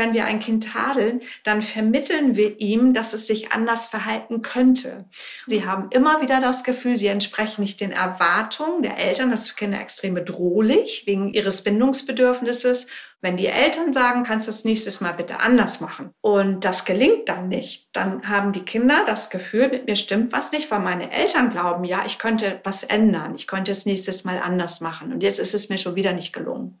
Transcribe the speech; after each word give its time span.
wenn 0.00 0.14
wir 0.14 0.24
ein 0.24 0.40
Kind 0.40 0.72
tadeln, 0.72 1.20
dann 1.44 1.62
vermitteln 1.62 2.34
wir 2.34 2.58
ihm, 2.58 2.94
dass 2.94 3.12
es 3.12 3.26
sich 3.26 3.52
anders 3.52 3.86
verhalten 3.86 4.42
könnte. 4.42 5.04
Sie 5.46 5.64
haben 5.64 5.90
immer 5.90 6.22
wieder 6.22 6.40
das 6.40 6.64
Gefühl, 6.64 6.96
sie 6.96 7.08
entsprechen 7.08 7.60
nicht 7.60 7.80
den 7.80 7.92
Erwartungen 7.92 8.82
der 8.82 8.98
Eltern. 8.98 9.30
Das 9.30 9.42
ist 9.42 9.50
für 9.50 9.56
Kinder 9.56 9.80
extrem 9.80 10.14
bedrohlich 10.14 11.04
wegen 11.06 11.32
ihres 11.32 11.62
Bindungsbedürfnisses. 11.62 12.86
Wenn 13.20 13.36
die 13.36 13.48
Eltern 13.48 13.92
sagen, 13.92 14.24
kannst 14.24 14.48
du 14.48 14.50
es 14.50 14.64
nächstes 14.64 15.02
Mal 15.02 15.12
bitte 15.12 15.40
anders 15.40 15.82
machen 15.82 16.10
und 16.22 16.64
das 16.64 16.86
gelingt 16.86 17.28
dann 17.28 17.48
nicht, 17.48 17.90
dann 17.92 18.26
haben 18.26 18.54
die 18.54 18.64
Kinder 18.64 19.02
das 19.06 19.28
Gefühl, 19.28 19.68
mit 19.68 19.86
mir 19.86 19.96
stimmt 19.96 20.32
was 20.32 20.52
nicht, 20.52 20.70
weil 20.70 20.80
meine 20.80 21.12
Eltern 21.12 21.50
glauben, 21.50 21.84
ja, 21.84 22.02
ich 22.06 22.18
könnte 22.18 22.60
was 22.64 22.82
ändern, 22.82 23.34
ich 23.34 23.46
könnte 23.46 23.72
es 23.72 23.84
nächstes 23.84 24.24
Mal 24.24 24.38
anders 24.38 24.80
machen 24.80 25.12
und 25.12 25.22
jetzt 25.22 25.38
ist 25.38 25.52
es 25.52 25.68
mir 25.68 25.76
schon 25.76 25.96
wieder 25.96 26.14
nicht 26.14 26.32
gelungen. 26.32 26.80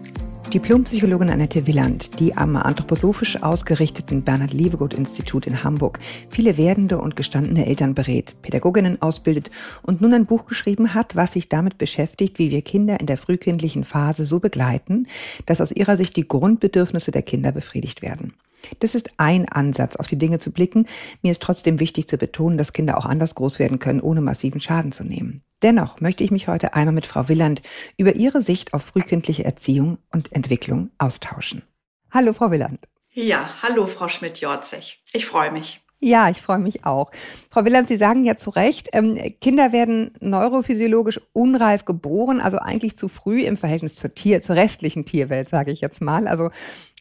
Diplompsychologin 0.53 1.29
Annette 1.29 1.65
Willand, 1.65 2.19
die 2.19 2.35
am 2.35 2.57
anthroposophisch 2.57 3.41
ausgerichteten 3.41 4.23
Bernhard 4.23 4.51
Liebegut 4.51 4.93
Institut 4.93 5.47
in 5.47 5.63
Hamburg 5.63 5.99
viele 6.29 6.57
werdende 6.57 6.99
und 6.99 7.15
gestandene 7.15 7.67
Eltern 7.67 7.93
berät, 7.93 8.35
Pädagoginnen 8.41 9.01
ausbildet 9.01 9.49
und 9.81 10.01
nun 10.01 10.13
ein 10.13 10.25
Buch 10.25 10.45
geschrieben 10.45 10.93
hat, 10.93 11.15
was 11.15 11.31
sich 11.31 11.47
damit 11.47 11.77
beschäftigt, 11.77 12.37
wie 12.37 12.51
wir 12.51 12.63
Kinder 12.63 12.99
in 12.99 13.05
der 13.05 13.15
frühkindlichen 13.15 13.85
Phase 13.85 14.25
so 14.25 14.41
begleiten, 14.41 15.07
dass 15.45 15.61
aus 15.61 15.71
ihrer 15.71 15.95
Sicht 15.95 16.17
die 16.17 16.27
Grundbedürfnisse 16.27 17.11
der 17.11 17.21
Kinder 17.21 17.53
befriedigt 17.53 18.01
werden. 18.01 18.33
Das 18.79 18.95
ist 18.95 19.11
ein 19.17 19.47
Ansatz, 19.49 19.95
auf 19.95 20.07
die 20.07 20.17
Dinge 20.17 20.39
zu 20.39 20.51
blicken. 20.51 20.87
Mir 21.21 21.31
ist 21.31 21.41
trotzdem 21.41 21.79
wichtig 21.79 22.07
zu 22.07 22.17
betonen, 22.17 22.57
dass 22.57 22.73
Kinder 22.73 22.97
auch 22.97 23.05
anders 23.05 23.35
groß 23.35 23.59
werden 23.59 23.79
können, 23.79 24.01
ohne 24.01 24.21
massiven 24.21 24.61
Schaden 24.61 24.91
zu 24.91 25.03
nehmen. 25.03 25.41
Dennoch 25.61 26.01
möchte 26.01 26.23
ich 26.23 26.31
mich 26.31 26.47
heute 26.47 26.73
einmal 26.73 26.93
mit 26.93 27.05
Frau 27.05 27.27
Willand 27.29 27.61
über 27.97 28.15
ihre 28.15 28.41
Sicht 28.41 28.73
auf 28.73 28.83
frühkindliche 28.83 29.45
Erziehung 29.45 29.97
und 30.11 30.31
Entwicklung 30.31 30.89
austauschen. 30.97 31.61
Hallo, 32.09 32.33
Frau 32.33 32.51
Willand. 32.51 32.79
Ja, 33.13 33.49
hallo, 33.61 33.87
Frau 33.87 34.07
Schmidt-Jorzig. 34.07 35.03
Ich 35.13 35.25
freue 35.25 35.51
mich. 35.51 35.81
Ja, 36.03 36.29
ich 36.31 36.41
freue 36.41 36.57
mich 36.57 36.83
auch. 36.83 37.11
Frau 37.51 37.63
Willand, 37.63 37.87
Sie 37.87 37.95
sagen 37.95 38.25
ja 38.25 38.35
zu 38.35 38.49
Recht, 38.49 38.89
ähm, 38.93 39.19
Kinder 39.39 39.71
werden 39.71 40.15
neurophysiologisch 40.19 41.21
unreif 41.31 41.85
geboren, 41.85 42.41
also 42.41 42.57
eigentlich 42.57 42.97
zu 42.97 43.07
früh 43.07 43.43
im 43.43 43.55
Verhältnis 43.55 43.95
zur 43.95 44.15
Tier, 44.15 44.41
zur 44.41 44.55
restlichen 44.55 45.05
Tierwelt, 45.05 45.47
sage 45.47 45.71
ich 45.71 45.79
jetzt 45.79 46.01
mal. 46.01 46.27
Also 46.27 46.49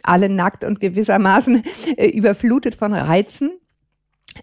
alle 0.03 0.29
nackt 0.29 0.65
und 0.65 0.81
gewissermaßen 0.81 1.63
äh, 1.97 2.09
überflutet 2.09 2.75
von 2.75 2.93
Reizen. 2.93 3.53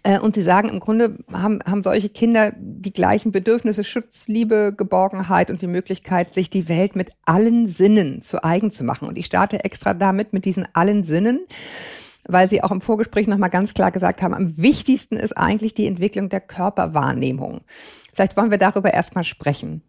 Äh, 0.02 0.18
und 0.18 0.34
sie 0.34 0.42
sagen, 0.42 0.68
im 0.70 0.80
Grunde 0.80 1.18
haben, 1.32 1.60
haben 1.64 1.84
solche 1.84 2.08
Kinder 2.08 2.52
die 2.58 2.92
gleichen 2.92 3.30
Bedürfnisse, 3.30 3.84
Schutz, 3.84 4.26
Liebe, 4.26 4.74
Geborgenheit 4.76 5.52
und 5.52 5.62
die 5.62 5.68
Möglichkeit, 5.68 6.34
sich 6.34 6.50
die 6.50 6.68
Welt 6.68 6.96
mit 6.96 7.10
allen 7.26 7.68
Sinnen 7.68 8.22
zu 8.22 8.42
eigen 8.42 8.72
zu 8.72 8.82
machen. 8.82 9.06
Und 9.06 9.18
ich 9.18 9.26
starte 9.26 9.64
extra 9.64 9.94
damit, 9.94 10.32
mit 10.32 10.44
diesen 10.44 10.66
allen 10.74 11.04
Sinnen, 11.04 11.40
weil 12.26 12.48
Sie 12.48 12.62
auch 12.62 12.70
im 12.70 12.80
Vorgespräch 12.80 13.26
nochmal 13.26 13.50
ganz 13.50 13.74
klar 13.74 13.90
gesagt 13.90 14.22
haben, 14.22 14.34
am 14.34 14.56
wichtigsten 14.56 15.16
ist 15.16 15.36
eigentlich 15.36 15.74
die 15.74 15.86
Entwicklung 15.86 16.28
der 16.28 16.40
Körperwahrnehmung. 16.40 17.62
Vielleicht 18.14 18.36
wollen 18.36 18.50
wir 18.50 18.58
darüber 18.58 18.92
erstmal 18.92 19.24
sprechen. 19.24 19.82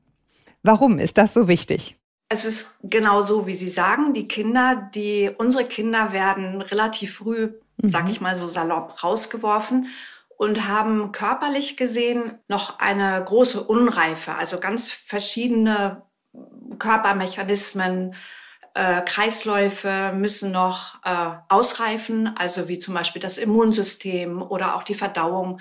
Warum 0.64 1.00
ist 1.00 1.18
das 1.18 1.34
so 1.34 1.48
wichtig? 1.48 1.96
Es 2.30 2.46
ist 2.46 2.78
genau 2.84 3.22
so, 3.22 3.48
wie 3.48 3.56
Sie 3.56 3.70
sagen. 3.70 4.14
Die 4.14 4.28
Kinder, 4.28 4.90
die, 4.94 5.32
unsere 5.38 5.66
Kinder 5.66 6.14
werden 6.14 6.62
relativ 6.62 7.16
früh 7.16 7.54
mhm. 7.82 7.90
sag 7.90 8.10
ich 8.10 8.22
mal 8.22 8.36
so 8.36 8.48
salopp, 8.48 9.04
rausgeworfen 9.04 9.88
und 10.38 10.68
haben 10.68 11.12
körperlich 11.12 11.78
gesehen 11.78 12.38
noch 12.48 12.80
eine 12.80 13.24
große 13.24 13.64
Unreife, 13.64 14.36
also 14.36 14.60
ganz 14.60 14.90
verschiedene 14.90 16.04
Körpermechanismen, 16.78 18.16
äh, 18.74 19.02
Kreisläufe 19.02 20.14
müssen 20.16 20.52
noch 20.52 21.04
äh, 21.04 21.32
ausreifen, 21.50 22.36
also 22.38 22.68
wie 22.68 22.80
zum 22.80 22.94
Beispiel 22.94 23.22
das 23.22 23.38
Immunsystem 23.38 24.42
oder 24.42 24.76
auch 24.76 24.84
die 24.84 24.96
Verdauung, 24.96 25.60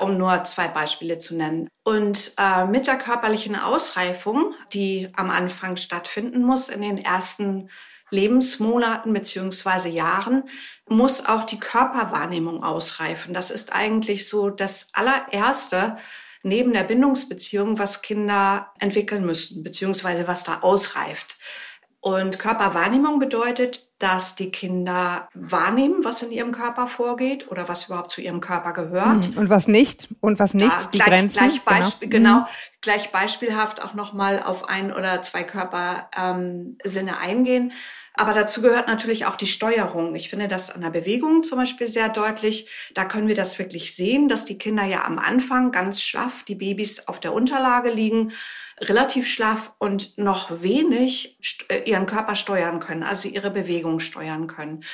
um 0.00 0.18
nur 0.18 0.44
zwei 0.44 0.68
Beispiele 0.68 1.18
zu 1.18 1.36
nennen. 1.36 1.68
Und 1.84 2.32
äh, 2.38 2.64
mit 2.66 2.86
der 2.86 2.96
körperlichen 2.96 3.56
Ausreifung, 3.56 4.54
die 4.72 5.10
am 5.16 5.30
Anfang 5.30 5.76
stattfinden 5.76 6.42
muss 6.42 6.68
in 6.68 6.82
den 6.82 6.98
ersten 6.98 7.70
Lebensmonaten 8.10 9.12
beziehungsweise 9.12 9.88
Jahren 9.88 10.44
muss 10.88 11.26
auch 11.26 11.44
die 11.44 11.58
Körperwahrnehmung 11.58 12.62
ausreifen. 12.62 13.34
Das 13.34 13.50
ist 13.50 13.72
eigentlich 13.72 14.28
so 14.28 14.50
das 14.50 14.90
allererste 14.92 15.96
neben 16.42 16.72
der 16.72 16.84
Bindungsbeziehung, 16.84 17.78
was 17.78 18.02
Kinder 18.02 18.72
entwickeln 18.78 19.26
müssen, 19.26 19.64
beziehungsweise 19.64 20.28
was 20.28 20.44
da 20.44 20.60
ausreift. 20.60 21.38
Und 22.06 22.38
Körperwahrnehmung 22.38 23.18
bedeutet, 23.18 23.90
dass 23.98 24.36
die 24.36 24.52
Kinder 24.52 25.28
wahrnehmen, 25.34 26.04
was 26.04 26.22
in 26.22 26.30
ihrem 26.30 26.52
Körper 26.52 26.86
vorgeht 26.86 27.50
oder 27.50 27.68
was 27.68 27.86
überhaupt 27.86 28.12
zu 28.12 28.20
ihrem 28.20 28.40
Körper 28.40 28.72
gehört. 28.72 29.24
Hm, 29.24 29.38
und 29.38 29.50
was 29.50 29.66
nicht 29.66 30.06
und 30.20 30.38
was 30.38 30.54
nicht, 30.54 30.70
ja, 30.70 30.88
die 30.92 30.98
gleich, 30.98 31.08
Grenzen. 31.08 31.38
Gleich, 31.38 31.62
Beispiel, 31.62 32.08
genau. 32.08 32.34
genau, 32.34 32.48
gleich 32.80 33.10
beispielhaft 33.10 33.82
auch 33.82 33.94
nochmal 33.94 34.40
auf 34.40 34.68
ein 34.68 34.92
oder 34.92 35.20
zwei 35.22 35.42
Körpersinne 35.42 37.10
ähm, 37.10 37.18
eingehen. 37.20 37.72
Aber 38.14 38.34
dazu 38.34 38.62
gehört 38.62 38.86
natürlich 38.86 39.26
auch 39.26 39.36
die 39.36 39.48
Steuerung. 39.48 40.14
Ich 40.14 40.30
finde 40.30 40.46
das 40.46 40.70
an 40.70 40.82
der 40.82 40.90
Bewegung 40.90 41.42
zum 41.42 41.58
Beispiel 41.58 41.88
sehr 41.88 42.08
deutlich. 42.08 42.70
Da 42.94 43.04
können 43.04 43.26
wir 43.26 43.34
das 43.34 43.58
wirklich 43.58 43.96
sehen, 43.96 44.28
dass 44.28 44.44
die 44.44 44.58
Kinder 44.58 44.84
ja 44.84 45.04
am 45.04 45.18
Anfang 45.18 45.72
ganz 45.72 46.02
schlaff, 46.02 46.44
die 46.44 46.54
Babys 46.54 47.08
auf 47.08 47.18
der 47.18 47.32
Unterlage 47.32 47.90
liegen, 47.90 48.30
relativ 48.78 49.26
schlaff 49.26 49.72
und 49.78 50.18
noch 50.18 50.62
wenig 50.62 51.38
äh, 51.68 51.88
ihren 51.88 52.06
Körper 52.06 52.34
steuern 52.34 52.80
können, 52.80 53.02
also 53.02 53.28
ihre 53.28 53.50
Bewegung 53.50 54.00
steuern 54.00 54.46
können. 54.46 54.84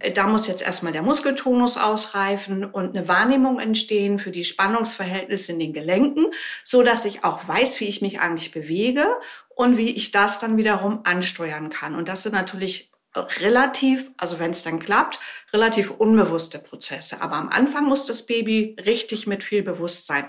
Äh, 0.00 0.12
da 0.12 0.26
muss 0.26 0.48
jetzt 0.48 0.62
erstmal 0.62 0.92
der 0.92 1.02
Muskeltonus 1.02 1.76
ausreifen 1.76 2.64
und 2.64 2.96
eine 2.96 3.06
Wahrnehmung 3.06 3.60
entstehen 3.60 4.18
für 4.18 4.32
die 4.32 4.44
Spannungsverhältnisse 4.44 5.52
in 5.52 5.60
den 5.60 5.72
Gelenken, 5.72 6.26
so 6.64 6.82
dass 6.82 7.04
ich 7.04 7.22
auch 7.24 7.46
weiß, 7.46 7.80
wie 7.80 7.86
ich 7.86 8.02
mich 8.02 8.20
eigentlich 8.20 8.50
bewege 8.50 9.06
und 9.54 9.76
wie 9.76 9.90
ich 9.90 10.10
das 10.10 10.40
dann 10.40 10.56
wiederum 10.56 11.00
ansteuern 11.04 11.68
kann. 11.68 11.94
Und 11.94 12.08
das 12.08 12.24
sind 12.24 12.32
natürlich 12.32 12.90
relativ, 13.14 14.10
also 14.16 14.38
wenn 14.38 14.50
es 14.50 14.62
dann 14.64 14.80
klappt, 14.80 15.18
relativ 15.52 15.90
unbewusste 15.90 16.58
Prozesse. 16.58 17.22
Aber 17.22 17.36
am 17.36 17.48
Anfang 17.48 17.86
muss 17.86 18.06
das 18.06 18.26
Baby 18.26 18.76
richtig 18.84 19.26
mit 19.26 19.44
viel 19.44 19.62
Bewusstsein 19.62 20.26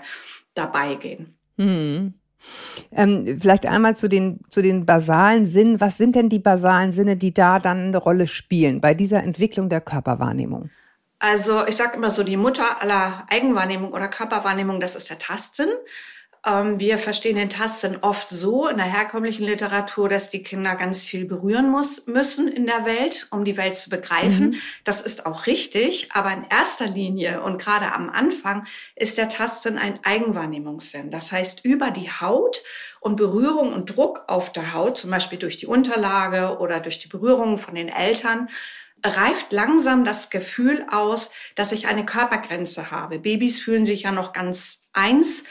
dabei 0.54 0.94
gehen. 0.94 1.36
Hm. 1.58 2.14
Ähm, 2.92 3.38
vielleicht 3.40 3.66
einmal 3.66 3.96
zu 3.96 4.08
den, 4.08 4.40
zu 4.48 4.62
den 4.62 4.86
basalen 4.86 5.46
Sinnen. 5.46 5.80
Was 5.80 5.96
sind 5.96 6.16
denn 6.16 6.28
die 6.28 6.38
basalen 6.38 6.92
Sinne, 6.92 7.16
die 7.16 7.34
da 7.34 7.58
dann 7.58 7.88
eine 7.88 7.98
Rolle 7.98 8.26
spielen 8.26 8.80
bei 8.80 8.94
dieser 8.94 9.22
Entwicklung 9.22 9.68
der 9.68 9.80
Körperwahrnehmung? 9.80 10.70
Also 11.18 11.66
ich 11.66 11.76
sage 11.76 11.96
immer 11.96 12.10
so, 12.10 12.22
die 12.24 12.38
Mutter 12.38 12.80
aller 12.80 13.26
Eigenwahrnehmung 13.28 13.92
oder 13.92 14.08
Körperwahrnehmung, 14.08 14.80
das 14.80 14.96
ist 14.96 15.10
der 15.10 15.18
Tastsinn. 15.18 15.68
Ähm, 16.46 16.80
wir 16.80 16.98
verstehen 16.98 17.36
den 17.36 17.50
Tastsinn 17.50 17.98
oft 18.00 18.30
so 18.30 18.66
in 18.66 18.78
der 18.78 18.86
herkömmlichen 18.86 19.44
Literatur, 19.44 20.08
dass 20.08 20.30
die 20.30 20.42
Kinder 20.42 20.74
ganz 20.74 21.06
viel 21.06 21.26
berühren 21.26 21.70
muss, 21.70 22.06
müssen 22.06 22.48
in 22.48 22.66
der 22.66 22.86
Welt, 22.86 23.28
um 23.30 23.44
die 23.44 23.58
Welt 23.58 23.76
zu 23.76 23.90
begreifen. 23.90 24.50
Mhm. 24.50 24.54
Das 24.84 25.02
ist 25.02 25.26
auch 25.26 25.46
richtig, 25.46 26.12
aber 26.12 26.32
in 26.32 26.46
erster 26.48 26.86
Linie 26.86 27.42
und 27.42 27.60
gerade 27.60 27.92
am 27.92 28.08
Anfang 28.08 28.66
ist 28.96 29.18
der 29.18 29.28
Tastsinn 29.28 29.76
ein 29.76 30.00
Eigenwahrnehmungssinn. 30.02 31.10
Das 31.10 31.30
heißt, 31.30 31.64
über 31.66 31.90
die 31.90 32.10
Haut 32.10 32.62
und 33.00 33.16
Berührung 33.16 33.74
und 33.74 33.94
Druck 33.96 34.24
auf 34.26 34.50
der 34.50 34.72
Haut, 34.72 34.96
zum 34.96 35.10
Beispiel 35.10 35.38
durch 35.38 35.58
die 35.58 35.66
Unterlage 35.66 36.58
oder 36.58 36.80
durch 36.80 36.98
die 36.98 37.08
Berührung 37.08 37.58
von 37.58 37.74
den 37.74 37.88
Eltern, 37.88 38.48
reift 39.04 39.52
langsam 39.52 40.04
das 40.04 40.30
Gefühl 40.30 40.86
aus, 40.90 41.32
dass 41.54 41.72
ich 41.72 41.86
eine 41.86 42.04
Körpergrenze 42.04 42.90
habe. 42.90 43.18
Babys 43.18 43.60
fühlen 43.60 43.84
sich 43.84 44.02
ja 44.02 44.12
noch 44.12 44.32
ganz 44.32 44.88
eins 44.92 45.44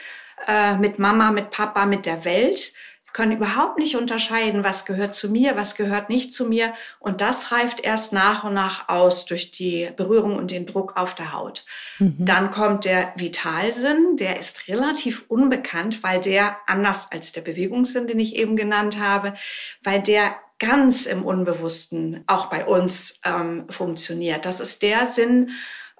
äh, 0.46 0.76
mit 0.76 0.98
Mama, 0.98 1.30
mit 1.30 1.50
Papa, 1.50 1.86
mit 1.86 2.06
der 2.06 2.24
Welt, 2.24 2.72
können 3.12 3.32
überhaupt 3.32 3.78
nicht 3.78 3.96
unterscheiden, 3.96 4.62
was 4.62 4.84
gehört 4.84 5.14
zu 5.14 5.30
mir, 5.30 5.56
was 5.56 5.74
gehört 5.74 6.08
nicht 6.08 6.32
zu 6.32 6.44
mir. 6.46 6.72
Und 7.00 7.20
das 7.20 7.50
reift 7.50 7.80
erst 7.80 8.12
nach 8.12 8.44
und 8.44 8.54
nach 8.54 8.88
aus 8.88 9.26
durch 9.26 9.50
die 9.50 9.90
Berührung 9.96 10.36
und 10.36 10.50
den 10.50 10.66
Druck 10.66 10.96
auf 10.96 11.14
der 11.14 11.32
Haut. 11.32 11.64
Mhm. 11.98 12.16
Dann 12.20 12.50
kommt 12.52 12.84
der 12.84 13.12
Vitalsinn, 13.16 14.16
der 14.16 14.38
ist 14.38 14.68
relativ 14.68 15.24
unbekannt, 15.28 16.02
weil 16.02 16.20
der 16.20 16.56
anders 16.66 17.10
als 17.10 17.32
der 17.32 17.40
Bewegungssinn, 17.40 18.06
den 18.06 18.20
ich 18.20 18.36
eben 18.36 18.56
genannt 18.56 19.00
habe, 19.00 19.34
weil 19.82 20.00
der 20.00 20.36
ganz 20.60 21.06
im 21.06 21.24
Unbewussten 21.24 22.22
auch 22.26 22.46
bei 22.46 22.66
uns 22.66 23.20
ähm, 23.24 23.64
funktioniert. 23.70 24.44
Das 24.44 24.60
ist 24.60 24.82
der 24.82 25.06
Sinn, 25.06 25.50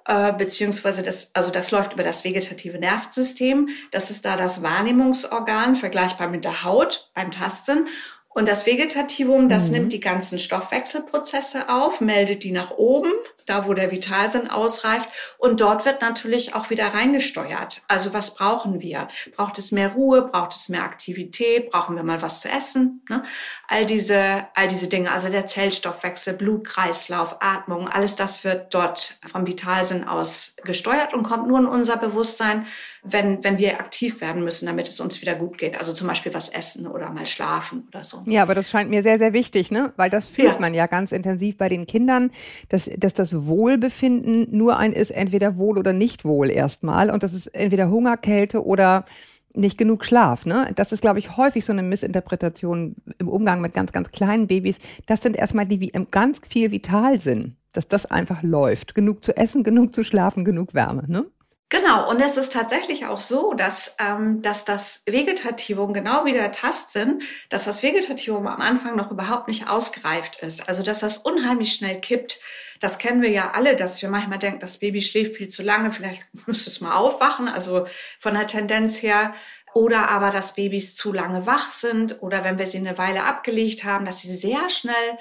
äh, 0.05 0.33
beziehungsweise 0.33 1.03
das, 1.03 1.31
also 1.33 1.51
das 1.51 1.71
läuft 1.71 1.93
über 1.93 2.03
das 2.03 2.23
vegetative 2.23 2.77
Nervensystem. 2.77 3.69
Das 3.91 4.11
ist 4.11 4.25
da 4.25 4.37
das 4.37 4.63
Wahrnehmungsorgan, 4.63 5.75
vergleichbar 5.75 6.27
mit 6.27 6.43
der 6.43 6.63
Haut 6.63 7.11
beim 7.13 7.31
Tasten. 7.31 7.87
Und 8.33 8.47
das 8.47 8.65
Vegetativum, 8.65 9.49
das 9.49 9.67
mhm. 9.67 9.73
nimmt 9.73 9.93
die 9.93 9.99
ganzen 9.99 10.39
Stoffwechselprozesse 10.39 11.67
auf, 11.67 11.99
meldet 11.99 12.43
die 12.43 12.53
nach 12.53 12.71
oben, 12.71 13.11
da 13.45 13.67
wo 13.67 13.73
der 13.73 13.91
Vitalsinn 13.91 14.49
ausreift. 14.49 15.09
Und 15.37 15.59
dort 15.59 15.83
wird 15.83 16.01
natürlich 16.01 16.55
auch 16.55 16.69
wieder 16.69 16.93
reingesteuert. 16.93 17.81
Also 17.89 18.13
was 18.13 18.35
brauchen 18.35 18.79
wir? 18.79 19.09
Braucht 19.35 19.57
es 19.57 19.73
mehr 19.73 19.89
Ruhe? 19.89 20.21
Braucht 20.21 20.53
es 20.53 20.69
mehr 20.69 20.83
Aktivität? 20.83 21.71
Brauchen 21.71 21.97
wir 21.97 22.03
mal 22.03 22.21
was 22.21 22.39
zu 22.39 22.49
essen? 22.49 23.03
Ne? 23.09 23.23
All 23.67 23.85
diese, 23.85 24.47
all 24.55 24.69
diese 24.69 24.87
Dinge. 24.87 25.11
Also 25.11 25.27
der 25.29 25.47
Zellstoffwechsel, 25.47 26.33
Blutkreislauf, 26.33 27.37
Atmung, 27.41 27.89
alles 27.89 28.15
das 28.15 28.45
wird 28.45 28.73
dort 28.73 29.19
vom 29.29 29.45
Vitalsinn 29.45 30.07
aus 30.07 30.55
gesteuert 30.63 31.13
und 31.13 31.23
kommt 31.23 31.47
nur 31.47 31.59
in 31.59 31.65
unser 31.65 31.97
Bewusstsein, 31.97 32.65
wenn, 33.03 33.43
wenn 33.43 33.57
wir 33.57 33.79
aktiv 33.79 34.21
werden 34.21 34.43
müssen, 34.43 34.67
damit 34.67 34.87
es 34.87 34.99
uns 34.99 35.21
wieder 35.21 35.35
gut 35.35 35.57
geht. 35.57 35.75
Also 35.75 35.91
zum 35.93 36.07
Beispiel 36.07 36.33
was 36.33 36.49
essen 36.49 36.85
oder 36.85 37.09
mal 37.09 37.25
schlafen 37.25 37.87
oder 37.87 38.03
so. 38.03 38.23
Ja, 38.27 38.43
aber 38.43 38.53
das 38.53 38.69
scheint 38.69 38.91
mir 38.91 39.01
sehr, 39.01 39.17
sehr 39.17 39.33
wichtig, 39.33 39.71
ne? 39.71 39.91
Weil 39.97 40.11
das 40.11 40.27
fühlt 40.27 40.53
ja. 40.53 40.59
man 40.59 40.73
ja 40.73 40.85
ganz 40.85 41.11
intensiv 41.11 41.57
bei 41.57 41.67
den 41.67 41.87
Kindern, 41.87 42.31
dass, 42.69 42.89
dass 42.97 43.13
das 43.13 43.47
Wohlbefinden 43.47 44.55
nur 44.55 44.77
ein 44.77 44.93
ist, 44.93 45.09
entweder 45.11 45.57
wohl 45.57 45.79
oder 45.79 45.93
nicht 45.93 46.25
wohl 46.25 46.51
erstmal. 46.51 47.09
Und 47.09 47.23
das 47.23 47.33
ist 47.33 47.47
entweder 47.47 47.89
Hunger, 47.89 48.17
Kälte 48.17 48.63
oder 48.63 49.05
nicht 49.53 49.77
genug 49.77 50.05
Schlaf. 50.05 50.45
Ne? 50.45 50.71
Das 50.75 50.91
ist, 50.91 51.01
glaube 51.01 51.19
ich, 51.19 51.37
häufig 51.37 51.65
so 51.65 51.73
eine 51.73 51.83
Missinterpretation 51.83 52.95
im 53.17 53.27
Umgang 53.27 53.61
mit 53.61 53.73
ganz, 53.73 53.91
ganz 53.91 54.11
kleinen 54.11 54.47
Babys. 54.47 54.77
Das 55.07 55.23
sind 55.23 55.35
erstmal 55.35 55.65
die, 55.65 55.77
die 55.77 55.91
ganz 56.11 56.39
viel 56.47 56.71
vital 56.71 57.19
sind, 57.19 57.55
dass 57.73 57.87
das 57.87 58.05
einfach 58.05 58.43
läuft. 58.43 58.93
Genug 58.93 59.23
zu 59.23 59.35
essen, 59.35 59.63
genug 59.63 59.95
zu 59.95 60.03
schlafen, 60.03 60.45
genug 60.45 60.73
Wärme. 60.75 61.03
Ne? 61.07 61.25
Genau, 61.71 62.09
und 62.09 62.19
es 62.19 62.35
ist 62.35 62.51
tatsächlich 62.51 63.05
auch 63.05 63.21
so, 63.21 63.53
dass, 63.53 63.95
ähm, 63.97 64.41
dass 64.41 64.65
das 64.65 65.03
Vegetativum 65.05 65.93
genau 65.93 66.25
wie 66.25 66.33
der 66.33 66.51
Tastsinn, 66.51 67.21
dass 67.47 67.63
das 67.63 67.81
Vegetativum 67.81 68.45
am 68.45 68.59
Anfang 68.59 68.97
noch 68.97 69.09
überhaupt 69.09 69.47
nicht 69.47 69.69
ausgereift 69.69 70.41
ist. 70.41 70.67
Also 70.67 70.83
dass 70.83 70.99
das 70.99 71.19
unheimlich 71.19 71.71
schnell 71.71 72.01
kippt. 72.01 72.41
Das 72.81 72.97
kennen 72.97 73.21
wir 73.21 73.29
ja 73.29 73.51
alle, 73.51 73.77
dass 73.77 74.01
wir 74.01 74.09
manchmal 74.09 74.37
denken, 74.37 74.59
das 74.59 74.79
Baby 74.79 75.01
schläft 75.01 75.37
viel 75.37 75.47
zu 75.47 75.63
lange, 75.63 75.93
vielleicht 75.93 76.23
müsste 76.45 76.69
es 76.69 76.81
mal 76.81 76.93
aufwachen, 76.93 77.47
also 77.47 77.87
von 78.19 78.33
der 78.33 78.47
Tendenz 78.47 79.01
her. 79.01 79.33
Oder 79.73 80.09
aber, 80.09 80.29
dass 80.29 80.55
Babys 80.55 80.97
zu 80.97 81.13
lange 81.13 81.45
wach 81.45 81.71
sind 81.71 82.21
oder 82.21 82.43
wenn 82.43 82.59
wir 82.59 82.67
sie 82.67 82.79
eine 82.79 82.97
Weile 82.97 83.23
abgelegt 83.23 83.85
haben, 83.85 84.05
dass 84.05 84.19
sie 84.19 84.35
sehr 84.35 84.69
schnell 84.69 85.17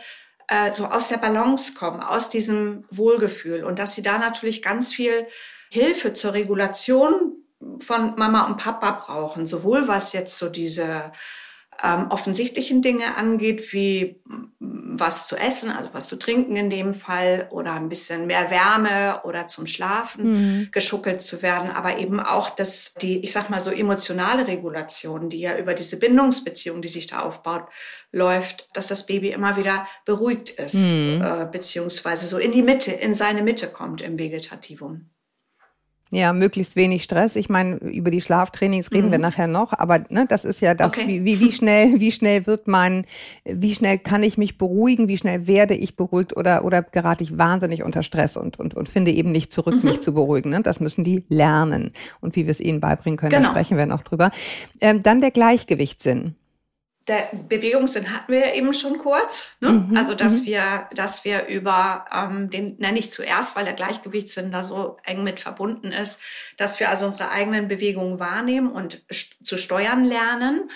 äh, 0.48 0.72
so 0.72 0.86
aus 0.86 1.06
der 1.06 1.18
Balance 1.18 1.74
kommen, 1.74 2.00
aus 2.00 2.28
diesem 2.28 2.86
Wohlgefühl 2.90 3.62
und 3.62 3.78
dass 3.78 3.94
sie 3.94 4.02
da 4.02 4.18
natürlich 4.18 4.62
ganz 4.62 4.92
viel 4.92 5.28
Hilfe 5.70 6.12
zur 6.12 6.34
Regulation 6.34 7.36
von 7.78 8.14
Mama 8.16 8.46
und 8.46 8.58
Papa 8.58 9.02
brauchen, 9.06 9.46
sowohl 9.46 9.88
was 9.88 10.12
jetzt 10.12 10.36
so 10.36 10.48
diese 10.48 11.12
ähm, 11.82 12.08
offensichtlichen 12.10 12.82
Dinge 12.82 13.16
angeht, 13.16 13.72
wie 13.72 14.20
was 14.58 15.28
zu 15.28 15.36
essen, 15.36 15.70
also 15.70 15.90
was 15.92 16.08
zu 16.08 16.18
trinken 16.18 16.56
in 16.56 16.68
dem 16.68 16.92
Fall 16.92 17.48
oder 17.50 17.72
ein 17.74 17.88
bisschen 17.88 18.26
mehr 18.26 18.50
Wärme 18.50 19.22
oder 19.24 19.46
zum 19.46 19.66
Schlafen 19.66 20.24
mhm. 20.24 20.68
geschuckelt 20.72 21.22
zu 21.22 21.42
werden, 21.42 21.70
aber 21.70 21.98
eben 21.98 22.20
auch 22.20 22.50
dass 22.50 22.94
die, 22.94 23.20
ich 23.20 23.32
sag 23.32 23.48
mal 23.48 23.60
so 23.60 23.70
emotionale 23.70 24.46
Regulation, 24.46 25.30
die 25.30 25.40
ja 25.40 25.56
über 25.56 25.72
diese 25.72 25.98
Bindungsbeziehung, 25.98 26.82
die 26.82 26.88
sich 26.88 27.06
da 27.06 27.20
aufbaut, 27.20 27.68
läuft, 28.12 28.68
dass 28.74 28.88
das 28.88 29.06
Baby 29.06 29.30
immer 29.30 29.56
wieder 29.56 29.86
beruhigt 30.04 30.50
ist, 30.50 30.92
mhm. 30.92 31.22
äh, 31.24 31.46
beziehungsweise 31.50 32.26
so 32.26 32.38
in 32.38 32.52
die 32.52 32.62
Mitte, 32.62 32.92
in 32.92 33.14
seine 33.14 33.42
Mitte 33.42 33.68
kommt 33.68 34.02
im 34.02 34.18
Vegetativum. 34.18 35.08
Ja, 36.12 36.32
möglichst 36.32 36.74
wenig 36.74 37.04
Stress. 37.04 37.36
Ich 37.36 37.48
meine, 37.48 37.76
über 37.76 38.10
die 38.10 38.20
Schlaftrainings 38.20 38.90
reden 38.90 39.08
mhm. 39.08 39.12
wir 39.12 39.18
nachher 39.18 39.46
noch, 39.46 39.72
aber 39.72 40.00
ne, 40.08 40.26
das 40.28 40.44
ist 40.44 40.60
ja 40.60 40.74
das, 40.74 40.92
okay. 40.92 41.06
wie, 41.06 41.24
wie, 41.24 41.40
wie 41.46 41.52
schnell, 41.52 42.00
wie 42.00 42.10
schnell 42.10 42.48
wird 42.48 42.66
mein, 42.66 43.04
wie 43.44 43.72
schnell 43.72 43.98
kann 43.98 44.24
ich 44.24 44.36
mich 44.36 44.58
beruhigen, 44.58 45.06
wie 45.06 45.16
schnell 45.16 45.46
werde 45.46 45.74
ich 45.74 45.94
beruhigt 45.94 46.36
oder, 46.36 46.64
oder 46.64 46.82
gerate 46.82 47.22
ich 47.22 47.38
wahnsinnig 47.38 47.84
unter 47.84 48.02
Stress 48.02 48.36
und, 48.36 48.58
und, 48.58 48.74
und 48.74 48.88
finde 48.88 49.12
eben 49.12 49.30
nicht 49.30 49.52
zurück, 49.52 49.84
mhm. 49.84 49.88
mich 49.88 50.00
zu 50.00 50.12
beruhigen. 50.12 50.50
Ne? 50.50 50.62
Das 50.62 50.80
müssen 50.80 51.04
die 51.04 51.24
lernen. 51.28 51.92
Und 52.20 52.34
wie 52.34 52.46
wir 52.46 52.50
es 52.50 52.60
ihnen 52.60 52.80
beibringen 52.80 53.16
können, 53.16 53.30
genau. 53.30 53.44
da 53.44 53.50
sprechen 53.50 53.78
wir 53.78 53.86
noch 53.86 54.02
drüber. 54.02 54.32
Ähm, 54.80 55.04
dann 55.04 55.20
der 55.20 55.30
Gleichgewichtssinn 55.30 56.34
der 57.08 57.30
Bewegungssinn 57.48 58.14
hatten 58.14 58.32
wir 58.32 58.40
ja 58.40 58.54
eben 58.54 58.72
schon 58.74 58.98
kurz. 58.98 59.56
Ne? 59.60 59.70
Mhm, 59.70 59.96
also, 59.96 60.14
dass 60.14 60.42
mhm. 60.42 60.46
wir, 60.46 60.88
dass 60.94 61.24
wir 61.24 61.46
über, 61.46 62.04
ähm, 62.12 62.50
den 62.50 62.76
nenne 62.78 62.98
ich 62.98 63.10
zuerst, 63.10 63.56
weil 63.56 63.64
der 63.64 63.74
Gleichgewichtssinn 63.74 64.52
da 64.52 64.62
so 64.62 64.98
eng 65.04 65.24
mit 65.24 65.40
verbunden 65.40 65.92
ist, 65.92 66.20
dass 66.56 66.78
wir 66.78 66.88
also 66.90 67.06
unsere 67.06 67.30
eigenen 67.30 67.68
Bewegungen 67.68 68.20
wahrnehmen 68.20 68.70
und 68.70 69.02
zu 69.42 69.56
steuern 69.56 70.04
lernen. 70.04 70.70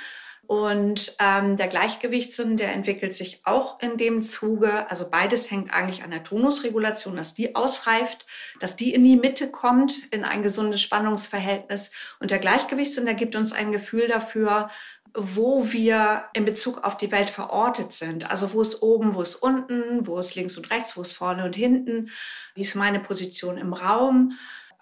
Und 0.47 1.17
ähm, 1.21 1.57
der 1.57 1.69
Gleichgewichtssinn, 1.69 2.57
der 2.57 2.73
entwickelt 2.73 3.15
sich 3.15 3.41
auch 3.45 3.81
in 3.81 3.97
dem 3.97 4.21
Zuge. 4.21 4.91
Also 4.91 5.11
beides 5.11 5.51
hängt 5.51 5.73
eigentlich 5.73 6.03
an 6.03 6.11
der 6.11 6.23
Tonusregulation, 6.23 7.17
dass 7.17 7.35
die 7.35 7.55
ausreift, 7.55 8.27
dass 8.61 8.77
die 8.77 8.93
in 8.93 9.05
die 9.05 9.17
Mitte 9.17 9.51
kommt, 9.51 10.13
in 10.13 10.25
ein 10.25 10.43
gesundes 10.43 10.83
Spannungsverhältnis. 10.83 11.93
Und 12.21 12.31
der 12.31 12.41
Gleichgewichtssinn, 12.41 13.07
der 13.07 13.15
gibt 13.15 13.37
uns 13.37 13.53
ein 13.53 13.73
Gefühl 13.73 14.07
dafür, 14.09 14.69
wo 15.15 15.73
wir 15.73 16.25
in 16.33 16.45
Bezug 16.45 16.83
auf 16.83 16.97
die 16.97 17.13
Welt 17.13 17.31
verortet 17.31 17.93
sind. 17.93 18.31
Also 18.31 18.53
wo 18.53 18.63
ist 18.63 18.83
oben, 18.83 19.15
wo 19.15 19.23
ist 19.23 19.37
unten, 19.37 20.07
wo 20.07 20.19
ist 20.19 20.35
links 20.35 20.57
und 20.57 20.71
rechts, 20.71 20.97
wo 20.97 21.03
ist 21.03 21.13
vorne 21.13 21.45
und 21.45 21.55
hinten, 21.55 22.11
wie 22.55 22.63
ist 22.63 22.75
meine 22.75 22.99
Position 22.99 23.57
im 23.57 23.73
Raum. 23.73 24.33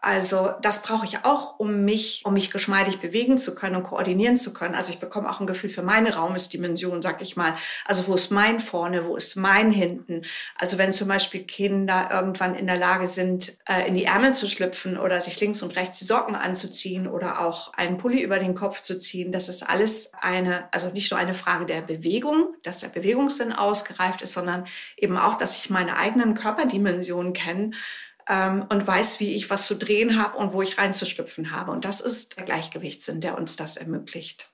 Also 0.05 0.51
das 0.61 0.83
brauche 0.83 1.07
ich 1.07 1.25
auch, 1.25 1.61
um 1.61 1.85
mich, 1.85 2.23
um 2.25 2.35
mich 2.35 2.51
geschmeidig 2.51 2.99
bewegen 2.99 3.39
zu 3.39 3.55
können 3.55 3.77
und 3.77 3.85
koordinieren 3.85 4.37
zu 4.37 4.53
können. 4.53 4.75
Also 4.75 4.93
ich 4.93 4.99
bekomme 4.99 5.31
auch 5.31 5.39
ein 5.39 5.47
Gefühl 5.47 5.71
für 5.71 5.83
meine 5.83 6.17
Raumesdimension, 6.17 7.01
sag 7.03 7.23
ich 7.23 7.37
mal. 7.37 7.55
Also 7.85 8.09
wo 8.09 8.15
ist 8.15 8.33
mein 8.33 8.59
vorne, 8.59 9.07
wo 9.07 9.15
ist 9.15 9.37
mein 9.37 9.71
hinten? 9.71 10.23
Also 10.59 10.77
wenn 10.77 10.93
zum 10.93 11.07
Beispiel 11.07 11.45
Kinder 11.45 12.11
irgendwann 12.13 12.57
in 12.57 12.67
der 12.67 12.79
Lage 12.79 13.07
sind, 13.07 13.57
äh, 13.69 13.87
in 13.87 13.95
die 13.95 14.03
Ärmel 14.05 14.35
zu 14.35 14.49
schlüpfen 14.49 14.99
oder 14.99 15.21
sich 15.21 15.39
links 15.39 15.63
und 15.63 15.77
rechts 15.77 16.01
die 16.01 16.05
Socken 16.05 16.35
anzuziehen 16.35 17.07
oder 17.07 17.41
auch 17.41 17.73
einen 17.75 17.97
Pulli 17.97 18.23
über 18.23 18.41
den 18.41 18.57
Kopf 18.57 18.83
zu 18.83 18.99
ziehen, 18.99 19.31
das 19.31 19.49
ist 19.49 19.63
alles 19.63 20.11
eine, 20.21 20.65
also 20.73 20.89
nicht 20.89 21.13
nur 21.13 21.21
eine 21.21 21.35
Frage 21.35 21.65
der 21.65 21.81
Bewegung, 21.81 22.57
dass 22.65 22.81
der 22.81 22.89
Bewegungssinn 22.89 23.53
ausgereift 23.53 24.21
ist, 24.23 24.33
sondern 24.33 24.67
eben 24.97 25.17
auch, 25.17 25.39
dass 25.39 25.59
ich 25.59 25.71
meine 25.71 25.97
eigenen 25.97 26.35
Körperdimensionen 26.35 27.35
kenne 27.35 27.71
ähm, 28.29 28.67
und 28.69 28.87
weiß, 28.87 29.21
wie 29.21 29.35
ich 29.35 29.51
was 29.51 29.67
zu 29.67 29.77
drehen 29.77 30.21
habe 30.21 30.37
und 30.39 30.53
wo 30.53 30.63
ich 30.63 30.79
reinzuschlüpfen 30.79 31.51
habe. 31.51 31.73
Und 31.73 31.85
das 31.85 32.01
ist 32.01 32.37
der 32.37 32.45
Gleichgewichtssinn, 32.45 33.21
der 33.21 33.37
uns 33.39 33.57
das 33.57 33.77
ermöglicht. 33.77 34.53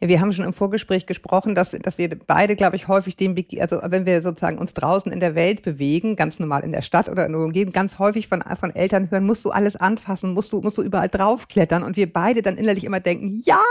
Ja, 0.00 0.08
wir 0.08 0.20
haben 0.20 0.32
schon 0.32 0.44
im 0.44 0.52
Vorgespräch 0.52 1.06
gesprochen, 1.06 1.54
dass, 1.54 1.70
dass 1.70 1.96
wir 1.96 2.10
beide, 2.10 2.56
glaube 2.56 2.74
ich, 2.74 2.88
häufig 2.88 3.16
den, 3.16 3.36
also 3.60 3.80
wenn 3.84 4.04
wir 4.04 4.20
sozusagen 4.20 4.58
uns 4.58 4.74
draußen 4.74 5.12
in 5.12 5.20
der 5.20 5.36
Welt 5.36 5.62
bewegen, 5.62 6.16
ganz 6.16 6.40
normal 6.40 6.64
in 6.64 6.72
der 6.72 6.82
Stadt 6.82 7.08
oder 7.08 7.24
in 7.24 7.32
der 7.32 7.40
Umgebung, 7.40 7.72
ganz 7.72 8.00
häufig 8.00 8.26
von, 8.26 8.42
von 8.58 8.74
Eltern 8.74 9.10
hören, 9.10 9.24
musst 9.24 9.44
du 9.44 9.50
alles 9.50 9.76
anfassen, 9.76 10.34
musst 10.34 10.52
du, 10.52 10.60
musst 10.60 10.76
du 10.76 10.82
überall 10.82 11.08
draufklettern 11.08 11.84
und 11.84 11.96
wir 11.96 12.12
beide 12.12 12.42
dann 12.42 12.56
innerlich 12.56 12.82
immer 12.82 12.98
denken, 12.98 13.40
ja, 13.44 13.62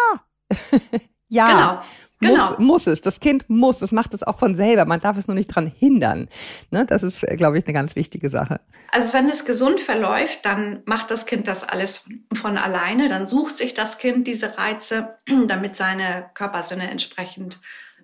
ja. 1.27 1.47
Genau. 1.47 1.81
Genau. 2.21 2.49
Muss, 2.51 2.59
muss 2.59 2.87
es. 2.87 3.01
Das 3.01 3.19
Kind 3.19 3.49
muss. 3.49 3.81
Es 3.81 3.91
macht 3.91 4.13
es 4.13 4.21
auch 4.21 4.37
von 4.37 4.55
selber. 4.55 4.85
Man 4.85 4.99
darf 4.99 5.17
es 5.17 5.27
nur 5.27 5.35
nicht 5.35 5.47
dran 5.47 5.67
hindern. 5.67 6.29
Ne? 6.69 6.85
Das 6.85 7.01
ist, 7.01 7.25
glaube 7.37 7.57
ich, 7.57 7.65
eine 7.65 7.73
ganz 7.73 7.95
wichtige 7.95 8.29
Sache. 8.29 8.61
Also 8.91 9.13
wenn 9.13 9.27
es 9.27 9.43
gesund 9.43 9.81
verläuft, 9.81 10.45
dann 10.45 10.83
macht 10.85 11.09
das 11.09 11.25
Kind 11.25 11.47
das 11.47 11.67
alles 11.67 12.07
von 12.33 12.57
alleine. 12.57 13.09
Dann 13.09 13.25
sucht 13.25 13.57
sich 13.57 13.73
das 13.73 13.97
Kind 13.97 14.27
diese 14.27 14.57
Reize, 14.57 15.17
damit 15.47 15.75
seine 15.75 16.29
Körpersinne 16.35 16.89
entsprechend 16.89 17.59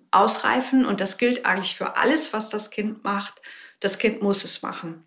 ausreifen. 0.10 0.86
Und 0.86 1.00
das 1.00 1.20
gilt 1.20 1.46
eigentlich 1.46 1.78
für 1.78 1.96
alles, 1.98 2.34
was 2.34 2.50
das 2.50 2.72
Kind 2.72 3.04
macht. 3.04 3.40
Das 3.80 4.00
Kind 4.00 4.24
muss 4.24 4.44
es 4.44 4.64
machen. 4.64 5.04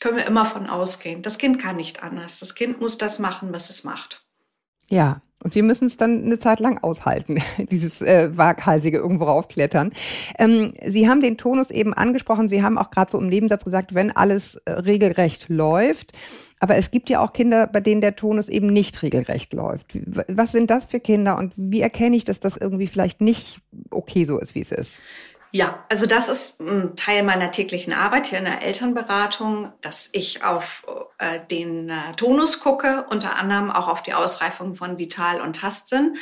Können 0.00 0.16
wir 0.16 0.26
immer 0.26 0.46
von 0.46 0.70
ausgehen. 0.70 1.20
Das 1.20 1.36
Kind 1.36 1.60
kann 1.60 1.76
nicht 1.76 2.02
anders. 2.02 2.40
Das 2.40 2.54
Kind 2.54 2.80
muss 2.80 2.96
das 2.96 3.18
machen, 3.18 3.52
was 3.52 3.68
es 3.68 3.84
macht. 3.84 4.24
Ja, 4.88 5.20
und 5.42 5.54
wir 5.54 5.62
müssen 5.62 5.86
es 5.86 5.96
dann 5.96 6.24
eine 6.24 6.38
Zeit 6.38 6.60
lang 6.60 6.78
aushalten, 6.78 7.40
dieses 7.70 8.02
äh, 8.02 8.36
waghalsige 8.36 8.98
irgendwo 8.98 9.24
raufklettern. 9.24 9.92
Ähm, 10.38 10.74
Sie 10.84 11.08
haben 11.08 11.20
den 11.20 11.38
Tonus 11.38 11.70
eben 11.70 11.94
angesprochen. 11.94 12.48
Sie 12.48 12.62
haben 12.62 12.78
auch 12.78 12.90
gerade 12.90 13.12
so 13.12 13.18
im 13.18 13.28
Nebensatz 13.28 13.64
gesagt, 13.64 13.94
wenn 13.94 14.10
alles 14.10 14.56
äh, 14.64 14.72
regelrecht 14.72 15.48
läuft. 15.48 16.12
Aber 16.60 16.74
es 16.74 16.90
gibt 16.90 17.08
ja 17.08 17.20
auch 17.20 17.32
Kinder, 17.32 17.68
bei 17.68 17.80
denen 17.80 18.00
der 18.00 18.16
Tonus 18.16 18.48
eben 18.48 18.72
nicht 18.72 19.00
regelrecht 19.04 19.52
läuft. 19.52 19.96
Was 20.26 20.50
sind 20.50 20.70
das 20.70 20.84
für 20.84 20.98
Kinder 20.98 21.38
und 21.38 21.54
wie 21.56 21.80
erkenne 21.80 22.16
ich, 22.16 22.24
dass 22.24 22.40
das 22.40 22.56
irgendwie 22.56 22.88
vielleicht 22.88 23.20
nicht 23.20 23.60
okay 23.90 24.24
so 24.24 24.40
ist, 24.40 24.56
wie 24.56 24.62
es 24.62 24.72
ist? 24.72 25.00
Ja, 25.50 25.84
also 25.88 26.06
das 26.06 26.28
ist 26.28 26.60
ein 26.60 26.94
Teil 26.96 27.22
meiner 27.22 27.50
täglichen 27.50 27.94
Arbeit 27.94 28.26
hier 28.26 28.38
in 28.38 28.44
der 28.44 28.62
Elternberatung, 28.62 29.72
dass 29.80 30.10
ich 30.12 30.44
auf 30.44 30.86
äh, 31.18 31.40
den 31.50 31.88
äh, 31.88 32.12
Tonus 32.16 32.60
gucke, 32.60 33.06
unter 33.08 33.36
anderem 33.36 33.70
auch 33.70 33.88
auf 33.88 34.02
die 34.02 34.12
Ausreifung 34.12 34.74
von 34.74 34.98
Vital 34.98 35.40
und 35.40 35.56
Tastsinn. 35.56 36.18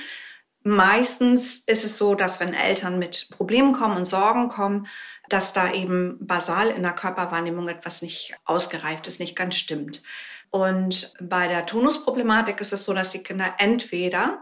Meistens 0.62 1.58
ist 1.58 1.84
es 1.84 1.98
so, 1.98 2.14
dass 2.14 2.38
wenn 2.38 2.54
Eltern 2.54 2.98
mit 2.98 3.28
Problemen 3.30 3.72
kommen 3.72 3.96
und 3.96 4.04
Sorgen 4.04 4.48
kommen, 4.48 4.86
dass 5.28 5.52
da 5.52 5.72
eben 5.72 6.18
basal 6.20 6.68
in 6.68 6.82
der 6.82 6.92
Körperwahrnehmung 6.92 7.68
etwas 7.68 8.02
nicht 8.02 8.36
ausgereift 8.44 9.06
ist, 9.08 9.18
nicht 9.18 9.36
ganz 9.36 9.56
stimmt. 9.56 10.02
Und 10.50 11.14
bei 11.20 11.48
der 11.48 11.66
Tonusproblematik 11.66 12.60
ist 12.60 12.72
es 12.72 12.84
so, 12.84 12.92
dass 12.94 13.12
die 13.12 13.22
Kinder 13.22 13.54
entweder 13.58 14.40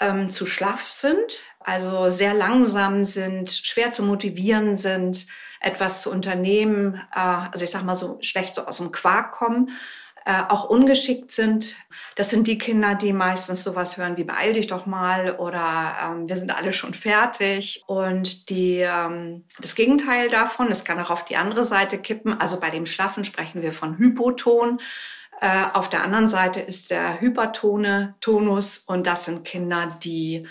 ähm, 0.00 0.30
zu 0.30 0.46
schlaff 0.46 0.90
sind, 0.90 1.40
also 1.60 2.10
sehr 2.10 2.34
langsam 2.34 3.04
sind, 3.04 3.50
schwer 3.50 3.92
zu 3.92 4.02
motivieren 4.02 4.76
sind, 4.76 5.26
etwas 5.60 6.02
zu 6.02 6.10
unternehmen, 6.10 7.00
äh, 7.14 7.20
also 7.52 7.64
ich 7.64 7.70
sag 7.70 7.84
mal 7.84 7.96
so 7.96 8.18
schlecht 8.22 8.54
so 8.54 8.66
aus 8.66 8.78
dem 8.78 8.92
Quark 8.92 9.32
kommen, 9.32 9.70
äh, 10.24 10.42
auch 10.48 10.68
ungeschickt 10.68 11.32
sind. 11.32 11.76
Das 12.14 12.30
sind 12.30 12.46
die 12.46 12.58
Kinder, 12.58 12.94
die 12.94 13.12
meistens 13.12 13.64
sowas 13.64 13.96
hören 13.96 14.16
wie 14.16 14.24
beeil 14.24 14.52
dich 14.52 14.66
doch 14.66 14.84
mal 14.86 15.36
oder 15.36 15.96
ähm, 16.02 16.28
wir 16.28 16.36
sind 16.36 16.54
alle 16.54 16.72
schon 16.72 16.94
fertig. 16.94 17.82
Und 17.86 18.50
die, 18.50 18.78
ähm, 18.78 19.44
das 19.60 19.74
Gegenteil 19.74 20.28
davon, 20.28 20.68
es 20.68 20.84
kann 20.84 21.00
auch 21.00 21.10
auf 21.10 21.24
die 21.24 21.36
andere 21.36 21.64
Seite 21.64 21.98
kippen. 21.98 22.38
Also 22.38 22.60
bei 22.60 22.70
dem 22.70 22.86
Schlaffen 22.86 23.24
sprechen 23.24 23.62
wir 23.62 23.72
von 23.72 23.96
Hypoton. 23.96 24.80
Äh, 25.40 25.64
auf 25.72 25.88
der 25.88 26.04
anderen 26.04 26.28
Seite 26.28 26.60
ist 26.60 26.90
der 26.90 27.20
hypertone 27.20 28.14
Tonus 28.20 28.78
und 28.78 29.06
das 29.06 29.24
sind 29.24 29.44
Kinder, 29.46 29.88
die 30.02 30.46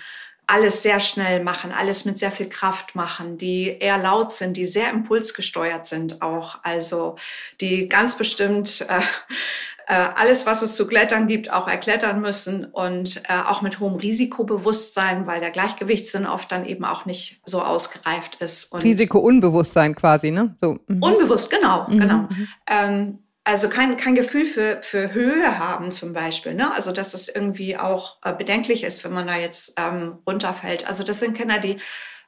alles 0.49 0.81
sehr 0.81 0.99
schnell 0.99 1.43
machen, 1.43 1.71
alles 1.71 2.05
mit 2.05 2.17
sehr 2.17 2.31
viel 2.31 2.49
Kraft 2.49 2.95
machen, 2.95 3.37
die 3.37 3.77
eher 3.79 3.99
laut 3.99 4.31
sind, 4.31 4.57
die 4.57 4.65
sehr 4.65 4.89
impulsgesteuert 4.89 5.85
sind 5.85 6.23
auch, 6.23 6.57
also 6.63 7.17
die 7.61 7.87
ganz 7.87 8.17
bestimmt 8.17 8.83
äh, 8.89 9.01
äh, 9.85 10.09
alles, 10.15 10.47
was 10.47 10.63
es 10.63 10.75
zu 10.75 10.87
klettern 10.87 11.27
gibt, 11.27 11.53
auch 11.53 11.67
erklettern 11.67 12.21
müssen 12.21 12.65
und 12.65 13.21
äh, 13.29 13.33
auch 13.47 13.61
mit 13.61 13.79
hohem 13.79 13.95
Risikobewusstsein, 13.95 15.27
weil 15.27 15.39
der 15.39 15.51
Gleichgewichtssinn 15.51 16.25
oft 16.25 16.51
dann 16.51 16.65
eben 16.65 16.83
auch 16.83 17.05
nicht 17.05 17.41
so 17.45 17.61
ausgereift 17.61 18.37
ist. 18.39 18.73
Risikounbewusstsein 18.73 19.93
quasi, 19.93 20.31
ne? 20.31 20.55
So. 20.59 20.79
Mhm. 20.87 21.03
Unbewusst, 21.03 21.51
genau, 21.51 21.87
mhm. 21.87 21.99
genau. 21.99 22.17
Mhm. 22.17 22.47
Ähm, 22.67 23.19
also 23.49 23.67
kein, 23.67 23.97
kein 23.97 24.13
Gefühl 24.13 24.45
für, 24.45 24.79
für 24.83 25.11
Höhe 25.13 25.57
haben 25.57 25.91
zum 25.91 26.13
Beispiel. 26.13 26.53
Ne? 26.53 26.71
Also 26.73 26.91
dass 26.91 27.15
es 27.15 27.29
irgendwie 27.29 27.77
auch 27.77 28.17
äh, 28.23 28.31
bedenklich 28.31 28.83
ist, 28.83 29.03
wenn 29.03 29.13
man 29.13 29.25
da 29.25 29.37
jetzt 29.37 29.73
ähm, 29.79 30.19
runterfällt. 30.27 30.87
Also 30.87 31.03
das 31.03 31.19
sind 31.19 31.35
Kinder, 31.35 31.57
die 31.57 31.77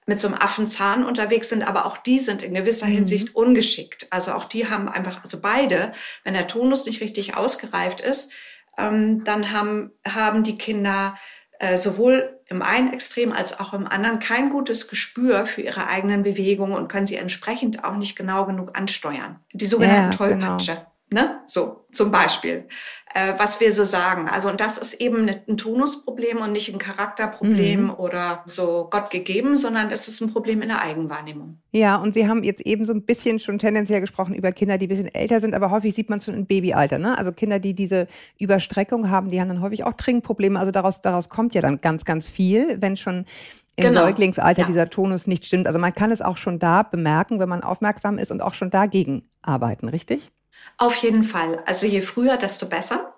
mit 0.07 0.19
so 0.19 0.27
einem 0.27 0.37
Affenzahn 0.37 1.05
unterwegs 1.05 1.49
sind, 1.49 1.61
aber 1.61 1.85
auch 1.85 1.97
die 1.97 2.19
sind 2.19 2.41
in 2.41 2.55
gewisser 2.55 2.87
mhm. 2.87 2.93
Hinsicht 2.93 3.35
ungeschickt. 3.35 4.07
Also 4.09 4.33
auch 4.33 4.45
die 4.45 4.67
haben 4.67 4.89
einfach, 4.89 5.23
also 5.23 5.41
beide, 5.41 5.93
wenn 6.23 6.33
der 6.33 6.47
Tonus 6.47 6.87
nicht 6.87 7.01
richtig 7.01 7.37
ausgereift 7.37 8.01
ist, 8.01 8.33
ähm, 8.79 9.23
dann 9.23 9.51
haben, 9.51 9.91
haben 10.07 10.43
die 10.43 10.57
Kinder 10.57 11.15
äh, 11.59 11.77
sowohl 11.77 12.39
im 12.47 12.63
einen 12.63 12.91
Extrem 12.91 13.31
als 13.31 13.59
auch 13.59 13.73
im 13.73 13.87
anderen 13.87 14.19
kein 14.19 14.49
gutes 14.49 14.87
Gespür 14.87 15.45
für 15.45 15.61
ihre 15.61 15.87
eigenen 15.87 16.23
Bewegungen 16.23 16.73
und 16.73 16.87
können 16.87 17.05
sie 17.05 17.17
entsprechend 17.17 17.83
auch 17.83 17.95
nicht 17.95 18.15
genau 18.15 18.45
genug 18.45 18.75
ansteuern. 18.75 19.39
Die 19.53 19.67
sogenannten 19.67 20.17
ja, 20.17 20.27
genau. 20.27 20.57
Tollpatsche. 20.57 20.71
Genau. 20.71 20.90
Ne? 21.13 21.41
So, 21.45 21.85
zum 21.91 22.09
Beispiel, 22.09 22.69
äh, 23.13 23.33
was 23.37 23.59
wir 23.59 23.73
so 23.73 23.83
sagen. 23.83 24.29
Also, 24.29 24.47
und 24.49 24.61
das 24.61 24.77
ist 24.77 25.01
eben 25.01 25.27
ein 25.27 25.57
Tonusproblem 25.57 26.37
und 26.37 26.53
nicht 26.53 26.73
ein 26.73 26.79
Charakterproblem 26.79 27.83
mhm. 27.83 27.89
oder 27.89 28.45
so 28.47 28.87
Gott 28.89 29.09
gegeben, 29.09 29.57
sondern 29.57 29.91
es 29.91 30.07
ist 30.07 30.21
ein 30.21 30.31
Problem 30.31 30.61
in 30.61 30.69
der 30.69 30.81
Eigenwahrnehmung. 30.81 31.57
Ja, 31.73 31.97
und 31.97 32.13
Sie 32.13 32.29
haben 32.29 32.45
jetzt 32.45 32.65
eben 32.65 32.85
so 32.85 32.93
ein 32.93 33.03
bisschen 33.03 33.41
schon 33.41 33.59
tendenziell 33.59 33.99
gesprochen 33.99 34.33
über 34.33 34.53
Kinder, 34.53 34.77
die 34.77 34.85
ein 34.85 34.89
bisschen 34.89 35.13
älter 35.13 35.41
sind, 35.41 35.53
aber 35.53 35.69
häufig 35.69 35.93
sieht 35.93 36.09
man 36.09 36.19
es 36.19 36.25
schon 36.25 36.33
im 36.33 36.45
Babyalter. 36.45 36.97
Ne? 36.97 37.17
Also 37.17 37.33
Kinder, 37.33 37.59
die 37.59 37.73
diese 37.73 38.07
Überstreckung 38.39 39.09
haben, 39.09 39.31
die 39.31 39.41
haben 39.41 39.49
dann 39.49 39.61
häufig 39.61 39.83
auch 39.83 39.93
Trinkprobleme. 39.93 40.57
Also 40.57 40.71
daraus, 40.71 41.01
daraus 41.01 41.27
kommt 41.27 41.53
ja 41.53 41.61
dann 41.61 41.81
ganz, 41.81 42.05
ganz 42.05 42.29
viel, 42.29 42.81
wenn 42.81 42.95
schon 42.95 43.25
im 43.75 43.87
genau. 43.87 44.03
Säuglingsalter 44.03 44.61
ja. 44.61 44.67
dieser 44.67 44.89
Tonus 44.89 45.27
nicht 45.27 45.45
stimmt. 45.45 45.67
Also 45.67 45.77
man 45.77 45.93
kann 45.93 46.11
es 46.11 46.21
auch 46.21 46.37
schon 46.37 46.57
da 46.57 46.83
bemerken, 46.83 47.39
wenn 47.41 47.49
man 47.49 47.63
aufmerksam 47.63 48.17
ist 48.17 48.31
und 48.31 48.41
auch 48.41 48.53
schon 48.53 48.69
dagegen 48.69 49.23
arbeiten, 49.41 49.89
richtig? 49.89 50.31
Auf 50.81 50.95
jeden 50.95 51.23
Fall. 51.23 51.61
Also 51.67 51.85
je 51.85 52.01
früher, 52.01 52.37
desto 52.37 52.65
besser. 52.67 53.13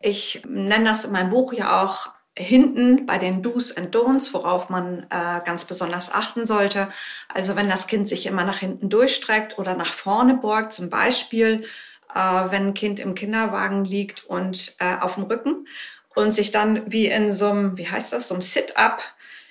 Ich 0.00 0.40
nenne 0.48 0.86
das 0.86 1.04
in 1.04 1.12
meinem 1.12 1.28
Buch 1.28 1.52
ja 1.52 1.82
auch 1.82 2.08
hinten 2.34 3.04
bei 3.04 3.18
den 3.18 3.42
Do's 3.42 3.76
and 3.76 3.94
Don'ts, 3.94 4.32
worauf 4.32 4.70
man 4.70 5.00
äh, 5.10 5.42
ganz 5.44 5.66
besonders 5.66 6.10
achten 6.10 6.46
sollte. 6.46 6.88
Also 7.28 7.54
wenn 7.54 7.68
das 7.68 7.86
Kind 7.86 8.08
sich 8.08 8.24
immer 8.24 8.44
nach 8.44 8.60
hinten 8.60 8.88
durchstreckt 8.88 9.58
oder 9.58 9.74
nach 9.74 9.92
vorne 9.92 10.32
borgt, 10.32 10.72
zum 10.72 10.88
Beispiel, 10.88 11.66
äh, 12.14 12.44
wenn 12.48 12.68
ein 12.68 12.74
Kind 12.74 12.98
im 12.98 13.14
Kinderwagen 13.14 13.84
liegt 13.84 14.24
und 14.24 14.74
äh, 14.78 14.96
auf 14.98 15.16
dem 15.16 15.24
Rücken 15.24 15.66
und 16.14 16.32
sich 16.32 16.50
dann 16.50 16.90
wie 16.90 17.08
in 17.08 17.30
so 17.30 17.50
einem, 17.50 17.76
wie 17.76 17.90
heißt 17.90 18.14
das, 18.14 18.28
so 18.28 18.34
einem 18.34 18.42
Sit-up 18.42 19.02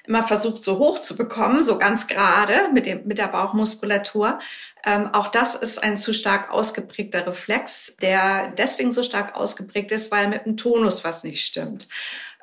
immer 0.05 0.23
versucht, 0.23 0.63
so 0.63 0.79
hoch 0.79 0.99
zu 0.99 1.15
bekommen, 1.15 1.63
so 1.63 1.77
ganz 1.77 2.07
gerade 2.07 2.69
mit, 2.73 2.85
dem, 2.85 3.05
mit 3.05 3.17
der 3.17 3.27
Bauchmuskulatur. 3.27 4.39
Ähm, 4.83 5.09
auch 5.13 5.27
das 5.27 5.55
ist 5.55 5.83
ein 5.83 5.97
zu 5.97 6.13
stark 6.13 6.51
ausgeprägter 6.51 7.27
Reflex, 7.27 7.97
der 7.97 8.51
deswegen 8.51 8.91
so 8.91 9.03
stark 9.03 9.35
ausgeprägt 9.35 9.91
ist, 9.91 10.11
weil 10.11 10.27
mit 10.27 10.45
dem 10.45 10.57
Tonus 10.57 11.03
was 11.03 11.23
nicht 11.23 11.45
stimmt. 11.45 11.87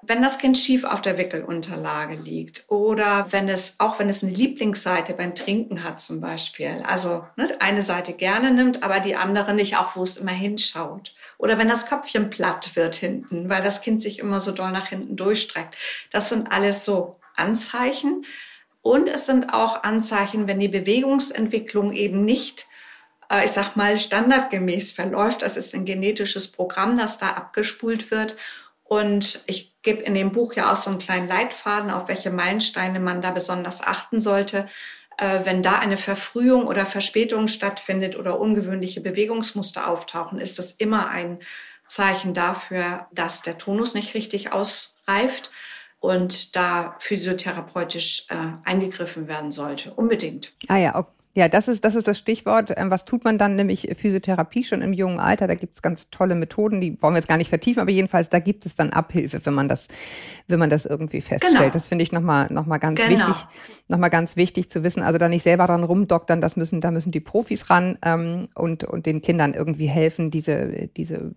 Wenn 0.03 0.23
das 0.23 0.38
Kind 0.38 0.57
schief 0.57 0.85
auf 0.85 1.03
der 1.03 1.19
Wickelunterlage 1.19 2.15
liegt 2.15 2.65
oder 2.69 3.27
wenn 3.31 3.49
es, 3.49 3.81
auch 3.81 3.99
wenn 3.99 4.09
es 4.09 4.23
eine 4.23 4.33
Lieblingsseite 4.33 5.12
beim 5.15 5.35
Trinken 5.35 5.83
hat 5.83 6.00
zum 6.00 6.21
Beispiel, 6.21 6.85
also 6.87 7.27
ne, 7.35 7.57
eine 7.59 7.83
Seite 7.83 8.12
gerne 8.12 8.53
nimmt, 8.53 8.85
aber 8.85 9.00
die 9.00 9.17
andere 9.17 9.55
nicht, 9.55 9.77
auch 9.77 9.97
wo 9.97 10.05
es 10.05 10.17
immer 10.17 10.31
hinschaut. 10.31 11.15
Oder 11.37 11.59
wenn 11.59 11.69
das 11.69 11.87
Köpfchen 11.87 12.31
platt 12.31 12.77
wird 12.77 12.95
hinten, 12.95 13.49
weil 13.49 13.62
das 13.62 13.83
Kind 13.83 14.00
sich 14.00 14.21
immer 14.21 14.41
so 14.41 14.53
doll 14.53 14.71
nach 14.71 14.88
hinten 14.88 15.17
durchstreckt. 15.17 15.77
Das 16.12 16.29
sind 16.29 16.53
alles 16.53 16.85
so 16.85 17.17
Anzeichen. 17.38 18.25
Und 18.83 19.09
es 19.09 19.26
sind 19.26 19.52
auch 19.52 19.83
Anzeichen, 19.83 20.47
wenn 20.47 20.61
die 20.61 20.68
Bewegungsentwicklung 20.68 21.92
eben 21.92 22.25
nicht, 22.25 22.66
äh, 23.30 23.45
ich 23.45 23.50
sag 23.50 23.76
mal, 23.76 23.99
standardgemäß 23.99 24.92
verläuft. 24.92 25.42
Das 25.42 25.57
ist 25.57 25.75
ein 25.75 25.85
genetisches 25.85 26.50
Programm, 26.50 26.97
das 26.97 27.18
da 27.18 27.30
abgespult 27.30 28.11
wird. 28.11 28.37
Und 28.85 29.42
ich 29.47 29.75
gebe 29.83 30.02
in 30.02 30.14
dem 30.14 30.33
Buch 30.33 30.54
ja 30.54 30.73
auch 30.73 30.76
so 30.76 30.90
einen 30.90 30.99
kleinen 30.99 31.28
Leitfaden, 31.28 31.90
auf 31.90 32.09
welche 32.09 32.30
Meilensteine 32.30 33.00
man 33.00 33.21
da 33.21 33.30
besonders 33.30 33.83
achten 33.83 34.21
sollte. 34.21 34.68
Äh, 35.18 35.40
wenn 35.45 35.62
da 35.62 35.78
eine 35.78 35.97
Verfrühung 35.97 36.66
oder 36.66 36.87
Verspätung 36.87 37.49
stattfindet 37.49 38.16
oder 38.16 38.40
ungewöhnliche 38.40 39.00
Bewegungsmuster 39.00 39.88
auftauchen, 39.88 40.40
ist 40.40 40.59
das 40.59 40.73
immer 40.73 41.11
ein 41.11 41.40
Zeichen 41.87 42.35
dafür, 42.35 43.09
dass 43.12 43.42
der 43.42 43.59
Tonus 43.59 43.95
nicht 43.95 44.14
richtig 44.14 44.52
ausreift 44.52 45.50
und 46.00 46.55
da 46.57 46.97
physiotherapeutisch 47.00 48.26
äh, 48.31 48.35
eingegriffen 48.64 49.28
werden 49.28 49.50
sollte. 49.50 49.93
Unbedingt. 49.95 50.55
Ah 50.69 50.76
ja, 50.76 50.95
okay. 50.95 51.17
Ja, 51.38 51.47
das 51.49 51.68
ist, 51.68 51.85
das 51.85 51.95
ist 51.95 52.09
das 52.09 52.18
Stichwort. 52.18 52.73
Ähm, 52.76 52.90
was 52.90 53.04
tut 53.04 53.23
man 53.23 53.38
dann? 53.38 53.54
Nämlich 53.54 53.88
Physiotherapie 53.97 54.64
schon 54.64 54.83
im 54.83 54.92
jungen 54.92 55.21
Alter. 55.21 55.47
Da 55.47 55.54
gibt 55.54 55.76
es 55.76 55.83
ganz 55.83 56.11
tolle 56.11 56.35
Methoden, 56.35 56.80
die 56.80 57.00
wollen 57.00 57.14
wir 57.14 57.18
jetzt 57.18 57.28
gar 57.28 57.37
nicht 57.37 57.49
vertiefen, 57.49 57.80
aber 57.80 57.92
jedenfalls, 57.92 58.28
da 58.28 58.40
gibt 58.40 58.66
es 58.66 58.75
dann 58.75 58.90
Abhilfe, 58.90 59.47
wenn 59.47 59.54
man 59.54 59.68
das, 59.68 59.87
wenn 60.49 60.59
man 60.59 60.68
das 60.68 60.85
irgendwie 60.85 61.21
feststellt. 61.21 61.57
Genau. 61.57 61.71
Das 61.71 61.87
finde 61.87 62.02
ich 62.02 62.11
nochmal 62.11 62.49
noch 62.50 62.66
mal 62.66 62.78
ganz 62.78 63.00
genau. 63.00 63.12
wichtig, 63.12 63.37
nochmal 63.87 64.11
ganz 64.11 64.35
wichtig 64.35 64.68
zu 64.68 64.83
wissen. 64.83 65.04
Also 65.04 65.16
da 65.21 65.28
nicht 65.28 65.45
selber 65.45 65.66
dran 65.66 65.85
rumdoktern, 65.85 66.40
das 66.40 66.57
müssen, 66.57 66.80
da 66.80 66.90
müssen 66.90 67.12
die 67.12 67.21
Profis 67.21 67.71
ran 67.71 67.99
ähm, 68.02 68.49
und, 68.57 68.83
und 68.83 69.07
den 69.07 69.23
Kindern 69.23 69.54
irgendwie 69.54 69.87
helfen, 69.87 70.33
diese, 70.33 70.88
diese 70.97 71.37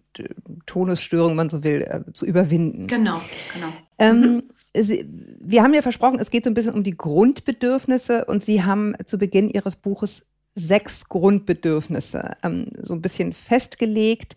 Tonusstörung, 0.66 1.30
wenn 1.34 1.36
man 1.36 1.50
so 1.52 1.64
will, 1.64 1.84
äh, 1.84 2.12
zu 2.14 2.26
überwinden. 2.26 2.88
Genau, 2.88 3.22
genau. 3.54 3.68
Ähm, 4.00 4.20
mhm. 4.20 4.44
Wir 4.74 5.64
haben 5.64 5.74
ja 5.74 5.82
versprochen, 5.82 6.20
es 6.20 6.32
geht 6.32 6.46
so 6.46 6.50
ein 6.50 6.54
bisschen 6.54 6.74
um 6.74 6.84
die 6.84 6.96
Grundbedürfnisse 6.96 8.26
und 8.26 8.44
Sie 8.44 8.64
haben 8.64 8.96
zu 9.06 9.18
Beginn 9.18 9.50
Ihres 9.50 9.76
Buches 9.76 10.28
sechs 10.56 11.08
Grundbedürfnisse 11.08 12.36
ähm, 12.44 12.68
so 12.82 12.94
ein 12.94 13.02
bisschen 13.02 13.34
festgelegt. 13.34 14.36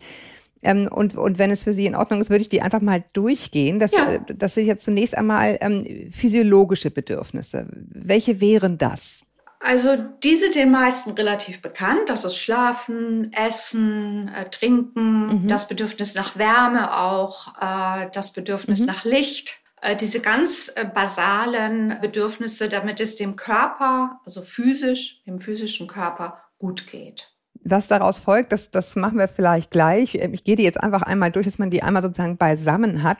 Ähm, 0.61 0.89
und, 0.91 1.15
und 1.15 1.37
wenn 1.37 1.51
es 1.51 1.63
für 1.63 1.73
Sie 1.73 1.85
in 1.85 1.95
Ordnung 1.95 2.21
ist, 2.21 2.29
würde 2.29 2.41
ich 2.41 2.49
die 2.49 2.61
einfach 2.61 2.81
mal 2.81 3.03
durchgehen. 3.13 3.79
Das, 3.79 3.91
ja. 3.91 4.13
Äh, 4.13 4.19
das 4.35 4.55
sind 4.55 4.65
jetzt 4.65 4.83
zunächst 4.83 5.17
einmal 5.17 5.57
ähm, 5.61 6.09
physiologische 6.11 6.91
Bedürfnisse. 6.91 7.67
Welche 7.71 8.41
wären 8.41 8.77
das? 8.77 9.21
Also 9.59 9.97
die 10.23 10.35
sind 10.35 10.55
den 10.55 10.69
meisten 10.69 11.11
relativ 11.11 11.61
bekannt. 11.61 12.01
Das 12.07 12.23
ist 12.23 12.37
Schlafen, 12.37 13.31
Essen, 13.33 14.29
äh, 14.29 14.49
Trinken, 14.49 15.43
mhm. 15.43 15.47
das 15.47 15.67
Bedürfnis 15.67 16.13
nach 16.13 16.37
Wärme 16.37 16.95
auch, 16.95 17.55
äh, 17.59 18.07
das 18.13 18.31
Bedürfnis 18.31 18.81
mhm. 18.81 18.85
nach 18.85 19.05
Licht, 19.05 19.59
diese 19.93 20.19
ganz 20.19 20.71
äh, 20.75 20.85
basalen 20.85 21.99
Bedürfnisse, 22.01 22.69
damit 22.69 22.99
es 22.99 23.15
dem 23.15 23.35
Körper, 23.35 24.19
also 24.25 24.41
physisch, 24.41 25.21
dem 25.25 25.39
physischen 25.39 25.87
Körper 25.87 26.41
gut 26.57 26.87
geht. 26.87 27.31
Was 27.63 27.87
daraus 27.87 28.19
folgt, 28.19 28.51
das, 28.51 28.71
das 28.71 28.95
machen 28.95 29.17
wir 29.19 29.27
vielleicht 29.27 29.71
gleich. 29.71 30.15
Ähm, 30.15 30.33
ich 30.33 30.43
gehe 30.43 30.55
die 30.55 30.63
jetzt 30.63 30.81
einfach 30.81 31.01
einmal 31.01 31.31
durch, 31.31 31.45
dass 31.45 31.59
man 31.59 31.69
die 31.69 31.83
einmal 31.83 32.01
sozusagen 32.01 32.37
beisammen 32.37 33.03
hat. 33.03 33.19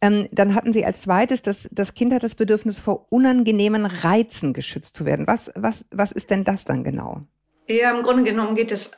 Ähm, 0.00 0.28
dann 0.30 0.54
hatten 0.54 0.72
Sie 0.72 0.84
als 0.84 1.00
zweites, 1.02 1.42
dass 1.42 1.68
das 1.72 1.94
Kind 1.94 2.12
hat 2.12 2.22
das 2.22 2.34
Bedürfnis, 2.34 2.78
vor 2.78 3.06
unangenehmen 3.10 3.86
Reizen 3.86 4.52
geschützt 4.52 4.94
zu 4.94 5.06
werden. 5.06 5.26
Was, 5.26 5.50
was, 5.54 5.86
was 5.90 6.12
ist 6.12 6.30
denn 6.30 6.44
das 6.44 6.64
dann 6.64 6.84
genau? 6.84 7.22
Ja, 7.66 7.96
im 7.96 8.02
Grunde 8.02 8.22
genommen 8.22 8.54
geht 8.54 8.70
es 8.70 8.92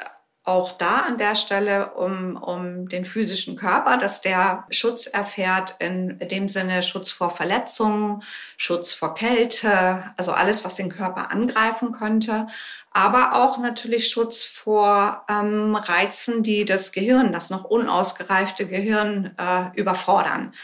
auch 0.48 0.72
da 0.72 1.00
an 1.00 1.18
der 1.18 1.36
Stelle 1.36 1.92
um, 1.92 2.36
um 2.36 2.88
den 2.88 3.04
physischen 3.04 3.54
Körper, 3.54 3.98
dass 3.98 4.22
der 4.22 4.64
Schutz 4.70 5.06
erfährt, 5.06 5.76
in 5.78 6.18
dem 6.20 6.48
Sinne 6.48 6.82
Schutz 6.82 7.10
vor 7.10 7.30
Verletzungen, 7.30 8.22
Schutz 8.56 8.94
vor 8.94 9.14
Kälte, 9.14 10.04
also 10.16 10.32
alles, 10.32 10.64
was 10.64 10.76
den 10.76 10.88
Körper 10.88 11.30
angreifen 11.30 11.92
könnte, 11.92 12.46
aber 12.92 13.34
auch 13.34 13.58
natürlich 13.58 14.08
Schutz 14.08 14.42
vor 14.42 15.26
ähm, 15.28 15.76
Reizen, 15.76 16.42
die 16.42 16.64
das 16.64 16.92
Gehirn, 16.92 17.30
das 17.30 17.50
noch 17.50 17.64
unausgereifte 17.64 18.66
Gehirn 18.66 19.34
äh, 19.36 19.78
überfordern. 19.78 20.54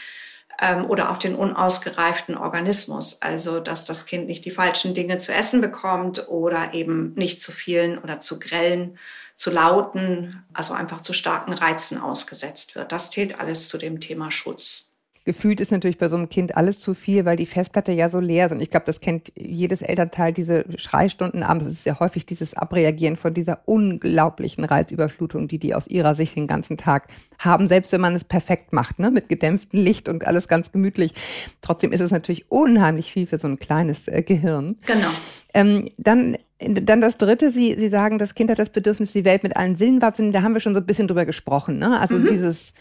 ähm, 0.61 0.85
oder 0.89 1.11
auch 1.11 1.17
den 1.17 1.35
unausgereiften 1.35 2.37
Organismus. 2.37 3.21
Also 3.21 3.59
dass 3.59 3.85
das 3.85 4.05
Kind 4.05 4.27
nicht 4.27 4.45
die 4.45 4.51
falschen 4.51 4.93
Dinge 4.93 5.17
zu 5.17 5.33
essen 5.33 5.61
bekommt 5.61 6.27
oder 6.29 6.73
eben 6.73 7.13
nicht 7.15 7.41
zu 7.41 7.51
vielen 7.51 7.97
oder 7.97 8.19
zu 8.19 8.39
grellen, 8.39 8.97
zu 9.35 9.51
lauten, 9.51 10.43
also 10.53 10.73
einfach 10.73 11.01
zu 11.01 11.13
starken 11.13 11.53
Reizen 11.53 11.99
ausgesetzt 11.99 12.75
wird. 12.75 12.91
Das 12.91 13.11
zählt 13.11 13.39
alles 13.39 13.67
zu 13.67 13.77
dem 13.77 13.99
Thema 13.99 14.31
Schutz 14.31 14.95
gefühlt 15.25 15.59
ist 15.59 15.71
natürlich 15.71 15.97
bei 15.97 16.07
so 16.07 16.15
einem 16.15 16.29
Kind 16.29 16.55
alles 16.55 16.77
zu 16.77 16.93
viel, 16.93 17.25
weil 17.25 17.35
die 17.35 17.47
Festplatte 17.47 17.91
ja 17.91 18.09
so 18.09 18.19
leer 18.19 18.45
ist. 18.45 18.51
Und 18.51 18.61
ich 18.61 18.69
glaube, 18.69 18.85
das 18.85 19.01
kennt 19.01 19.33
jedes 19.35 19.81
Elternteil, 19.81 20.31
diese 20.31 20.65
Schreistunden 20.77 21.41
abends. 21.41 21.65
Es 21.65 21.73
ist 21.73 21.85
ja 21.85 21.99
häufig 21.99 22.27
dieses 22.27 22.53
Abreagieren 22.53 23.15
von 23.15 23.33
dieser 23.33 23.59
unglaublichen 23.65 24.63
Reizüberflutung, 24.63 25.47
die 25.47 25.57
die 25.57 25.73
aus 25.73 25.87
ihrer 25.87 26.13
Sicht 26.13 26.35
den 26.35 26.47
ganzen 26.47 26.77
Tag 26.77 27.07
haben, 27.39 27.67
selbst 27.67 27.91
wenn 27.91 28.01
man 28.01 28.15
es 28.15 28.23
perfekt 28.23 28.71
macht, 28.71 28.99
ne? 28.99 29.09
mit 29.09 29.27
gedämpftem 29.27 29.83
Licht 29.83 30.07
und 30.07 30.25
alles 30.27 30.47
ganz 30.47 30.71
gemütlich. 30.71 31.13
Trotzdem 31.61 31.91
ist 31.91 32.01
es 32.01 32.11
natürlich 32.11 32.51
unheimlich 32.51 33.11
viel 33.11 33.25
für 33.25 33.39
so 33.39 33.47
ein 33.47 33.57
kleines 33.57 34.07
äh, 34.07 34.21
Gehirn. 34.21 34.77
Genau. 34.85 35.09
Ähm, 35.55 35.89
dann 35.97 36.37
dann 36.59 37.01
das 37.01 37.17
Dritte, 37.17 37.51
Sie, 37.51 37.75
Sie 37.77 37.89
sagen, 37.89 38.17
das 38.17 38.33
Kind 38.33 38.49
hat 38.49 38.59
das 38.59 38.69
Bedürfnis, 38.69 39.11
die 39.11 39.25
Welt 39.25 39.43
mit 39.43 39.57
allen 39.57 39.75
Sinnen 39.75 40.01
wahrzunehmen. 40.01 40.31
Da 40.31 40.41
haben 40.41 40.53
wir 40.53 40.61
schon 40.61 40.73
so 40.73 40.79
ein 40.79 40.85
bisschen 40.85 41.07
drüber 41.07 41.25
gesprochen. 41.25 41.79
Ne? 41.79 41.99
Also 41.99 42.15
mhm. 42.15 42.27
dieses 42.29 42.73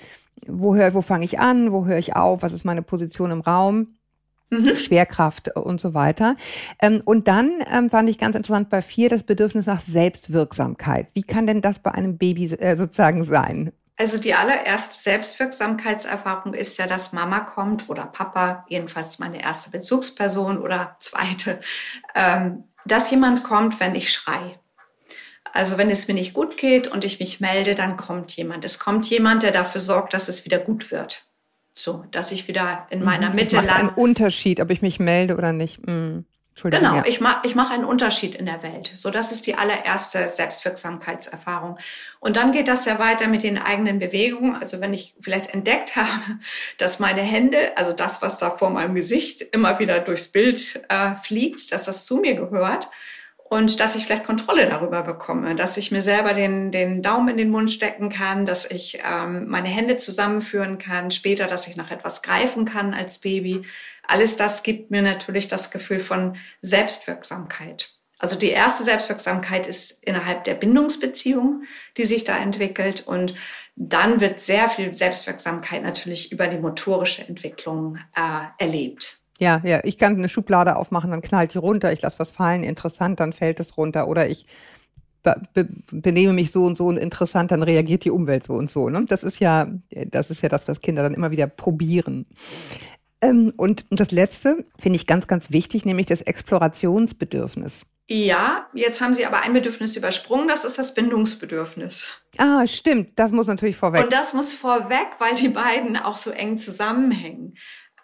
wo 0.46 0.74
wo 0.74 1.00
fange 1.00 1.24
ich 1.24 1.38
an, 1.38 1.72
wo 1.72 1.86
höre 1.86 1.98
ich 1.98 2.16
auf, 2.16 2.42
was 2.42 2.52
ist 2.52 2.64
meine 2.64 2.82
Position 2.82 3.30
im 3.30 3.40
Raum. 3.40 3.96
Mhm. 4.50 4.76
Schwerkraft 4.76 5.56
und 5.56 5.80
so 5.80 5.94
weiter. 5.94 6.36
Ähm, 6.80 7.00
und 7.04 7.28
dann 7.28 7.50
ähm, 7.72 7.90
fand 7.90 8.08
ich 8.08 8.18
ganz 8.18 8.36
interessant 8.36 8.68
bei 8.68 8.82
vier 8.82 9.08
das 9.08 9.22
Bedürfnis 9.22 9.66
nach 9.66 9.80
Selbstwirksamkeit. 9.80 11.08
Wie 11.14 11.22
kann 11.22 11.46
denn 11.46 11.62
das 11.62 11.78
bei 11.78 11.90
einem 11.92 12.18
Baby 12.18 12.52
äh, 12.52 12.76
sozusagen 12.76 13.24
sein? 13.24 13.72
Also 13.96 14.18
die 14.18 14.34
allererste 14.34 15.00
Selbstwirksamkeitserfahrung 15.00 16.54
ist 16.54 16.78
ja, 16.78 16.86
dass 16.86 17.12
Mama 17.12 17.40
kommt 17.40 17.88
oder 17.88 18.06
Papa, 18.06 18.64
jedenfalls 18.68 19.20
meine 19.20 19.40
erste 19.40 19.70
Bezugsperson 19.70 20.58
oder 20.58 20.96
zweite, 20.98 21.60
ähm, 22.14 22.64
dass 22.84 23.10
jemand 23.10 23.44
kommt, 23.44 23.78
wenn 23.78 23.94
ich 23.94 24.12
schrei. 24.12 24.58
Also 25.52 25.78
wenn 25.78 25.90
es 25.90 26.08
mir 26.08 26.14
nicht 26.14 26.34
gut 26.34 26.56
geht 26.56 26.88
und 26.88 27.04
ich 27.04 27.20
mich 27.20 27.38
melde, 27.38 27.76
dann 27.76 27.96
kommt 27.96 28.36
jemand. 28.36 28.64
Es 28.64 28.80
kommt 28.80 29.08
jemand, 29.08 29.44
der 29.44 29.52
dafür 29.52 29.80
sorgt, 29.80 30.12
dass 30.12 30.28
es 30.28 30.44
wieder 30.44 30.58
gut 30.58 30.90
wird. 30.90 31.28
So, 31.72 32.04
dass 32.10 32.32
ich 32.32 32.48
wieder 32.48 32.88
in 32.90 33.04
meiner 33.04 33.30
mhm, 33.30 33.36
Mitte 33.36 33.56
lande. 33.56 33.74
Ein 33.74 33.88
Unterschied, 33.90 34.60
ob 34.60 34.70
ich 34.70 34.82
mich 34.82 34.98
melde 34.98 35.36
oder 35.36 35.52
nicht. 35.52 35.86
Mhm. 35.86 36.24
Genau, 36.62 36.96
ja. 36.96 37.04
ich 37.04 37.20
mache 37.20 37.40
ich 37.46 37.56
mach 37.56 37.70
einen 37.70 37.84
Unterschied 37.84 38.37
in 38.37 38.46
der 38.46 38.62
Welt. 38.62 38.92
So, 38.94 39.11
das 39.11 39.32
ist 39.32 39.46
die 39.46 39.56
allererste 39.56 40.28
Selbstwirksamkeitserfahrung. 40.28 41.78
Und 42.20 42.37
dann 42.37 42.52
geht 42.52 42.68
das 42.68 42.84
ja 42.84 43.00
weiter 43.00 43.26
mit 43.26 43.42
den 43.42 43.58
eigenen 43.58 43.99
Bewegungen. 43.99 44.54
Also 44.54 44.80
wenn 44.80 44.94
ich 44.94 45.16
vielleicht 45.20 45.52
entdeckt 45.52 45.96
habe, 45.96 46.38
dass 46.78 47.00
meine 47.00 47.23
Hände, 47.23 47.76
also 47.76 47.92
das, 47.92 48.23
was 48.23 48.38
da 48.38 48.50
vor 48.50 48.70
meinem 48.70 48.94
Gesicht 48.94 49.42
immer 49.42 49.78
wieder 49.80 49.99
durchs 49.99 50.28
Bild 50.28 50.80
äh, 50.88 51.16
fliegt, 51.16 51.73
dass 51.73 51.84
das 51.84 52.06
zu 52.06 52.18
mir 52.18 52.34
gehört, 52.34 52.88
und 53.54 53.78
dass 53.78 53.94
ich 53.94 54.04
vielleicht 54.04 54.25
Kontrolle 54.25 54.68
darüber 54.68 55.02
bekomme, 55.02 55.54
dass 55.54 55.76
ich 55.76 55.92
mir 55.92 56.02
selber 56.02 56.32
den, 56.32 56.73
den 56.73 57.02
Daumen 57.02 57.28
in 57.28 57.37
den 57.37 57.50
Mund 57.50 57.70
stecken 57.70 58.08
kann, 58.08 58.46
dass 58.46 58.68
ich 58.68 59.00
ähm, 59.08 59.49
meine 59.49 59.68
Hände 59.68 59.96
zusammenführen 59.96 60.78
kann, 60.78 61.11
später, 61.11 61.46
dass 61.46 61.68
ich 61.68 61.76
nach 61.76 61.92
etwas 61.92 62.23
greifen 62.23 62.64
kann 62.64 62.94
als 62.94 63.20
Baby. 63.20 63.64
Alles 64.06 64.37
das 64.37 64.62
gibt 64.62 64.90
mir 64.90 65.02
natürlich 65.02 65.49
das 65.49 65.70
Gefühl 65.70 66.00
von 66.00 66.37
Selbstwirksamkeit. 66.61 67.90
Also 68.18 68.37
die 68.37 68.50
erste 68.50 68.84
Selbstwirksamkeit 68.84 69.66
ist 69.66 70.02
innerhalb 70.04 70.44
der 70.44 70.54
Bindungsbeziehung, 70.54 71.64
die 71.96 72.04
sich 72.04 72.25
da 72.25 72.38
entwickelt 72.38 73.06
und 73.06 73.34
dann 73.76 74.20
wird 74.20 74.40
sehr 74.40 74.68
viel 74.68 74.94
Selbstwirksamkeit 74.94 75.82
natürlich 75.82 76.32
über 76.32 76.46
die 76.46 76.58
motorische 76.58 77.26
Entwicklung 77.26 77.99
äh, 78.14 78.62
erlebt. 78.62 79.20
Ja, 79.40 79.61
ja, 79.64 79.80
ich 79.82 79.99
kann 79.99 80.16
eine 80.16 80.28
Schublade 80.28 80.76
aufmachen, 80.76 81.11
dann 81.11 81.23
knallt 81.23 81.54
die 81.54 81.58
runter, 81.58 81.92
ich 81.92 82.02
lasse 82.02 82.20
was 82.20 82.30
fallen, 82.30 82.62
interessant, 82.62 83.18
dann 83.18 83.32
fällt 83.32 83.58
es 83.58 83.76
runter. 83.76 84.06
Oder 84.06 84.28
ich 84.28 84.46
be 85.25 85.34
be 85.52 85.68
benehme 85.90 86.32
mich 86.34 86.52
so 86.52 86.64
und 86.64 86.76
so 86.76 86.87
und 86.87 86.99
interessant, 86.99 87.50
dann 87.50 87.64
reagiert 87.64 88.04
die 88.04 88.11
Umwelt 88.11 88.44
so 88.44 88.52
und 88.52 88.70
so. 88.70 88.88
Ne? 88.88 89.04
Das 89.08 89.25
ist 89.25 89.40
ja, 89.40 89.66
das 89.90 90.31
ist 90.31 90.42
ja 90.42 90.48
das, 90.48 90.68
was 90.68 90.81
Kinder 90.81 91.02
dann 91.02 91.14
immer 91.14 91.33
wieder 91.33 91.48
probieren. 91.48 92.26
Ähm, 93.24 93.52
und, 93.56 93.87
und 93.90 94.00
das 94.00 94.10
letzte 94.10 94.64
finde 94.78 94.96
ich 94.96 95.06
ganz, 95.06 95.26
ganz 95.26 95.50
wichtig, 95.50 95.87
nämlich 95.87 96.06
das 96.06 96.20
Explorationsbedürfnis. 96.20 97.87
Ja, 98.06 98.68
jetzt 98.74 99.00
haben 99.00 99.14
Sie 99.14 99.24
aber 99.24 99.40
ein 99.42 99.54
Bedürfnis 99.54 99.96
übersprungen, 99.96 100.46
das 100.46 100.66
ist 100.66 100.78
das 100.78 100.92
Bindungsbedürfnis. 100.92 102.08
Ah, 102.37 102.66
stimmt, 102.66 103.18
das 103.18 103.32
muss 103.32 103.46
natürlich 103.46 103.76
vorweg. 103.76 104.04
Und 104.04 104.12
das 104.12 104.34
muss 104.34 104.52
vorweg, 104.52 105.06
weil 105.18 105.34
die 105.37 105.48
beiden 105.48 105.96
auch 105.96 106.18
so 106.18 106.30
eng 106.30 106.58
zusammenhängen. 106.58 107.56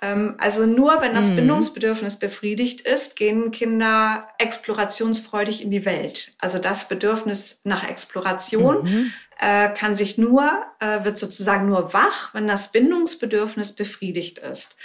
Ähm, 0.02 0.34
also 0.38 0.66
nur 0.66 1.00
wenn 1.00 1.14
das 1.14 1.30
mhm. 1.30 1.36
Bindungsbedürfnis 1.36 2.18
befriedigt 2.18 2.82
ist, 2.82 3.16
gehen 3.16 3.50
Kinder 3.50 4.28
explorationsfreudig 4.38 5.62
in 5.62 5.70
die 5.70 5.84
Welt. 5.84 6.32
Also 6.38 6.58
das 6.58 6.88
Bedürfnis 6.88 7.60
nach 7.64 7.88
Exploration 7.88 8.84
mhm. 8.84 9.12
äh, 9.38 9.68
kann 9.70 9.94
sich 9.94 10.18
nur, 10.18 10.50
äh, 10.80 11.04
wird 11.04 11.18
sozusagen 11.18 11.66
nur 11.66 11.92
wach, 11.92 12.32
wenn 12.34 12.48
das 12.48 12.72
Bindungsbedürfnis 12.72 13.74
befriedigt 13.74 14.38
ist. 14.38 14.76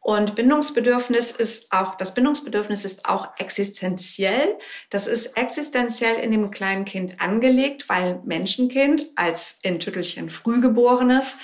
Und 0.00 0.36
Bindungsbedürfnis 0.36 1.32
ist 1.32 1.72
auch, 1.72 1.96
das 1.96 2.14
Bindungsbedürfnis 2.14 2.84
ist 2.84 3.04
auch 3.04 3.28
existenziell. 3.36 4.56
Das 4.88 5.06
ist 5.06 5.36
existenziell 5.36 6.20
in 6.20 6.30
dem 6.30 6.50
kleinen 6.50 6.86
Kind 6.86 7.20
angelegt, 7.20 7.88
weil 7.88 8.20
Menschenkind 8.24 9.06
als 9.16 9.58
in 9.62 9.80
Tüttelchen 9.80 10.30
Frühgeborenes 10.30 11.40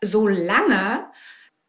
so 0.00 0.28
lange 0.28 1.06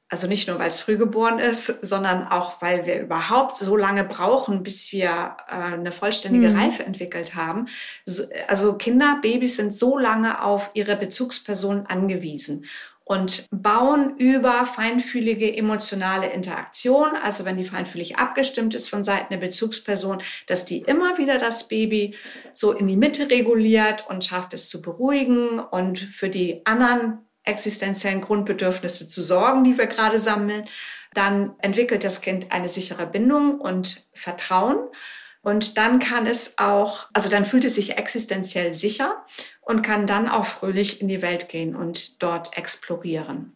also 0.10 0.28
nicht 0.28 0.48
nur, 0.48 0.58
weil 0.58 0.70
es 0.70 0.80
früh 0.80 0.98
geboren 0.98 1.40
ist, 1.40 1.66
sondern 1.86 2.28
auch, 2.28 2.62
weil 2.62 2.86
wir 2.86 3.02
überhaupt 3.02 3.58
so 3.58 3.76
lange 3.76 4.06
brauchen, 4.06 4.64
bis 4.64 4.92
wir 4.94 5.36
äh, 5.50 5.56
eine 5.56 5.92
vollständige 5.92 6.50
mhm. 6.50 6.60
Reife 6.60 6.86
entwickelt 6.86 7.36
haben. 7.36 7.68
So, 8.06 8.24
also 8.48 8.76
Kinder, 8.78 9.20
Babys 9.22 9.58
sind 9.58 9.74
so 9.74 9.98
lange 9.98 10.44
auf 10.44 10.72
ihre 10.74 10.96
Bezugsperson 10.96 11.88
angewiesen 11.88 12.66
und 13.08 13.46
bauen 13.52 14.18
über 14.18 14.66
feinfühlige 14.66 15.56
emotionale 15.56 16.28
Interaktion, 16.28 17.16
also 17.24 17.46
wenn 17.46 17.58
die 17.58 17.64
feinfühlig 17.64 18.18
abgestimmt 18.18 18.76
ist 18.76 18.90
von 18.90 19.04
Seiten 19.04 19.32
der 19.32 19.40
Bezugsperson, 19.40 20.22
dass 20.48 20.66
die 20.66 20.80
immer 20.80 21.18
wieder 21.18 21.40
das 21.40 21.70
Baby 21.70 22.16
so 22.54 22.74
in 22.74 22.88
die 22.88 22.98
Mitte 22.98 23.30
reguliert 23.30 24.06
und 24.10 24.26
schafft 24.26 24.54
es 24.54 24.70
zu 24.70 24.82
beruhigen 24.82 25.60
und 25.60 26.00
für 26.00 26.30
die 26.30 26.66
anderen 26.66 27.20
existenziellen 27.48 28.22
Grundbedürfnisse 28.22 29.08
zu 29.08 29.24
sorgen, 29.24 29.64
die 29.64 29.78
wir 29.78 29.88
gerade 29.88 30.20
sammeln. 30.20 30.66
Dann 31.14 31.56
entwickelt 31.60 32.04
das 32.04 32.22
Kind 32.22 32.52
eine 32.52 32.68
sichere 32.68 33.08
Bindung 33.08 33.60
und 33.60 34.08
Vertrauen. 34.14 34.78
Und 35.42 35.78
dann 35.78 36.00
kann 36.00 36.28
es 36.28 36.58
auch, 36.58 37.08
also 37.14 37.30
dann 37.30 37.46
fühlt 37.46 37.64
es 37.66 37.76
sich 37.76 37.98
existenziell 37.98 38.74
sicher 38.74 39.26
und 39.62 39.82
kann 39.82 40.06
dann 40.06 40.28
auch 40.28 40.46
fröhlich 40.46 41.02
in 41.02 41.08
die 41.08 41.22
Welt 41.22 41.48
gehen 41.48 41.76
und 41.76 42.22
dort 42.22 42.58
explorieren. 42.58 43.54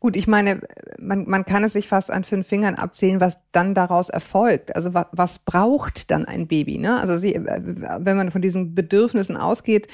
Gut, 0.00 0.16
ich 0.16 0.26
meine, 0.26 0.62
man, 0.98 1.28
man 1.28 1.44
kann 1.44 1.62
es 1.62 1.74
sich 1.74 1.86
fast 1.86 2.10
an 2.10 2.24
fünf 2.24 2.46
Fingern 2.46 2.74
abzählen, 2.74 3.20
was 3.20 3.36
dann 3.52 3.74
daraus 3.74 4.08
erfolgt. 4.08 4.74
Also 4.74 4.94
was, 4.94 5.06
was 5.12 5.38
braucht 5.40 6.10
dann 6.10 6.24
ein 6.24 6.48
Baby? 6.48 6.78
Ne? 6.78 6.98
Also 6.98 7.18
sie, 7.18 7.34
wenn 7.34 8.16
man 8.16 8.30
von 8.30 8.40
diesen 8.40 8.74
Bedürfnissen 8.74 9.36
ausgeht, 9.36 9.88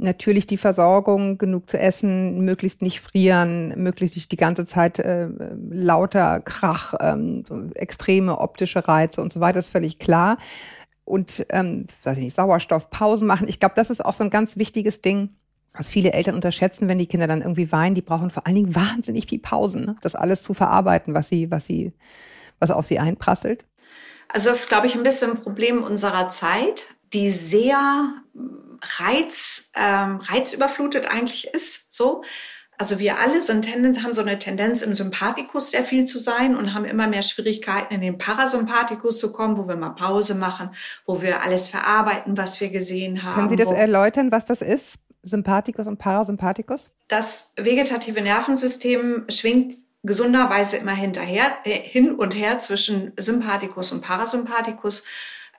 Natürlich 0.00 0.46
die 0.46 0.56
Versorgung, 0.56 1.38
genug 1.38 1.68
zu 1.68 1.78
essen, 1.78 2.44
möglichst 2.44 2.82
nicht 2.82 3.00
frieren, 3.00 3.74
möglichst 3.76 4.16
nicht 4.16 4.30
die 4.30 4.36
ganze 4.36 4.64
Zeit 4.64 5.00
äh, 5.00 5.28
lauter 5.70 6.40
Krach, 6.40 6.94
ähm, 7.00 7.44
extreme 7.74 8.38
optische 8.38 8.86
Reize 8.86 9.20
und 9.20 9.32
so 9.32 9.40
weiter, 9.40 9.58
ist 9.58 9.70
völlig 9.70 9.98
klar. 9.98 10.38
Und 11.04 11.44
ähm, 11.50 11.86
weiß 12.04 12.16
ich 12.18 12.24
nicht, 12.24 12.36
Sauerstoffpausen 12.36 13.26
machen. 13.26 13.48
Ich 13.48 13.58
glaube, 13.58 13.74
das 13.74 13.90
ist 13.90 14.04
auch 14.04 14.14
so 14.14 14.22
ein 14.22 14.30
ganz 14.30 14.56
wichtiges 14.56 15.00
Ding, 15.00 15.30
was 15.72 15.88
viele 15.88 16.12
Eltern 16.12 16.36
unterschätzen, 16.36 16.86
wenn 16.86 16.98
die 16.98 17.06
Kinder 17.06 17.26
dann 17.26 17.42
irgendwie 17.42 17.72
weinen. 17.72 17.96
Die 17.96 18.02
brauchen 18.02 18.30
vor 18.30 18.46
allen 18.46 18.56
Dingen 18.56 18.74
wahnsinnig 18.76 19.26
viel 19.26 19.40
Pausen, 19.40 19.84
ne? 19.84 19.96
das 20.00 20.14
alles 20.14 20.42
zu 20.42 20.54
verarbeiten, 20.54 21.14
was 21.14 21.28
sie, 21.28 21.50
was 21.50 21.66
sie, 21.66 21.92
was 22.60 22.70
auf 22.70 22.86
sie 22.86 23.00
einprasselt. 23.00 23.64
Also 24.28 24.50
das 24.50 24.60
ist, 24.60 24.68
glaube 24.68 24.86
ich, 24.86 24.94
ein 24.94 25.02
bisschen 25.02 25.32
ein 25.32 25.42
Problem 25.42 25.82
unserer 25.82 26.30
Zeit, 26.30 26.94
die 27.12 27.30
sehr 27.30 28.12
Reiz, 28.82 29.72
ähm, 29.74 30.20
reizüberflutet 30.20 31.10
eigentlich 31.10 31.48
ist, 31.48 31.94
so. 31.94 32.22
Also 32.80 33.00
wir 33.00 33.18
alle 33.18 33.42
sind 33.42 33.62
Tendenz, 33.62 34.04
haben 34.04 34.14
so 34.14 34.20
eine 34.20 34.38
Tendenz 34.38 34.82
im 34.82 34.94
Sympathikus 34.94 35.72
sehr 35.72 35.82
viel 35.82 36.04
zu 36.04 36.20
sein 36.20 36.56
und 36.56 36.74
haben 36.74 36.84
immer 36.84 37.08
mehr 37.08 37.22
Schwierigkeiten 37.22 37.92
in 37.92 38.00
den 38.00 38.18
Parasympathikus 38.18 39.18
zu 39.18 39.32
kommen, 39.32 39.58
wo 39.58 39.66
wir 39.66 39.74
mal 39.74 39.90
Pause 39.90 40.36
machen, 40.36 40.70
wo 41.04 41.20
wir 41.20 41.42
alles 41.42 41.68
verarbeiten, 41.68 42.36
was 42.36 42.60
wir 42.60 42.70
gesehen 42.70 43.24
haben. 43.24 43.34
Können 43.34 43.48
Sie 43.48 43.56
das 43.56 43.72
erläutern, 43.72 44.30
was 44.30 44.44
das 44.44 44.62
ist? 44.62 44.98
Sympathikus 45.24 45.88
und 45.88 45.98
Parasympathikus? 45.98 46.92
Das 47.08 47.52
vegetative 47.56 48.20
Nervensystem 48.20 49.24
schwingt 49.28 49.78
gesunderweise 50.04 50.76
immer 50.76 50.94
hinterher, 50.94 51.56
äh, 51.64 51.70
hin 51.70 52.14
und 52.14 52.32
her 52.32 52.60
zwischen 52.60 53.12
Sympathikus 53.16 53.90
und 53.90 54.02
Parasympathikus. 54.02 55.04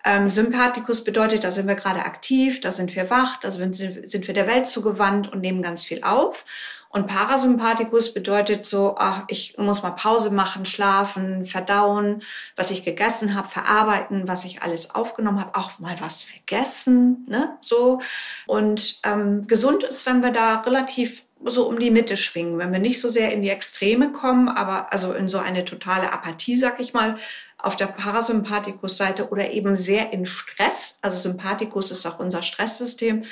Ähm, 0.05 0.29
Sympathikus 0.29 1.03
bedeutet, 1.03 1.43
da 1.43 1.51
sind 1.51 1.67
wir 1.67 1.75
gerade 1.75 2.05
aktiv, 2.05 2.61
da 2.61 2.71
sind 2.71 2.95
wir 2.95 3.09
wach, 3.09 3.39
da 3.41 3.51
sind, 3.51 3.75
sind 3.75 4.27
wir 4.27 4.33
der 4.33 4.47
Welt 4.47 4.67
zugewandt 4.67 5.31
und 5.31 5.41
nehmen 5.41 5.61
ganz 5.61 5.85
viel 5.85 6.03
auf. 6.03 6.45
Und 6.91 7.05
Parasympathikus 7.05 8.15
bedeutet 8.15 8.65
so, 8.65 8.95
ach, 8.97 9.23
ich 9.27 9.57
muss 9.59 9.83
mal 9.83 9.91
Pause 9.91 10.31
machen, 10.31 10.65
schlafen, 10.65 11.45
verdauen, 11.45 12.23
was 12.55 12.71
ich 12.71 12.83
gegessen 12.83 13.35
habe, 13.35 13.47
verarbeiten, 13.47 14.27
was 14.27 14.43
ich 14.43 14.63
alles 14.63 14.95
aufgenommen 14.95 15.39
habe, 15.39 15.55
auch 15.55 15.77
mal 15.77 15.95
was 15.99 16.23
vergessen, 16.23 17.27
ne, 17.29 17.57
so. 17.61 17.99
Und 18.47 19.01
ähm, 19.03 19.45
gesund 19.45 19.83
ist, 19.83 20.07
wenn 20.07 20.23
wir 20.23 20.31
da 20.31 20.61
relativ 20.61 21.23
so 21.45 21.69
um 21.69 21.79
die 21.79 21.91
Mitte 21.91 22.17
schwingen, 22.17 22.57
wenn 22.57 22.71
wir 22.71 22.79
nicht 22.79 22.99
so 22.99 23.07
sehr 23.07 23.31
in 23.31 23.43
die 23.43 23.49
Extreme 23.49 24.11
kommen, 24.11 24.49
aber 24.49 24.91
also 24.91 25.13
in 25.13 25.29
so 25.29 25.37
eine 25.37 25.65
totale 25.65 26.11
Apathie, 26.11 26.57
sag 26.57 26.79
ich 26.79 26.93
mal, 26.93 27.17
auf 27.59 27.75
der 27.75 27.87
Parasympathikus-Seite 27.87 29.29
oder 29.29 29.51
eben 29.51 29.77
sehr 29.77 30.13
in 30.13 30.25
Stress. 30.25 30.99
Also 31.01 31.17
Sympathikus 31.19 31.91
ist 31.91 32.05
auch 32.05 32.19
unser 32.19 32.41
Stresssystem 32.41 33.25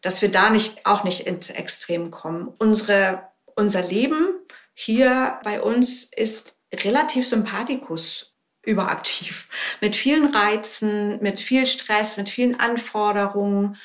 dass 0.00 0.22
wir 0.22 0.30
da 0.30 0.50
nicht, 0.50 0.86
auch 0.86 1.04
nicht 1.04 1.26
ins 1.26 1.50
Extrem 1.50 2.10
kommen. 2.10 2.54
Unsere, 2.58 3.22
unser 3.54 3.82
Leben 3.82 4.28
hier 4.74 5.40
bei 5.42 5.60
uns 5.60 6.04
ist 6.04 6.60
relativ 6.72 7.26
sympathikus 7.26 8.36
überaktiv. 8.62 9.48
Mit 9.80 9.96
vielen 9.96 10.34
Reizen, 10.34 11.20
mit 11.22 11.40
viel 11.40 11.66
Stress, 11.66 12.16
mit 12.16 12.30
vielen 12.30 12.60
Anforderungen. 12.60 13.76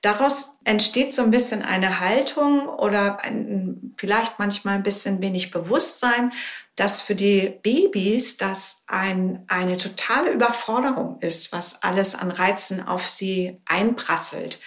Daraus 0.00 0.58
entsteht 0.64 1.12
so 1.12 1.22
ein 1.22 1.32
bisschen 1.32 1.62
eine 1.62 1.98
Haltung 1.98 2.68
oder 2.68 3.20
ein, 3.24 3.94
vielleicht 3.96 4.38
manchmal 4.38 4.76
ein 4.76 4.84
bisschen 4.84 5.20
wenig 5.20 5.50
Bewusstsein, 5.50 6.32
dass 6.76 7.00
für 7.00 7.16
die 7.16 7.58
Babys 7.62 8.36
das 8.36 8.84
ein, 8.86 9.44
eine 9.48 9.76
totale 9.76 10.30
Überforderung 10.30 11.18
ist, 11.20 11.52
was 11.52 11.82
alles 11.82 12.14
an 12.14 12.30
Reizen 12.30 12.86
auf 12.86 13.08
sie 13.08 13.60
einprasselt. 13.64 14.60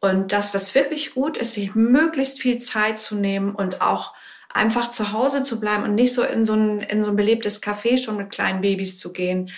Und 0.00 0.32
dass 0.32 0.50
das 0.50 0.74
wirklich 0.74 1.14
gut 1.14 1.38
ist, 1.38 1.54
sich 1.54 1.74
möglichst 1.76 2.42
viel 2.42 2.58
Zeit 2.58 2.98
zu 2.98 3.14
nehmen 3.14 3.54
und 3.54 3.80
auch 3.80 4.12
einfach 4.52 4.90
zu 4.90 5.12
Hause 5.12 5.44
zu 5.44 5.60
bleiben 5.60 5.84
und 5.84 5.94
nicht 5.94 6.14
so 6.14 6.22
in 6.24 6.44
so 6.44 6.54
ein, 6.54 6.80
in 6.80 7.04
so 7.04 7.10
ein 7.10 7.16
belebtes 7.16 7.62
Café 7.62 7.96
schon 7.96 8.16
mit 8.16 8.30
kleinen 8.30 8.60
Babys 8.60 8.98
zu 8.98 9.12
gehen. 9.12 9.50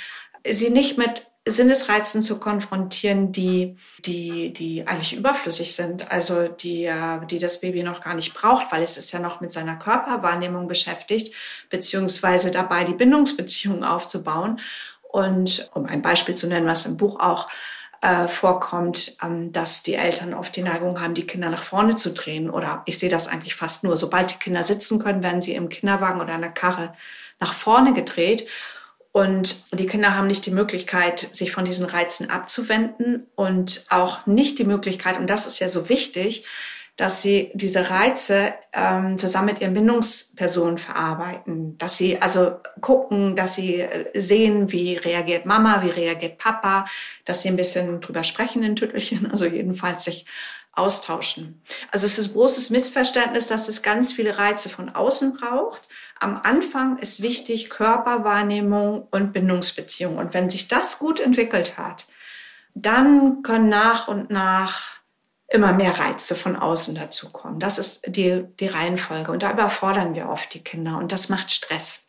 Sie 0.49 0.71
nicht 0.71 0.99
mit 0.99 1.26
Sinnesreizen 1.49 2.23
zu 2.23 2.41
konfrontieren, 2.41 3.31
die, 3.31 3.77
die, 4.01 4.53
die 4.53 4.87
eigentlich 4.87 5.17
überflüssig 5.17 5.77
sind, 5.77 6.11
also 6.11 6.49
die, 6.49 6.91
die 7.31 7.39
das 7.39 7.61
Baby 7.61 7.85
noch 7.85 8.01
gar 8.01 8.15
nicht 8.15 8.35
braucht, 8.35 8.73
weil 8.73 8.83
es 8.83 8.97
ist 8.97 9.13
ja 9.13 9.21
noch 9.21 9.41
mit 9.41 9.53
seiner 9.53 9.77
Körperwahrnehmung 9.77 10.67
beschäftigt, 10.67 11.33
beziehungsweise 11.71 12.51
dabei 12.51 12.83
die 12.83 12.95
Bindungsbeziehung 12.95 13.85
aufzubauen. 13.85 14.61
Und 15.03 15.71
um 15.73 15.87
ein 15.87 16.03
Beispiel 16.03 16.35
zu 16.35 16.49
nennen, 16.49 16.67
was 16.67 16.85
im 16.85 16.97
Buch 16.97 17.21
auch 17.21 17.49
äh, 18.03 18.29
vorkommt, 18.29 19.17
ähm, 19.23 19.53
dass 19.53 19.83
die 19.83 19.95
Eltern 19.95 20.35
oft 20.35 20.55
die 20.57 20.63
Neigung 20.63 21.01
haben, 21.01 21.15
die 21.15 21.27
Kinder 21.27 21.49
nach 21.49 21.63
vorne 21.63 21.97
zu 21.97 22.13
drehen. 22.13 22.51
Oder 22.51 22.83
ich 22.87 22.99
sehe 22.99 23.09
das 23.09 23.29
eigentlich 23.29 23.55
fast 23.55 23.85
nur. 23.85 23.97
Sobald 23.97 24.33
die 24.33 24.39
Kinder 24.39 24.65
sitzen 24.65 24.99
können, 24.99 25.23
werden 25.23 25.41
sie 25.41 25.55
im 25.55 25.69
Kinderwagen 25.69 26.21
oder 26.21 26.35
in 26.35 26.43
der 26.43 26.51
Karre 26.51 26.93
nach 27.41 27.55
vorne 27.55 27.95
gedreht. 27.95 28.47
Und 29.17 29.65
die 29.73 29.87
Kinder 29.87 30.15
haben 30.15 30.27
nicht 30.27 30.45
die 30.45 30.51
Möglichkeit, 30.51 31.21
sich 31.21 31.51
von 31.51 31.65
diesen 31.65 31.87
Reizen 31.87 32.29
abzuwenden 32.29 33.27
und 33.35 33.87
auch 33.89 34.27
nicht 34.27 34.59
die 34.59 34.65
Möglichkeit, 34.65 35.19
und 35.19 35.27
das 35.27 35.47
ist 35.47 35.59
ja 35.59 35.71
so 35.71 35.89
wichtig, 35.89 36.45
dass 36.97 37.23
sie 37.23 37.51
diese 37.55 37.89
Reize 37.89 38.53
ähm, 38.75 39.17
zusammen 39.17 39.47
mit 39.47 39.63
ihren 39.63 39.73
Bindungspersonen 39.73 40.77
verarbeiten, 40.77 41.79
dass 41.79 41.97
sie 41.97 42.21
also 42.21 42.57
gucken, 42.83 43.37
dass 43.37 43.55
sie 43.55 43.81
äh, 43.81 44.21
sehen, 44.21 44.71
wie 44.71 44.97
reagiert 44.97 45.47
Mama, 45.47 45.83
wie 45.83 45.89
reagiert 45.89 46.37
Papa, 46.37 46.85
dass 47.25 47.41
sie 47.41 47.49
ein 47.49 47.57
bisschen 47.57 48.03
drüber 48.03 48.23
sprechen 48.23 48.63
in 48.63 48.77
Tüttelchen, 48.77 49.31
also 49.31 49.47
jedenfalls 49.47 50.05
sich 50.05 50.27
austauschen. 50.77 51.63
Also 51.91 52.07
es 52.07 52.19
ist 52.19 52.29
ein 52.29 52.33
großes 52.35 52.71
Missverständnis, 52.71 53.49
dass 53.49 53.69
es 53.69 53.83
ganz 53.83 54.13
viele 54.13 54.39
Reize 54.39 54.69
von 54.69 54.95
außen 54.95 55.35
braucht. 55.35 55.83
Am 56.21 56.41
Anfang 56.43 56.99
ist 56.99 57.23
wichtig 57.23 57.71
Körperwahrnehmung 57.71 59.09
und 59.11 59.33
Bindungsbeziehung. 59.33 60.19
Und 60.19 60.35
wenn 60.35 60.51
sich 60.51 60.69
das 60.69 60.99
gut 60.99 61.21
entwickelt 61.21 61.79
hat, 61.79 62.07
dann 62.75 63.43
können 63.43 63.69
nach 63.69 64.09
und 64.09 64.31
nach 64.31 64.97
immer 65.49 65.73
mehr 65.73 65.99
Reize 65.99 66.35
von 66.35 66.57
außen 66.57 66.95
dazukommen. 66.95 67.61
Das 67.61 67.79
ist 67.79 68.15
die, 68.15 68.45
die 68.61 68.67
Reihenfolge. 68.67 69.31
Und 69.33 69.43
da 69.43 69.53
überfordern 69.53 70.15
wir 70.15 70.29
oft 70.29 70.53
die 70.55 70.63
Kinder 70.63 70.99
und 70.99 71.13
das 71.13 71.29
macht 71.29 71.51
Stress. 71.51 72.06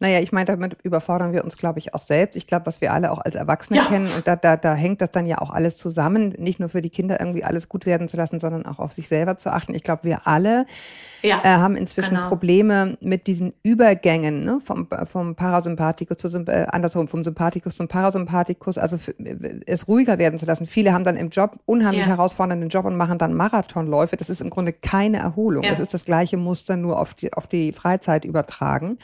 Naja, 0.00 0.20
ich 0.20 0.30
meine, 0.30 0.44
damit 0.46 0.76
überfordern 0.84 1.32
wir 1.32 1.42
uns, 1.42 1.56
glaube 1.56 1.80
ich, 1.80 1.92
auch 1.92 2.00
selbst. 2.00 2.36
Ich 2.36 2.46
glaube, 2.46 2.66
was 2.66 2.80
wir 2.80 2.92
alle 2.92 3.10
auch 3.10 3.18
als 3.18 3.34
Erwachsene 3.34 3.80
ja. 3.80 3.86
kennen. 3.86 4.08
Und 4.14 4.28
da, 4.28 4.36
da, 4.36 4.56
da 4.56 4.74
hängt 4.74 5.00
das 5.00 5.10
dann 5.10 5.26
ja 5.26 5.38
auch 5.38 5.50
alles 5.50 5.76
zusammen, 5.76 6.34
nicht 6.38 6.60
nur 6.60 6.68
für 6.68 6.82
die 6.82 6.90
Kinder 6.90 7.18
irgendwie 7.18 7.42
alles 7.42 7.68
gut 7.68 7.84
werden 7.84 8.08
zu 8.08 8.16
lassen, 8.16 8.38
sondern 8.38 8.64
auch 8.64 8.78
auf 8.78 8.92
sich 8.92 9.08
selber 9.08 9.38
zu 9.38 9.52
achten. 9.52 9.74
Ich 9.74 9.82
glaube, 9.82 10.04
wir 10.04 10.28
alle 10.28 10.66
ja, 11.22 11.40
äh, 11.42 11.48
haben 11.48 11.74
inzwischen 11.74 12.14
genau. 12.14 12.28
Probleme 12.28 12.96
mit 13.00 13.26
diesen 13.26 13.54
Übergängen 13.64 14.44
ne? 14.44 14.60
vom, 14.64 14.86
vom 15.06 15.34
Parasympathikus 15.34 16.18
zu 16.18 16.28
äh, 16.46 16.66
andersrum, 16.70 17.08
vom 17.08 17.24
Sympathikus 17.24 17.74
zum 17.74 17.88
Parasympathikus, 17.88 18.78
also 18.78 18.98
für, 18.98 19.14
es 19.66 19.88
ruhiger 19.88 20.18
werden 20.18 20.38
zu 20.38 20.46
lassen. 20.46 20.66
Viele 20.66 20.92
haben 20.92 21.02
dann 21.02 21.16
im 21.16 21.30
Job 21.30 21.58
unheimlich 21.66 22.02
ja. 22.02 22.08
herausfordernden 22.08 22.68
Job 22.68 22.84
und 22.84 22.96
machen 22.96 23.18
dann 23.18 23.34
Marathonläufe. 23.34 24.16
Das 24.16 24.30
ist 24.30 24.40
im 24.40 24.50
Grunde 24.50 24.72
keine 24.72 25.18
Erholung. 25.18 25.64
Das 25.64 25.80
ist 25.80 25.92
das 25.92 26.04
gleiche 26.04 26.36
Muster 26.36 26.76
nur 26.76 27.00
auf 27.00 27.14
die, 27.14 27.32
auf 27.32 27.48
die 27.48 27.72
Freizeit 27.72 28.24
übertragen. 28.24 28.98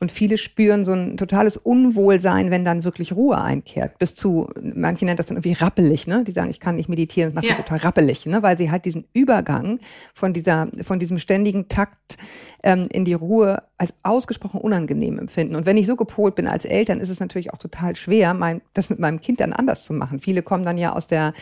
Und 0.00 0.12
viele 0.12 0.38
spüren 0.38 0.84
so 0.84 0.92
ein 0.92 1.16
totales 1.16 1.56
Unwohlsein, 1.56 2.50
wenn 2.50 2.64
dann 2.64 2.84
wirklich 2.84 3.12
Ruhe 3.12 3.40
einkehrt. 3.40 3.98
Bis 3.98 4.14
zu, 4.14 4.48
manche 4.60 5.04
nennen 5.04 5.16
das 5.16 5.26
dann 5.26 5.36
irgendwie 5.36 5.52
rappelig, 5.54 6.06
ne? 6.06 6.22
Die 6.24 6.30
sagen, 6.32 6.50
ich 6.50 6.60
kann 6.60 6.76
nicht 6.76 6.88
meditieren, 6.88 7.30
das 7.30 7.34
macht 7.34 7.44
ja. 7.44 7.50
mich 7.50 7.64
total 7.64 7.78
rappelig, 7.78 8.24
ne? 8.26 8.42
Weil 8.42 8.56
sie 8.56 8.70
halt 8.70 8.84
diesen 8.84 9.06
Übergang 9.12 9.80
von 10.14 10.32
dieser, 10.32 10.68
von 10.82 11.00
diesem 11.00 11.18
ständigen 11.18 11.68
Takt 11.68 12.16
ähm, 12.62 12.88
in 12.92 13.04
die 13.04 13.14
Ruhe 13.14 13.62
als 13.76 13.92
ausgesprochen 14.04 14.60
unangenehm 14.60 15.18
empfinden. 15.18 15.56
Und 15.56 15.66
wenn 15.66 15.76
ich 15.76 15.86
so 15.86 15.96
gepolt 15.96 16.36
bin 16.36 16.46
als 16.46 16.64
Eltern, 16.64 17.00
ist 17.00 17.08
es 17.08 17.18
natürlich 17.18 17.52
auch 17.52 17.58
total 17.58 17.96
schwer, 17.96 18.34
mein, 18.34 18.60
das 18.74 18.90
mit 18.90 19.00
meinem 19.00 19.20
Kind 19.20 19.40
dann 19.40 19.52
anders 19.52 19.84
zu 19.84 19.92
machen. 19.92 20.20
Viele 20.20 20.42
kommen 20.42 20.64
dann 20.64 20.78
ja 20.78 20.92
aus 20.92 21.08
der 21.08 21.34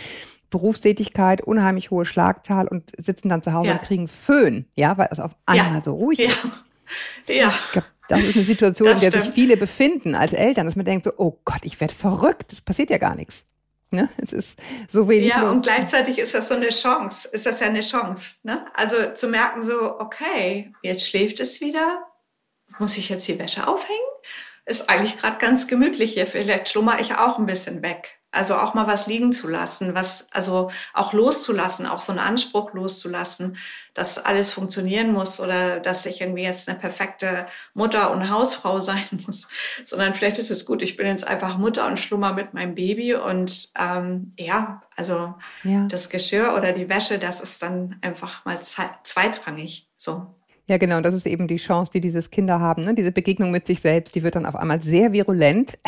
Berufstätigkeit, 0.51 1.43
unheimlich 1.43 1.91
hohe 1.91 2.07
Schlagzahl 2.07 2.69
und 2.69 2.93
sitzen 2.97 3.29
dann 3.29 3.43
zu 3.43 3.53
Hause 3.53 3.69
ja. 3.69 3.75
und 3.75 3.83
kriegen 3.83 4.09
Föhn, 4.09 4.67
ja, 4.77 4.97
weil 4.97 5.09
es 5.11 5.21
auf 5.21 5.37
einmal 5.45 5.75
ja. 5.75 5.81
so 5.83 5.95
ruhig 5.95 6.21
ja. 6.21 6.29
ist. 6.29 6.65
Ja. 7.29 7.53
Das 8.09 8.23
ist 8.23 8.37
eine 8.37 8.45
Situation, 8.45 8.89
in 8.89 9.01
der 9.01 9.21
sich 9.21 9.31
viele 9.33 9.57
befinden 9.57 10.15
als 10.15 10.33
Eltern, 10.33 10.67
dass 10.67 10.77
man 10.77 10.85
denkt 10.85 11.05
so, 11.05 11.13
oh 11.17 11.39
Gott, 11.45 11.61
ich 11.63 11.81
werde 11.81 11.95
verrückt, 11.95 12.53
es 12.53 12.61
passiert 12.61 12.91
ja 12.91 12.99
gar 12.99 13.15
nichts. 13.15 13.47
Ne? 13.91 14.09
Es 14.19 14.33
ist 14.33 14.59
so 14.89 15.09
wenig. 15.09 15.29
Ja, 15.29 15.43
los. 15.43 15.53
und 15.53 15.63
gleichzeitig 15.63 16.19
ist 16.19 16.35
das 16.35 16.49
so 16.49 16.55
eine 16.55 16.69
Chance. 16.69 17.29
Ist 17.33 17.47
das 17.47 17.61
ja 17.61 17.69
eine 17.69 17.81
Chance. 17.81 18.39
Ne? 18.43 18.67
Also 18.75 19.13
zu 19.15 19.29
merken 19.29 19.63
so, 19.63 20.01
okay, 20.01 20.73
jetzt 20.83 21.09
schläft 21.09 21.41
es 21.41 21.61
wieder. 21.61 22.05
Muss 22.79 22.99
ich 22.99 23.09
jetzt 23.09 23.27
die 23.29 23.39
Wäsche 23.39 23.67
aufhängen? 23.67 24.01
Ist 24.67 24.91
eigentlich 24.91 25.17
gerade 25.19 25.39
ganz 25.39 25.69
gemütlich 25.69 26.15
hier. 26.15 26.27
Vielleicht 26.27 26.69
schlummer 26.69 27.01
ich 27.01 27.15
auch 27.15 27.39
ein 27.39 27.47
bisschen 27.47 27.83
weg. 27.83 28.16
Also 28.37 28.57
auch 28.57 28.75
mal 28.75 28.87
was 28.87 29.07
liegen 29.07 29.33
zu 29.33 29.49
lassen, 29.49 29.95
was, 29.95 30.29
also 30.33 30.71
auch 30.95 31.13
loszulassen, 31.13 31.87
auch 31.87 32.01
so 32.01 32.13
einen 32.13 32.21
Anspruch 32.21 32.73
loszulassen, 32.75 33.57
dass 33.95 34.19
alles 34.19 34.53
funktionieren 34.53 35.13
muss 35.13 35.41
oder 35.41 35.81
dass 35.81 36.05
ich 36.05 36.21
irgendwie 36.21 36.43
jetzt 36.43 36.69
eine 36.69 36.79
perfekte 36.79 37.47
Mutter 37.73 38.11
und 38.11 38.31
Hausfrau 38.31 38.81
sein 38.83 39.07
muss, 39.27 39.49
sondern 39.85 40.15
vielleicht 40.15 40.39
ist 40.39 40.51
es 40.51 40.67
gut, 40.67 40.83
ich 40.83 40.97
bin 40.97 41.07
jetzt 41.07 41.27
einfach 41.27 41.57
Mutter 41.57 41.87
und 41.87 41.99
schlummer 41.99 42.35
mit 42.35 42.53
meinem 42.53 42.75
Baby 42.75 43.15
und 43.15 43.71
ähm, 43.79 44.33
ja, 44.39 44.83
also 44.97 45.35
ja. 45.65 45.87
das 45.89 46.11
Geschirr 46.11 46.55
oder 46.55 46.73
die 46.73 46.89
Wäsche, 46.89 47.19
das 47.19 47.41
ist 47.41 47.63
dann 47.63 47.97
einfach 48.03 48.45
mal 48.45 48.61
zweitrangig 48.61 49.89
so. 49.97 50.36
Ja, 50.69 50.79
genau. 50.79 50.97
Und 50.97 51.07
das 51.07 51.15
ist 51.15 51.27
eben 51.27 51.47
die 51.47 51.57
Chance, 51.57 51.93
die 51.93 52.01
dieses 52.01 52.31
Kinder 52.31 52.59
haben. 52.59 52.85
Ne? 52.85 52.95
Diese 52.95 53.13
Begegnung 53.13 53.53
mit 53.53 53.69
sich 53.69 53.81
selbst, 53.81 54.17
die 54.17 54.25
wird 54.25 54.35
dann 54.35 54.47
auf 54.47 54.57
einmal 54.57 54.83
sehr 54.83 55.13
virulent 55.13 55.79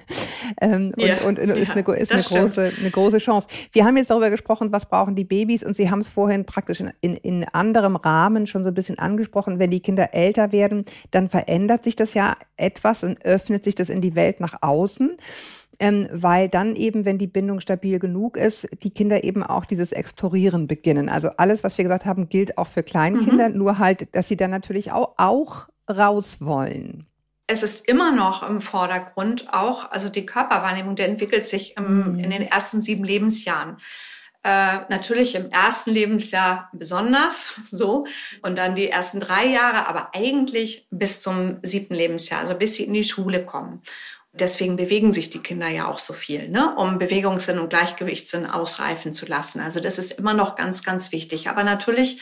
ähm, 0.60 0.92
ja, 0.96 1.18
und, 1.18 1.38
und, 1.38 1.50
ist, 1.50 1.68
ja, 1.68 1.74
eine, 1.74 1.96
ist 1.96 2.10
eine, 2.10 2.22
große, 2.22 2.72
eine 2.78 2.90
große 2.90 3.18
Chance. 3.18 3.46
Wir 3.70 3.84
haben 3.84 3.96
jetzt 3.96 4.10
darüber 4.10 4.30
gesprochen, 4.30 4.72
was 4.72 4.86
brauchen 4.86 5.14
die 5.14 5.24
Babys 5.24 5.62
und 5.62 5.76
Sie 5.76 5.88
haben 5.88 6.00
es 6.00 6.08
vorhin 6.08 6.44
praktisch 6.44 6.80
in, 6.80 6.92
in, 7.00 7.16
in 7.16 7.44
anderem 7.44 7.94
Rahmen 7.94 8.48
schon 8.48 8.64
so 8.64 8.70
ein 8.70 8.74
bisschen 8.74 8.98
angesprochen. 8.98 9.60
Wenn 9.60 9.70
die 9.70 9.80
Kinder 9.80 10.14
älter 10.14 10.50
werden, 10.50 10.84
dann 11.12 11.28
verändert 11.28 11.84
sich 11.84 11.94
das 11.94 12.14
ja 12.14 12.36
etwas 12.56 13.04
und 13.04 13.24
öffnet 13.24 13.62
sich 13.62 13.76
das 13.76 13.88
in 13.88 14.00
die 14.00 14.16
Welt 14.16 14.40
nach 14.40 14.62
außen 14.62 15.16
ähm, 15.78 16.08
weil 16.12 16.48
dann 16.48 16.76
eben, 16.76 17.04
wenn 17.04 17.18
die 17.18 17.26
Bindung 17.26 17.60
stabil 17.60 17.98
genug 17.98 18.36
ist, 18.36 18.68
die 18.82 18.90
Kinder 18.90 19.24
eben 19.24 19.42
auch 19.42 19.64
dieses 19.64 19.92
Explorieren 19.92 20.66
beginnen. 20.66 21.08
Also 21.08 21.30
alles, 21.36 21.64
was 21.64 21.78
wir 21.78 21.84
gesagt 21.84 22.04
haben, 22.04 22.28
gilt 22.28 22.58
auch 22.58 22.66
für 22.66 22.82
Kleinkinder, 22.82 23.48
mhm. 23.48 23.58
nur 23.58 23.78
halt, 23.78 24.14
dass 24.14 24.28
sie 24.28 24.36
dann 24.36 24.50
natürlich 24.50 24.92
auch, 24.92 25.14
auch 25.16 25.68
raus 25.88 26.38
wollen. 26.40 27.06
Es 27.46 27.62
ist 27.62 27.86
immer 27.88 28.12
noch 28.12 28.48
im 28.48 28.60
Vordergrund 28.60 29.52
auch, 29.52 29.90
also 29.90 30.08
die 30.08 30.24
Körperwahrnehmung, 30.24 30.96
der 30.96 31.08
entwickelt 31.08 31.46
sich 31.46 31.76
im, 31.76 32.14
mhm. 32.14 32.18
in 32.18 32.30
den 32.30 32.42
ersten 32.42 32.80
sieben 32.80 33.04
Lebensjahren. 33.04 33.76
Äh, 34.46 34.80
natürlich 34.90 35.34
im 35.36 35.50
ersten 35.50 35.90
Lebensjahr 35.90 36.68
besonders 36.74 37.60
so 37.70 38.06
und 38.42 38.56
dann 38.56 38.74
die 38.74 38.90
ersten 38.90 39.20
drei 39.20 39.46
Jahre, 39.46 39.88
aber 39.88 40.10
eigentlich 40.14 40.86
bis 40.90 41.22
zum 41.22 41.58
siebten 41.62 41.94
Lebensjahr, 41.94 42.40
also 42.40 42.54
bis 42.54 42.76
sie 42.76 42.84
in 42.84 42.92
die 42.92 43.04
Schule 43.04 43.44
kommen. 43.44 43.80
Deswegen 44.36 44.76
bewegen 44.76 45.12
sich 45.12 45.30
die 45.30 45.42
Kinder 45.42 45.68
ja 45.68 45.86
auch 45.86 46.00
so 46.00 46.12
viel, 46.12 46.48
ne? 46.48 46.74
um 46.76 46.98
Bewegungssinn 46.98 47.60
und 47.60 47.70
Gleichgewichtssinn 47.70 48.46
ausreifen 48.46 49.12
zu 49.12 49.26
lassen. 49.26 49.60
Also 49.60 49.78
das 49.78 49.98
ist 49.98 50.18
immer 50.18 50.34
noch 50.34 50.56
ganz, 50.56 50.82
ganz 50.82 51.12
wichtig. 51.12 51.48
Aber 51.48 51.62
natürlich 51.62 52.20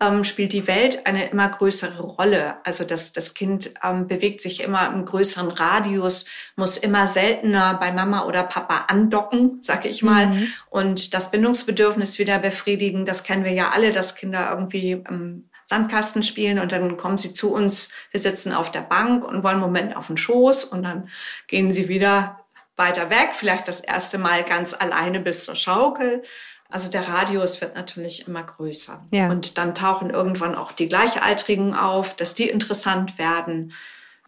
ähm, 0.00 0.22
spielt 0.22 0.52
die 0.52 0.68
Welt 0.68 1.06
eine 1.06 1.28
immer 1.28 1.48
größere 1.48 2.02
Rolle. 2.02 2.64
Also 2.64 2.84
das, 2.84 3.12
das 3.12 3.34
Kind 3.34 3.74
ähm, 3.82 4.06
bewegt 4.06 4.40
sich 4.40 4.62
immer 4.62 4.92
im 4.94 5.04
größeren 5.04 5.48
Radius, 5.48 6.26
muss 6.54 6.76
immer 6.76 7.08
seltener 7.08 7.74
bei 7.74 7.90
Mama 7.90 8.24
oder 8.26 8.44
Papa 8.44 8.84
andocken, 8.88 9.58
sag 9.60 9.84
ich 9.84 10.02
mal, 10.02 10.26
mhm. 10.26 10.52
und 10.70 11.14
das 11.14 11.32
Bindungsbedürfnis 11.32 12.20
wieder 12.20 12.38
befriedigen. 12.38 13.06
Das 13.06 13.24
kennen 13.24 13.44
wir 13.44 13.52
ja 13.52 13.70
alle, 13.70 13.90
dass 13.90 14.14
Kinder 14.14 14.48
irgendwie 14.50 14.92
im 14.92 15.48
Sandkasten 15.68 16.22
spielen 16.22 16.58
und 16.58 16.72
dann 16.72 16.96
kommen 16.96 17.18
sie 17.18 17.34
zu 17.34 17.52
uns, 17.52 17.92
wir 18.10 18.20
sitzen 18.20 18.54
auf 18.54 18.72
der 18.72 18.80
Bank 18.80 19.24
und 19.24 19.42
wollen 19.42 19.56
einen 19.56 19.60
Moment 19.60 19.96
auf 19.96 20.06
den 20.06 20.16
Schoß 20.16 20.64
und 20.64 20.82
dann 20.82 21.10
gehen 21.46 21.74
sie 21.74 21.88
wieder 21.88 22.40
weiter 22.76 23.10
weg, 23.10 23.30
vielleicht 23.34 23.68
das 23.68 23.80
erste 23.80 24.16
Mal 24.16 24.44
ganz 24.44 24.72
alleine 24.72 25.20
bis 25.20 25.44
zur 25.44 25.56
Schaukel. 25.56 26.22
Also 26.70 26.90
der 26.90 27.08
Radius 27.08 27.60
wird 27.60 27.74
natürlich 27.74 28.26
immer 28.26 28.42
größer. 28.42 29.06
Ja. 29.10 29.30
Und 29.30 29.58
dann 29.58 29.74
tauchen 29.74 30.10
irgendwann 30.10 30.54
auch 30.54 30.72
die 30.72 30.88
Gleichaltrigen 30.88 31.74
auf, 31.74 32.16
dass 32.16 32.34
die 32.34 32.48
interessant 32.48 33.18
werden. 33.18 33.74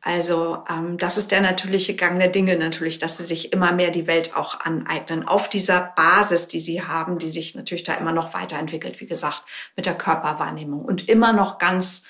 Also 0.03 0.65
ähm, 0.71 0.97
das 0.97 1.19
ist 1.19 1.31
der 1.31 1.43
natürliche 1.43 1.95
Gang 1.95 2.19
der 2.19 2.29
Dinge 2.29 2.57
natürlich, 2.57 2.99
dass 2.99 3.19
sie 3.19 3.25
sich 3.25 3.53
immer 3.53 3.73
mehr 3.73 3.91
die 3.91 4.07
Welt 4.07 4.35
auch 4.35 4.61
aneignen. 4.61 5.29
Auf 5.29 5.51
dieser 5.51 5.93
Basis, 5.95 6.49
die 6.49 6.61
sie 6.61 6.83
haben, 6.83 7.19
die 7.19 7.29
sich 7.29 7.55
natürlich 7.55 7.85
da 7.85 7.95
immer 7.95 8.13
noch 8.13 8.33
weiterentwickelt, 8.33 9.01
wie 9.01 9.07
gesagt, 9.07 9.43
mit 9.77 9.87
der 9.87 9.99
Körperwahrnehmung 9.99 10.85
und 10.85 11.09
immer 11.09 11.33
noch 11.33 11.59
ganz 11.59 12.09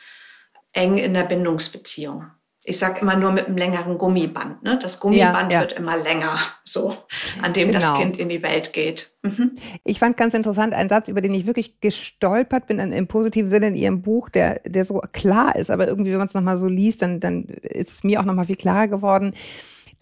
eng 0.73 0.99
in 0.99 1.15
der 1.15 1.25
Bindungsbeziehung 1.25 2.31
ich 2.71 2.79
sag 2.79 3.03
immer 3.03 3.17
nur 3.17 3.33
mit 3.33 3.47
einem 3.47 3.57
längeren 3.57 3.99
Gummiband. 3.99 4.63
Ne? 4.63 4.79
Das 4.81 5.01
Gummiband 5.01 5.51
ja, 5.51 5.59
ja. 5.59 5.61
wird 5.61 5.73
immer 5.73 5.97
länger, 5.97 6.39
so 6.63 6.95
an 7.43 7.53
dem 7.53 7.69
genau. 7.69 7.81
das 7.81 7.95
Kind 7.97 8.19
in 8.19 8.29
die 8.29 8.43
Welt 8.43 8.73
geht. 8.73 9.11
Mhm. 9.23 9.57
Ich 9.85 9.99
fand 9.99 10.17
ganz 10.17 10.35
interessant 10.35 10.73
einen 10.73 10.89
Satz, 10.89 11.09
über 11.09 11.21
den 11.21 11.35
ich 11.35 11.47
wirklich 11.47 11.81
gestolpert 11.81 12.69
bin, 12.69 12.79
im 12.79 13.07
positiven 13.09 13.51
Sinne 13.51 13.67
in 13.67 13.75
Ihrem 13.75 14.03
Buch, 14.03 14.29
der, 14.29 14.61
der 14.65 14.85
so 14.85 15.03
klar 15.13 15.57
ist, 15.57 15.71
aber 15.71 15.89
irgendwie, 15.89 16.13
wenn 16.13 16.19
man 16.19 16.29
es 16.29 16.35
nochmal 16.35 16.59
so 16.59 16.69
liest, 16.69 17.03
dann, 17.03 17.19
dann 17.19 17.45
ist 17.45 17.91
es 17.91 18.05
mir 18.05 18.21
auch 18.21 18.25
nochmal 18.25 18.47
viel 18.47 18.57
klarer 18.57 18.89
geworden 18.89 19.35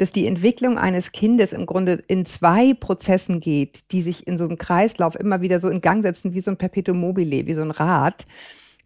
dass 0.00 0.12
die 0.12 0.28
Entwicklung 0.28 0.78
eines 0.78 1.11
Kindes 1.11 1.52
im 1.52 1.66
Grunde 1.66 2.04
in 2.07 2.24
zwei 2.24 2.72
Prozessen 2.72 3.40
geht, 3.40 3.90
die 3.90 4.02
sich 4.02 4.28
in 4.28 4.38
so 4.38 4.44
einem 4.44 4.57
Kreislauf 4.57 5.16
immer 5.16 5.40
wieder 5.40 5.61
so 5.61 5.68
in 5.68 5.81
Gang 5.81 6.04
setzen, 6.04 6.35
wie 6.35 6.40
so 6.40 6.52
ein 6.52 6.57
Perpetuum 6.57 7.00
mobile, 7.00 7.48
wie 7.48 7.52
so 7.52 7.62
ein 7.62 7.72
Rad 7.72 8.24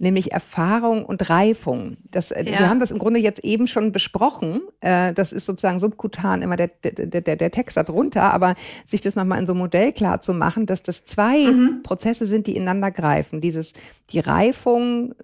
nämlich 0.02 0.32
Erfahrung 0.32 1.04
und 1.04 1.30
Reifung. 1.30 1.96
Das, 2.10 2.32
äh, 2.32 2.44
ja. 2.44 2.58
Wir 2.58 2.68
haben 2.68 2.80
das 2.80 2.90
im 2.90 2.98
Grunde 2.98 3.20
jetzt 3.20 3.44
eben 3.44 3.68
schon 3.68 3.92
besprochen. 3.92 4.62
Äh, 4.80 5.12
das 5.14 5.32
ist 5.32 5.46
sozusagen 5.46 5.78
subkutan 5.78 6.42
immer 6.42 6.56
der, 6.56 6.68
der, 6.68 7.20
der, 7.20 7.36
der 7.36 7.50
Text 7.50 7.76
darunter, 7.76 8.34
aber 8.34 8.56
sich 8.84 9.00
das 9.00 9.14
nochmal 9.14 9.38
in 9.38 9.46
so 9.46 9.52
einem 9.52 9.60
Modell 9.60 9.92
klar 9.92 10.20
zu 10.20 10.34
machen, 10.34 10.66
dass 10.66 10.82
das 10.82 11.04
zwei 11.04 11.38
mhm. 11.38 11.82
Prozesse 11.84 12.26
sind, 12.26 12.48
die 12.48 12.56
ineinander 12.56 12.90
greifen. 12.90 13.40
Dieses, 13.40 13.74
die 14.10 14.18
Reifung 14.18 15.14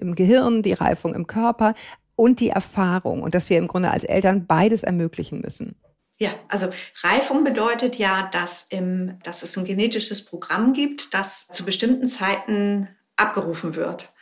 im 0.00 0.14
Gehirn, 0.14 0.62
die 0.62 0.72
Reifung 0.72 1.14
im 1.14 1.26
Körper 1.26 1.74
und 2.16 2.40
die 2.40 2.48
Erfahrung 2.48 3.22
und 3.22 3.34
dass 3.34 3.50
wir 3.50 3.58
im 3.58 3.68
Grunde 3.68 3.90
als 3.90 4.04
Eltern 4.04 4.46
beides 4.46 4.82
ermöglichen 4.84 5.42
müssen. 5.42 5.76
Ja, 6.16 6.30
also 6.48 6.68
Reifung 7.02 7.44
bedeutet 7.44 7.96
ja, 7.96 8.28
dass, 8.32 8.68
im, 8.70 9.18
dass 9.22 9.42
es 9.42 9.58
ein 9.58 9.64
genetisches 9.64 10.24
Programm 10.24 10.72
gibt, 10.72 11.12
das 11.12 11.48
zu 11.48 11.64
bestimmten 11.64 12.06
Zeiten 12.06 12.88
abgerufen 13.16 13.74
wird. 13.74 14.12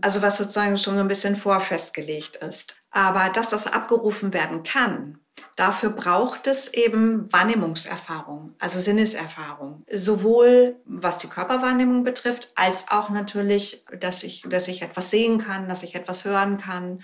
Also 0.00 0.22
was 0.22 0.38
sozusagen 0.38 0.78
schon 0.78 0.94
so 0.94 1.00
ein 1.00 1.08
bisschen 1.08 1.36
vorfestgelegt 1.36 2.36
ist. 2.36 2.76
Aber 2.90 3.30
dass 3.30 3.50
das 3.50 3.66
abgerufen 3.66 4.32
werden 4.32 4.62
kann, 4.62 5.18
dafür 5.56 5.90
braucht 5.90 6.46
es 6.46 6.72
eben 6.72 7.32
Wahrnehmungserfahrung, 7.32 8.54
also 8.60 8.78
Sinneserfahrung. 8.78 9.84
Sowohl 9.92 10.76
was 10.84 11.18
die 11.18 11.28
Körperwahrnehmung 11.28 12.04
betrifft, 12.04 12.50
als 12.54 12.90
auch 12.90 13.10
natürlich, 13.10 13.84
dass 13.98 14.22
ich, 14.22 14.42
dass 14.48 14.68
ich 14.68 14.82
etwas 14.82 15.10
sehen 15.10 15.38
kann, 15.38 15.68
dass 15.68 15.82
ich 15.82 15.94
etwas 15.94 16.24
hören 16.24 16.58
kann 16.58 17.02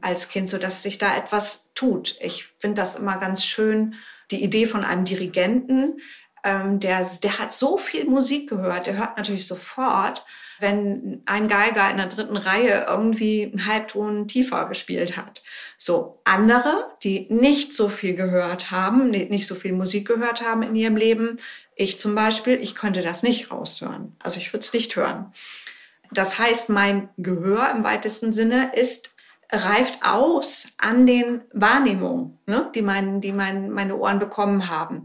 als 0.00 0.28
Kind, 0.28 0.50
so 0.50 0.58
dass 0.58 0.82
sich 0.82 0.98
da 0.98 1.16
etwas 1.16 1.72
tut. 1.74 2.16
Ich 2.20 2.48
finde 2.58 2.80
das 2.80 2.96
immer 2.96 3.16
ganz 3.18 3.44
schön, 3.44 3.94
die 4.30 4.42
Idee 4.42 4.66
von 4.66 4.84
einem 4.84 5.04
Dirigenten, 5.04 6.00
ähm, 6.42 6.80
der, 6.80 7.06
der 7.22 7.38
hat 7.38 7.52
so 7.52 7.78
viel 7.78 8.04
Musik 8.04 8.50
gehört, 8.50 8.86
der 8.86 8.96
hört 8.96 9.16
natürlich 9.16 9.46
sofort, 9.46 10.24
wenn 10.64 11.22
ein 11.26 11.46
Geiger 11.46 11.90
in 11.90 11.98
der 11.98 12.06
dritten 12.06 12.38
Reihe 12.38 12.86
irgendwie 12.88 13.44
einen 13.44 13.66
Halbton 13.66 14.26
tiefer 14.26 14.66
gespielt 14.66 15.16
hat. 15.16 15.44
So 15.76 16.20
andere, 16.24 16.90
die 17.02 17.26
nicht 17.28 17.74
so 17.74 17.90
viel 17.90 18.14
gehört 18.14 18.70
haben, 18.70 19.10
nicht 19.10 19.46
so 19.46 19.54
viel 19.54 19.72
Musik 19.72 20.08
gehört 20.08 20.40
haben 20.40 20.62
in 20.62 20.74
ihrem 20.74 20.96
Leben, 20.96 21.38
ich 21.76 21.98
zum 21.98 22.14
Beispiel, 22.14 22.54
ich 22.60 22.74
könnte 22.74 23.02
das 23.02 23.22
nicht 23.22 23.50
raushören. 23.50 24.16
Also 24.22 24.38
ich 24.38 24.52
würde 24.52 24.64
es 24.64 24.72
nicht 24.72 24.96
hören. 24.96 25.32
Das 26.10 26.38
heißt, 26.38 26.70
mein 26.70 27.10
Gehör 27.18 27.70
im 27.70 27.84
weitesten 27.84 28.32
Sinne 28.32 28.72
ist 28.74 29.14
reift 29.50 29.98
aus 30.02 30.72
an 30.78 31.06
den 31.06 31.42
Wahrnehmungen, 31.52 32.38
ne, 32.46 32.70
die, 32.74 32.82
mein, 32.82 33.20
die 33.20 33.32
mein, 33.32 33.70
meine 33.70 33.96
Ohren 33.96 34.18
bekommen 34.18 34.68
haben. 34.68 35.04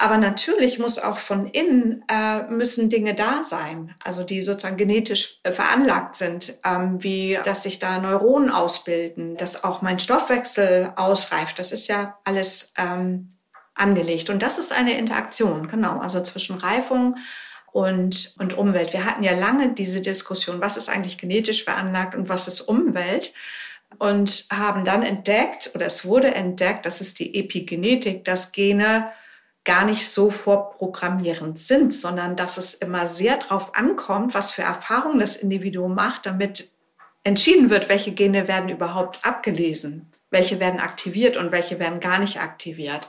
Aber 0.00 0.16
natürlich 0.16 0.78
muss 0.78 1.00
auch 1.00 1.18
von 1.18 1.48
innen 1.48 2.04
äh, 2.08 2.44
müssen 2.44 2.88
Dinge 2.88 3.16
da 3.16 3.42
sein, 3.42 3.96
also 4.04 4.22
die 4.22 4.42
sozusagen 4.42 4.76
genetisch 4.76 5.40
äh, 5.42 5.50
veranlagt 5.50 6.14
sind, 6.14 6.54
ähm, 6.64 7.02
wie 7.02 7.36
dass 7.44 7.64
sich 7.64 7.80
da 7.80 7.98
Neuronen 7.98 8.48
ausbilden, 8.48 9.36
dass 9.36 9.64
auch 9.64 9.82
mein 9.82 9.98
Stoffwechsel 9.98 10.92
ausreift. 10.94 11.58
Das 11.58 11.72
ist 11.72 11.88
ja 11.88 12.16
alles 12.24 12.74
ähm, 12.78 13.28
angelegt. 13.74 14.30
Und 14.30 14.40
das 14.40 14.60
ist 14.60 14.72
eine 14.72 14.96
Interaktion, 14.96 15.66
genau, 15.66 15.98
also 15.98 16.22
zwischen 16.22 16.58
Reifung 16.58 17.16
und, 17.72 18.36
und 18.38 18.56
Umwelt. 18.56 18.92
Wir 18.92 19.04
hatten 19.04 19.24
ja 19.24 19.36
lange 19.36 19.72
diese 19.72 20.00
Diskussion, 20.00 20.60
was 20.60 20.76
ist 20.76 20.88
eigentlich 20.88 21.18
genetisch 21.18 21.64
veranlagt 21.64 22.14
und 22.14 22.28
was 22.28 22.46
ist 22.46 22.60
Umwelt 22.60 23.34
und 23.98 24.46
haben 24.52 24.84
dann 24.84 25.02
entdeckt, 25.02 25.72
oder 25.74 25.86
es 25.86 26.04
wurde 26.04 26.32
entdeckt, 26.32 26.86
das 26.86 27.00
ist 27.00 27.18
die 27.18 27.34
Epigenetik, 27.34 28.24
dass 28.24 28.52
Gene 28.52 29.10
gar 29.64 29.84
nicht 29.84 30.08
so 30.08 30.30
vorprogrammierend 30.30 31.58
sind, 31.58 31.92
sondern 31.92 32.36
dass 32.36 32.56
es 32.56 32.74
immer 32.74 33.06
sehr 33.06 33.36
darauf 33.36 33.74
ankommt, 33.74 34.34
was 34.34 34.50
für 34.50 34.62
Erfahrungen 34.62 35.18
das 35.18 35.36
Individuum 35.36 35.94
macht, 35.94 36.26
damit 36.26 36.70
entschieden 37.24 37.68
wird, 37.70 37.88
welche 37.88 38.12
Gene 38.12 38.48
werden 38.48 38.70
überhaupt 38.70 39.24
abgelesen, 39.24 40.12
welche 40.30 40.60
werden 40.60 40.80
aktiviert 40.80 41.36
und 41.36 41.52
welche 41.52 41.78
werden 41.78 42.00
gar 42.00 42.18
nicht 42.18 42.40
aktiviert. 42.40 43.08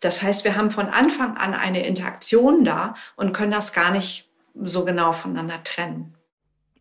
Das 0.00 0.22
heißt, 0.22 0.44
wir 0.44 0.56
haben 0.56 0.70
von 0.70 0.88
Anfang 0.88 1.36
an 1.36 1.54
eine 1.54 1.84
Interaktion 1.84 2.64
da 2.64 2.94
und 3.16 3.32
können 3.32 3.52
das 3.52 3.72
gar 3.72 3.90
nicht 3.90 4.30
so 4.54 4.84
genau 4.84 5.12
voneinander 5.12 5.62
trennen. 5.64 6.17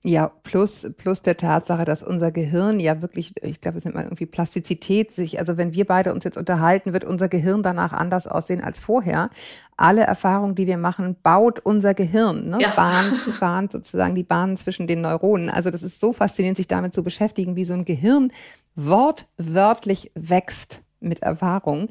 Ja, 0.03 0.31
plus, 0.43 0.87
plus 0.97 1.23
der 1.23 1.37
Tatsache, 1.37 1.83
dass 1.83 2.03
unser 2.03 2.31
Gehirn 2.31 2.79
ja 2.79 3.01
wirklich, 3.01 3.33
ich 3.41 3.61
glaube, 3.61 3.79
es 3.79 3.85
nennt 3.85 3.95
man 3.95 4.05
irgendwie 4.05 4.27
Plastizität 4.27 5.11
sich, 5.11 5.39
also 5.39 5.57
wenn 5.57 5.73
wir 5.73 5.85
beide 5.85 6.13
uns 6.13 6.23
jetzt 6.23 6.37
unterhalten, 6.37 6.93
wird 6.93 7.03
unser 7.03 7.29
Gehirn 7.29 7.63
danach 7.63 7.93
anders 7.93 8.27
aussehen 8.27 8.63
als 8.63 8.77
vorher. 8.77 9.29
Alle 9.75 10.01
Erfahrungen, 10.01 10.55
die 10.55 10.67
wir 10.67 10.77
machen, 10.77 11.17
baut 11.23 11.59
unser 11.59 11.93
Gehirn, 11.93 12.49
ne? 12.49 12.57
ja. 12.61 12.69
bahnt, 12.75 13.31
bahnt 13.39 13.71
sozusagen 13.71 14.13
die 14.13 14.23
Bahnen 14.23 14.55
zwischen 14.55 14.87
den 14.87 15.01
Neuronen. 15.01 15.49
Also 15.49 15.71
das 15.71 15.83
ist 15.83 15.99
so 15.99 16.13
faszinierend, 16.13 16.57
sich 16.57 16.67
damit 16.67 16.93
zu 16.93 17.03
beschäftigen, 17.03 17.55
wie 17.55 17.65
so 17.65 17.73
ein 17.73 17.85
Gehirn 17.85 18.31
wortwörtlich 18.75 20.11
wächst 20.13 20.83
mit 20.99 21.23
Erfahrung 21.23 21.89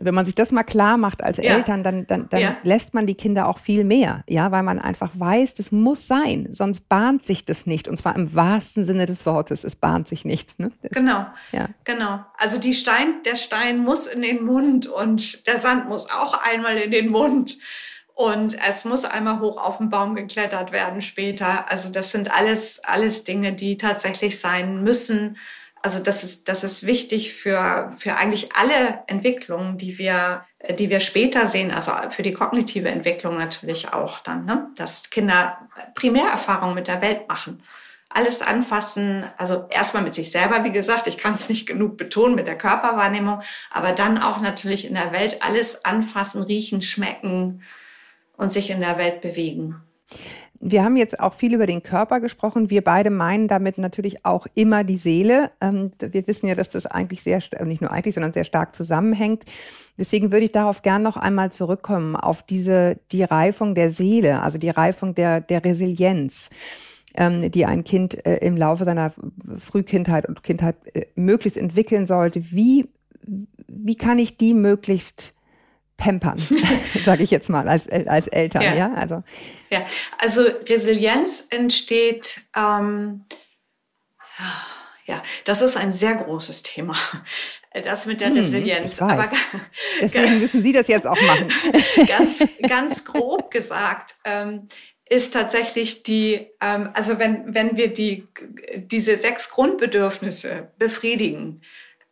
wenn 0.00 0.14
man 0.14 0.24
sich 0.24 0.34
das 0.34 0.50
mal 0.50 0.62
klar 0.62 0.96
macht 0.96 1.22
als 1.22 1.38
ja. 1.38 1.56
Eltern, 1.56 1.82
dann, 1.82 2.06
dann, 2.06 2.28
dann 2.28 2.40
ja. 2.40 2.56
lässt 2.62 2.94
man 2.94 3.06
die 3.06 3.14
Kinder 3.14 3.48
auch 3.48 3.58
viel 3.58 3.84
mehr, 3.84 4.24
ja, 4.28 4.50
weil 4.50 4.62
man 4.62 4.78
einfach 4.78 5.10
weiß, 5.14 5.54
das 5.54 5.72
muss 5.72 6.06
sein, 6.06 6.48
sonst 6.52 6.88
bahnt 6.88 7.26
sich 7.26 7.44
das 7.44 7.66
nicht. 7.66 7.88
Und 7.88 7.96
zwar 7.96 8.16
im 8.16 8.34
wahrsten 8.34 8.84
Sinne 8.84 9.06
des 9.06 9.26
Wortes, 9.26 9.64
es 9.64 9.76
bahnt 9.76 10.08
sich 10.08 10.24
nicht. 10.24 10.58
Ne? 10.58 10.72
Das, 10.82 10.92
genau, 10.92 11.26
ja. 11.52 11.68
genau. 11.84 12.24
Also 12.38 12.58
die 12.58 12.74
Stein, 12.74 13.22
der 13.24 13.36
Stein 13.36 13.78
muss 13.78 14.06
in 14.06 14.22
den 14.22 14.44
Mund 14.44 14.86
und 14.86 15.46
der 15.46 15.58
Sand 15.58 15.88
muss 15.88 16.10
auch 16.10 16.42
einmal 16.44 16.76
in 16.78 16.90
den 16.90 17.08
Mund. 17.08 17.58
Und 18.14 18.54
es 18.68 18.84
muss 18.84 19.06
einmal 19.06 19.40
hoch 19.40 19.56
auf 19.56 19.78
den 19.78 19.88
Baum 19.88 20.14
geklettert 20.14 20.72
werden 20.72 21.00
später. 21.00 21.70
Also 21.70 21.90
das 21.90 22.12
sind 22.12 22.30
alles, 22.30 22.84
alles 22.84 23.24
Dinge, 23.24 23.54
die 23.54 23.78
tatsächlich 23.78 24.38
sein 24.38 24.82
müssen 24.82 25.38
also 25.82 26.02
das 26.02 26.24
ist, 26.24 26.48
das 26.48 26.62
ist 26.62 26.86
wichtig 26.86 27.32
für, 27.32 27.92
für 27.96 28.16
eigentlich 28.16 28.54
alle 28.54 29.02
Entwicklungen, 29.06 29.78
die 29.78 29.98
wir, 29.98 30.44
die 30.78 30.90
wir 30.90 31.00
später 31.00 31.46
sehen, 31.46 31.70
also 31.70 31.92
für 32.10 32.22
die 32.22 32.34
kognitive 32.34 32.88
Entwicklung 32.88 33.38
natürlich 33.38 33.92
auch 33.92 34.18
dann, 34.20 34.44
ne? 34.44 34.68
dass 34.76 35.10
Kinder 35.10 35.68
Primärerfahrungen 35.94 36.74
mit 36.74 36.88
der 36.88 37.00
Welt 37.00 37.28
machen. 37.28 37.62
Alles 38.10 38.42
anfassen, 38.42 39.24
also 39.38 39.68
erstmal 39.70 40.02
mit 40.02 40.14
sich 40.14 40.32
selber, 40.32 40.64
wie 40.64 40.72
gesagt, 40.72 41.06
ich 41.06 41.16
kann 41.16 41.34
es 41.34 41.48
nicht 41.48 41.66
genug 41.66 41.96
betonen 41.96 42.34
mit 42.34 42.48
der 42.48 42.58
Körperwahrnehmung, 42.58 43.40
aber 43.70 43.92
dann 43.92 44.18
auch 44.18 44.40
natürlich 44.40 44.86
in 44.86 44.94
der 44.94 45.12
Welt 45.12 45.42
alles 45.42 45.84
anfassen, 45.84 46.42
riechen, 46.42 46.82
schmecken 46.82 47.62
und 48.36 48.52
sich 48.52 48.70
in 48.70 48.80
der 48.80 48.98
Welt 48.98 49.20
bewegen. 49.20 49.80
Wir 50.62 50.84
haben 50.84 50.98
jetzt 50.98 51.18
auch 51.18 51.32
viel 51.32 51.54
über 51.54 51.66
den 51.66 51.82
Körper 51.82 52.20
gesprochen. 52.20 52.68
Wir 52.68 52.84
beide 52.84 53.08
meinen 53.08 53.48
damit 53.48 53.78
natürlich 53.78 54.26
auch 54.26 54.46
immer 54.54 54.84
die 54.84 54.98
Seele. 54.98 55.50
Ähm, 55.62 55.90
wir 55.98 56.26
wissen 56.26 56.48
ja, 56.48 56.54
dass 56.54 56.68
das 56.68 56.84
eigentlich 56.84 57.22
sehr, 57.22 57.40
nicht 57.64 57.80
nur 57.80 57.90
eigentlich, 57.90 58.14
sondern 58.14 58.34
sehr 58.34 58.44
stark 58.44 58.74
zusammenhängt. 58.74 59.44
Deswegen 59.98 60.32
würde 60.32 60.44
ich 60.44 60.52
darauf 60.52 60.82
gern 60.82 61.02
noch 61.02 61.16
einmal 61.16 61.50
zurückkommen, 61.50 62.14
auf 62.14 62.42
diese, 62.42 62.98
die 63.10 63.22
Reifung 63.24 63.74
der 63.74 63.90
Seele, 63.90 64.42
also 64.42 64.58
die 64.58 64.70
Reifung 64.70 65.14
der, 65.14 65.40
der 65.40 65.64
Resilienz. 65.64 66.50
ähm, 67.14 67.50
die 67.50 67.66
ein 67.66 67.84
Kind 67.84 68.24
äh, 68.26 68.36
im 68.36 68.56
Laufe 68.56 68.84
seiner 68.84 69.12
Frühkindheit 69.58 70.26
und 70.26 70.42
Kindheit 70.42 70.76
äh, 70.94 71.06
möglichst 71.14 71.58
entwickeln 71.58 72.06
sollte. 72.06 72.52
Wie, 72.52 72.88
wie 73.66 73.96
kann 73.96 74.18
ich 74.18 74.36
die 74.36 74.54
möglichst 74.54 75.34
pampern, 76.00 76.42
sage 77.04 77.22
ich 77.22 77.30
jetzt 77.30 77.48
mal 77.48 77.68
als, 77.68 77.88
als 77.88 78.26
Eltern, 78.26 78.62
ja. 78.62 78.74
ja. 78.74 78.94
Also, 78.94 79.22
ja. 79.70 79.84
also 80.18 80.42
Resilienz 80.66 81.46
entsteht, 81.50 82.40
ähm, 82.56 83.26
ja, 85.06 85.22
das 85.44 85.62
ist 85.62 85.76
ein 85.76 85.92
sehr 85.92 86.16
großes 86.16 86.62
Thema. 86.62 86.96
Das 87.84 88.06
mit 88.06 88.20
der 88.20 88.28
hm, 88.28 88.36
Resilienz. 88.36 89.00
Aber, 89.00 89.30
Deswegen 90.00 90.38
müssen 90.40 90.62
Sie 90.62 90.72
das 90.72 90.88
jetzt 90.88 91.06
auch 91.06 91.20
machen. 91.20 91.52
ganz, 92.08 92.48
ganz 92.66 93.04
grob 93.04 93.50
gesagt, 93.50 94.16
ähm, 94.24 94.68
ist 95.08 95.32
tatsächlich 95.34 96.02
die, 96.02 96.48
ähm, 96.60 96.90
also 96.94 97.18
wenn, 97.18 97.54
wenn 97.54 97.76
wir 97.76 97.92
die, 97.92 98.26
diese 98.76 99.16
sechs 99.16 99.50
Grundbedürfnisse 99.50 100.72
befriedigen, 100.78 101.62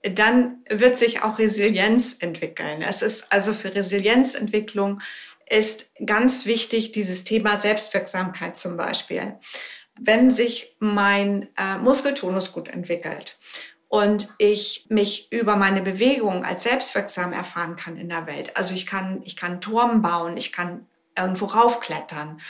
dann 0.03 0.65
wird 0.69 0.97
sich 0.97 1.23
auch 1.23 1.39
Resilienz 1.39 2.19
entwickeln. 2.21 2.83
Es 2.83 3.03
ist 3.03 3.33
also 3.33 3.53
für 3.53 3.75
Resilienzentwicklung 3.75 5.01
ist 5.51 5.93
ganz 6.05 6.47
wichtig 6.47 6.93
dieses 6.93 7.25
Thema 7.25 7.57
Selbstwirksamkeit 7.57 8.57
zum 8.57 8.77
Beispiel. 8.77 9.39
Wenn 9.99 10.31
sich 10.31 10.77
mein 10.79 11.49
äh, 11.57 11.79
Muskeltonus 11.79 12.53
gut 12.53 12.69
entwickelt 12.69 13.39
und 13.89 14.29
ich 14.39 14.87
mich 14.91 15.33
über 15.33 15.57
meine 15.57 15.83
Bewegung 15.83 16.45
als 16.45 16.63
selbstwirksam 16.63 17.33
erfahren 17.33 17.77
kann 17.77 17.97
in 17.97 18.11
der 18.11 18.27
Welt. 18.27 18.57
Also 18.57 18.75
ich 18.75 18.87
kann, 18.87 19.23
ich 19.25 19.35
kann 19.35 19.61
Turm 19.61 20.03
bauen, 20.03 20.37
ich 20.37 20.53
kann 20.53 20.87
irgendwo 21.17 21.47
raufklettern, 21.47 22.41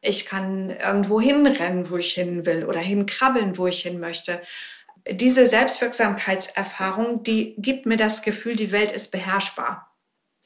ich 0.00 0.24
kann 0.24 0.70
irgendwo 0.70 1.20
hinrennen, 1.20 1.90
wo 1.90 1.96
ich 1.96 2.12
hin 2.12 2.46
will 2.46 2.64
oder 2.64 2.80
hinkrabbeln, 2.80 3.58
wo 3.58 3.66
ich 3.66 3.82
hin 3.82 4.00
möchte 4.00 4.40
diese 5.10 5.46
Selbstwirksamkeitserfahrung, 5.46 7.22
die 7.22 7.54
gibt 7.58 7.86
mir 7.86 7.96
das 7.96 8.22
Gefühl, 8.22 8.56
die 8.56 8.72
Welt 8.72 8.92
ist 8.92 9.10
beherrschbar. 9.12 9.93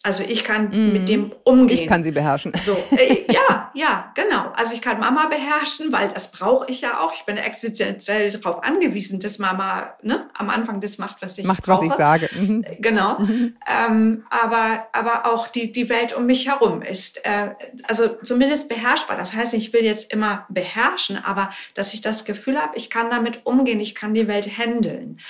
Also 0.09 0.25
ich 0.27 0.43
kann 0.43 0.71
mhm. 0.71 0.93
mit 0.95 1.09
dem 1.11 1.33
umgehen. 1.45 1.83
Ich 1.83 1.87
kann 1.87 2.03
sie 2.03 2.13
beherrschen. 2.13 2.55
So, 2.55 2.75
äh, 2.97 3.27
ja, 3.31 3.71
ja, 3.75 4.11
genau. 4.15 4.51
Also 4.57 4.73
ich 4.73 4.81
kann 4.81 4.99
Mama 4.99 5.27
beherrschen, 5.27 5.93
weil 5.93 6.09
das 6.15 6.33
brauche 6.33 6.71
ich 6.71 6.81
ja 6.81 7.01
auch. 7.01 7.13
Ich 7.13 7.27
bin 7.27 7.37
existenziell 7.37 8.31
darauf 8.31 8.65
angewiesen, 8.65 9.21
dass 9.21 9.39
Mama 9.39 9.93
ne, 10.01 10.31
am 10.33 10.49
Anfang 10.49 10.81
das 10.81 10.97
macht, 10.97 11.21
was 11.21 11.37
ich 11.37 11.45
macht, 11.45 11.63
brauche. 11.63 11.85
was 11.85 11.93
ich 11.93 11.99
sage. 11.99 12.31
Mhm. 12.33 12.65
Äh, 12.65 12.77
genau. 12.77 13.19
Mhm. 13.19 13.57
Ähm, 13.69 14.25
aber 14.31 14.89
aber 14.93 15.27
auch 15.31 15.49
die 15.49 15.73
die 15.73 15.91
Welt 15.91 16.17
um 16.17 16.25
mich 16.25 16.49
herum 16.49 16.81
ist 16.81 17.23
äh, 17.27 17.51
also 17.87 18.09
zumindest 18.23 18.71
beherrschbar. 18.71 19.19
Das 19.19 19.35
heißt, 19.35 19.53
ich 19.53 19.75
will 19.75 19.85
jetzt 19.85 20.11
immer 20.11 20.47
beherrschen, 20.49 21.23
aber 21.23 21.51
dass 21.75 21.93
ich 21.93 22.01
das 22.01 22.25
Gefühl 22.25 22.59
habe, 22.59 22.79
ich 22.79 22.89
kann 22.89 23.11
damit 23.11 23.45
umgehen, 23.45 23.79
ich 23.79 23.95
kann 23.95 24.15
die 24.15 24.27
Welt 24.27 24.57
handeln. 24.57 25.21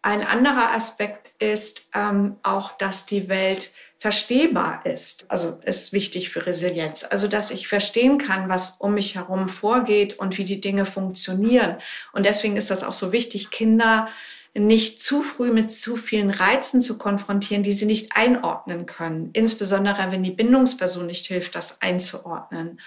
Ein 0.00 0.26
anderer 0.26 0.70
Aspekt 0.74 1.32
ist 1.40 1.90
ähm, 1.94 2.36
auch, 2.42 2.72
dass 2.78 3.04
die 3.04 3.28
Welt 3.28 3.72
verstehbar 3.98 4.86
ist. 4.86 5.28
Also 5.28 5.58
ist 5.64 5.92
wichtig 5.92 6.30
für 6.30 6.46
Resilienz. 6.46 7.04
Also 7.04 7.26
dass 7.26 7.50
ich 7.50 7.66
verstehen 7.66 8.18
kann, 8.18 8.48
was 8.48 8.76
um 8.78 8.94
mich 8.94 9.16
herum 9.16 9.48
vorgeht 9.48 10.18
und 10.18 10.38
wie 10.38 10.44
die 10.44 10.60
Dinge 10.60 10.86
funktionieren. 10.86 11.76
Und 12.12 12.24
deswegen 12.24 12.56
ist 12.56 12.70
das 12.70 12.84
auch 12.84 12.92
so 12.92 13.12
wichtig, 13.12 13.50
Kinder 13.50 14.08
nicht 14.54 15.00
zu 15.00 15.22
früh 15.22 15.52
mit 15.52 15.70
zu 15.70 15.96
vielen 15.96 16.30
Reizen 16.30 16.80
zu 16.80 16.96
konfrontieren, 16.96 17.62
die 17.62 17.72
sie 17.72 17.86
nicht 17.86 18.16
einordnen 18.16 18.86
können. 18.86 19.30
Insbesondere 19.32 20.10
wenn 20.10 20.22
die 20.22 20.30
Bindungsperson 20.30 21.06
nicht 21.06 21.26
hilft, 21.26 21.54
das 21.54 21.82
einzuordnen. 21.82 22.80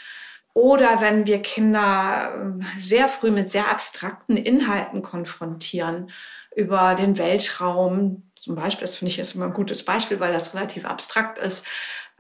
Oder 0.54 1.00
wenn 1.00 1.28
wir 1.28 1.42
Kinder 1.42 2.34
ähm, 2.36 2.66
sehr 2.78 3.08
früh 3.08 3.32
mit 3.32 3.50
sehr 3.50 3.70
abstrakten 3.70 4.36
Inhalten 4.38 5.02
konfrontieren 5.02 6.10
über 6.56 6.96
den 6.96 7.18
Weltraum, 7.18 8.24
zum 8.42 8.56
Beispiel, 8.56 8.82
das 8.82 8.96
finde 8.96 9.12
ich 9.12 9.20
ist 9.20 9.36
immer 9.36 9.46
ein 9.46 9.54
gutes 9.54 9.86
Beispiel, 9.86 10.20
weil 10.20 10.34
das 10.34 10.56
relativ 10.56 10.86
abstrakt 10.86 11.38
ist. 11.38 11.68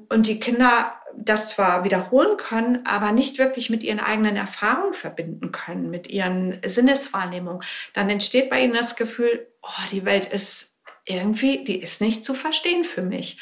Und 0.07 0.27
die 0.27 0.39
Kinder 0.39 0.93
das 1.15 1.49
zwar 1.49 1.83
wiederholen 1.83 2.37
können, 2.37 2.85
aber 2.85 3.11
nicht 3.11 3.39
wirklich 3.39 3.71
mit 3.71 3.83
ihren 3.83 3.99
eigenen 3.99 4.35
Erfahrungen 4.35 4.93
verbinden 4.93 5.51
können, 5.51 5.89
mit 5.89 6.07
ihren 6.07 6.59
Sinneswahrnehmungen, 6.63 7.63
dann 7.93 8.09
entsteht 8.09 8.51
bei 8.51 8.63
ihnen 8.63 8.73
das 8.73 8.95
Gefühl, 8.95 9.47
oh, 9.63 9.87
die 9.91 10.05
Welt 10.05 10.31
ist 10.31 10.79
irgendwie, 11.05 11.63
die 11.63 11.81
ist 11.81 12.01
nicht 12.01 12.23
zu 12.23 12.35
verstehen 12.35 12.83
für 12.83 13.01
mich. 13.01 13.39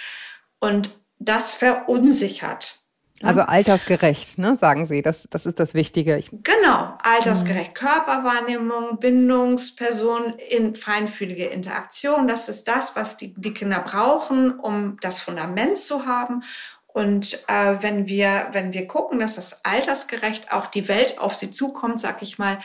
Und 0.59 0.97
das 1.19 1.53
verunsichert. 1.53 2.78
Also 3.21 3.41
altersgerecht, 3.41 4.37
ne, 4.37 4.55
sagen 4.55 4.85
Sie. 4.85 5.01
Das, 5.01 5.27
das 5.29 5.45
ist 5.45 5.59
das 5.59 5.73
Wichtige. 5.73 6.17
Ich 6.17 6.29
genau, 6.31 6.93
altersgerecht. 7.03 7.75
Körperwahrnehmung, 7.75 8.99
Bindungsperson, 8.99 10.35
in 10.49 10.75
feinfühlige 10.75 11.45
Interaktion. 11.45 12.27
Das 12.27 12.47
ist 12.47 12.67
das, 12.67 12.95
was 12.95 13.17
die, 13.17 13.33
die 13.35 13.53
Kinder 13.53 13.79
brauchen, 13.79 14.57
um 14.57 14.97
das 15.01 15.19
Fundament 15.19 15.77
zu 15.77 16.05
haben. 16.05 16.43
Und 16.87 17.43
äh, 17.47 17.75
wenn 17.81 18.07
wir 18.07 18.47
wenn 18.51 18.73
wir 18.73 18.87
gucken, 18.87 19.19
dass 19.19 19.35
das 19.35 19.63
altersgerecht 19.63 20.51
auch 20.51 20.67
die 20.67 20.87
Welt 20.87 21.19
auf 21.19 21.35
sie 21.35 21.51
zukommt, 21.51 21.99
sag 21.99 22.21
ich 22.21 22.37
mal, 22.39 22.59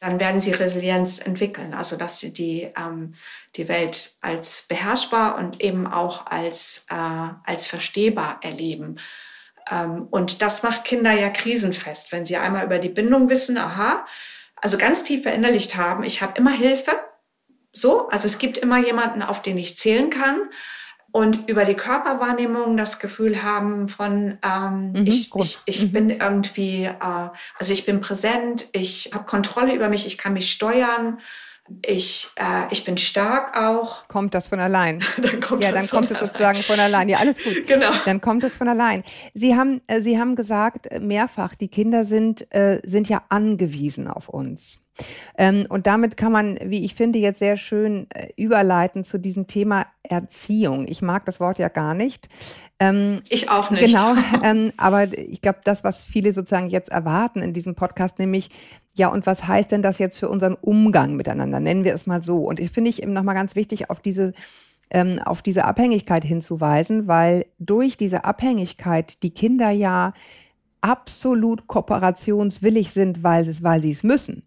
dann 0.00 0.20
werden 0.20 0.38
sie 0.38 0.52
Resilienz 0.52 1.18
entwickeln. 1.18 1.72
Also 1.72 1.96
dass 1.96 2.18
sie 2.18 2.32
die 2.32 2.70
ähm, 2.76 3.14
die 3.56 3.68
Welt 3.68 4.12
als 4.20 4.66
beherrschbar 4.68 5.38
und 5.38 5.62
eben 5.62 5.86
auch 5.86 6.26
als 6.26 6.86
äh, 6.90 6.94
als 7.44 7.66
verstehbar 7.66 8.38
erleben. 8.42 8.98
Ähm, 9.70 10.08
und 10.10 10.42
das 10.42 10.62
macht 10.62 10.84
Kinder 10.84 11.12
ja 11.12 11.30
krisenfest, 11.30 12.12
wenn 12.12 12.24
sie 12.24 12.36
einmal 12.36 12.64
über 12.64 12.78
die 12.78 12.88
Bindung 12.88 13.28
wissen, 13.28 13.58
aha, 13.58 14.06
also 14.56 14.78
ganz 14.78 15.04
tief 15.04 15.22
verinnerlicht 15.22 15.76
haben, 15.76 16.04
ich 16.04 16.22
habe 16.22 16.38
immer 16.38 16.52
Hilfe. 16.52 16.92
So, 17.72 18.08
also 18.08 18.26
es 18.26 18.38
gibt 18.38 18.56
immer 18.56 18.78
jemanden, 18.78 19.22
auf 19.22 19.42
den 19.42 19.58
ich 19.58 19.76
zählen 19.76 20.10
kann. 20.10 20.40
Und 21.12 21.48
über 21.48 21.64
die 21.64 21.76
Körperwahrnehmung 21.76 22.76
das 22.76 22.98
Gefühl 22.98 23.44
haben 23.44 23.88
von, 23.88 24.36
ähm, 24.42 24.92
mhm, 24.92 25.06
ich, 25.06 25.32
ich, 25.32 25.58
ich 25.64 25.82
mhm. 25.82 25.92
bin 25.92 26.10
irgendwie, 26.10 26.86
äh, 26.86 27.28
also 27.56 27.72
ich 27.72 27.86
bin 27.86 28.00
präsent, 28.00 28.66
ich 28.72 29.10
habe 29.14 29.24
Kontrolle 29.24 29.74
über 29.74 29.88
mich, 29.88 30.08
ich 30.08 30.18
kann 30.18 30.32
mich 30.32 30.50
steuern 30.50 31.20
ich, 31.82 32.28
äh, 32.36 32.66
ich 32.70 32.84
bin 32.84 32.98
stark 32.98 33.56
auch. 33.56 34.06
Kommt 34.08 34.34
das 34.34 34.48
von 34.48 34.60
allein? 34.60 35.02
dann 35.16 35.40
kommt 35.40 35.62
ja, 35.62 35.72
dann 35.72 35.88
kommt 35.88 36.10
es 36.10 36.20
sozusagen 36.20 36.58
von 36.58 36.78
allein. 36.78 37.08
Ja, 37.08 37.18
alles 37.18 37.42
gut. 37.42 37.66
Genau. 37.66 37.92
Dann 38.04 38.20
kommt 38.20 38.44
es 38.44 38.56
von 38.56 38.68
allein. 38.68 39.02
Sie 39.32 39.56
haben, 39.56 39.80
äh, 39.86 40.00
Sie 40.00 40.18
haben 40.18 40.36
gesagt 40.36 40.86
äh, 40.88 41.00
mehrfach, 41.00 41.54
die 41.54 41.68
Kinder 41.68 42.04
sind, 42.04 42.52
äh, 42.54 42.80
sind 42.84 43.08
ja 43.08 43.22
angewiesen 43.30 44.08
auf 44.08 44.28
uns. 44.28 44.82
Ähm, 45.36 45.66
und 45.68 45.86
damit 45.86 46.16
kann 46.16 46.30
man, 46.30 46.58
wie 46.62 46.84
ich 46.84 46.94
finde, 46.94 47.18
jetzt 47.18 47.40
sehr 47.40 47.56
schön 47.56 48.06
äh, 48.10 48.28
überleiten 48.36 49.02
zu 49.02 49.18
diesem 49.18 49.46
Thema 49.46 49.86
Erziehung. 50.02 50.86
Ich 50.86 51.02
mag 51.02 51.24
das 51.24 51.40
Wort 51.40 51.58
ja 51.58 51.68
gar 51.68 51.94
nicht. 51.94 52.28
Ähm, 52.78 53.22
ich 53.28 53.48
auch 53.48 53.70
nicht. 53.70 53.86
Genau, 53.86 54.14
ähm, 54.42 54.72
aber 54.76 55.12
ich 55.18 55.40
glaube, 55.40 55.60
das, 55.64 55.82
was 55.82 56.04
viele 56.04 56.32
sozusagen 56.32 56.68
jetzt 56.68 56.90
erwarten 56.90 57.40
in 57.40 57.54
diesem 57.54 57.74
Podcast, 57.74 58.18
nämlich 58.18 58.50
ja, 58.96 59.08
und 59.08 59.26
was 59.26 59.46
heißt 59.46 59.72
denn 59.72 59.82
das 59.82 59.98
jetzt 59.98 60.18
für 60.18 60.28
unseren 60.28 60.54
Umgang 60.54 61.16
miteinander? 61.16 61.58
Nennen 61.60 61.84
wir 61.84 61.94
es 61.94 62.06
mal 62.06 62.22
so. 62.22 62.38
Und 62.38 62.60
ich 62.60 62.70
finde 62.70 62.90
ich 62.90 63.02
eben 63.02 63.12
nochmal 63.12 63.34
ganz 63.34 63.56
wichtig, 63.56 63.90
auf 63.90 64.00
diese, 64.00 64.32
ähm, 64.90 65.18
auf 65.24 65.42
diese 65.42 65.64
Abhängigkeit 65.64 66.24
hinzuweisen, 66.24 67.08
weil 67.08 67.46
durch 67.58 67.96
diese 67.96 68.24
Abhängigkeit 68.24 69.22
die 69.24 69.34
Kinder 69.34 69.70
ja 69.70 70.12
absolut 70.80 71.66
kooperationswillig 71.66 72.92
sind, 72.92 73.22
weil, 73.24 73.46
weil 73.62 73.82
sie 73.82 73.90
es 73.90 74.04
müssen. 74.04 74.46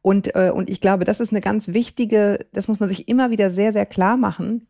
Und, 0.00 0.34
äh, 0.34 0.50
und 0.52 0.68
ich 0.68 0.80
glaube, 0.80 1.04
das 1.04 1.20
ist 1.20 1.30
eine 1.30 1.40
ganz 1.40 1.68
wichtige, 1.68 2.40
das 2.52 2.66
muss 2.66 2.80
man 2.80 2.88
sich 2.88 3.06
immer 3.06 3.30
wieder 3.30 3.50
sehr, 3.50 3.72
sehr 3.72 3.86
klar 3.86 4.16
machen, 4.16 4.66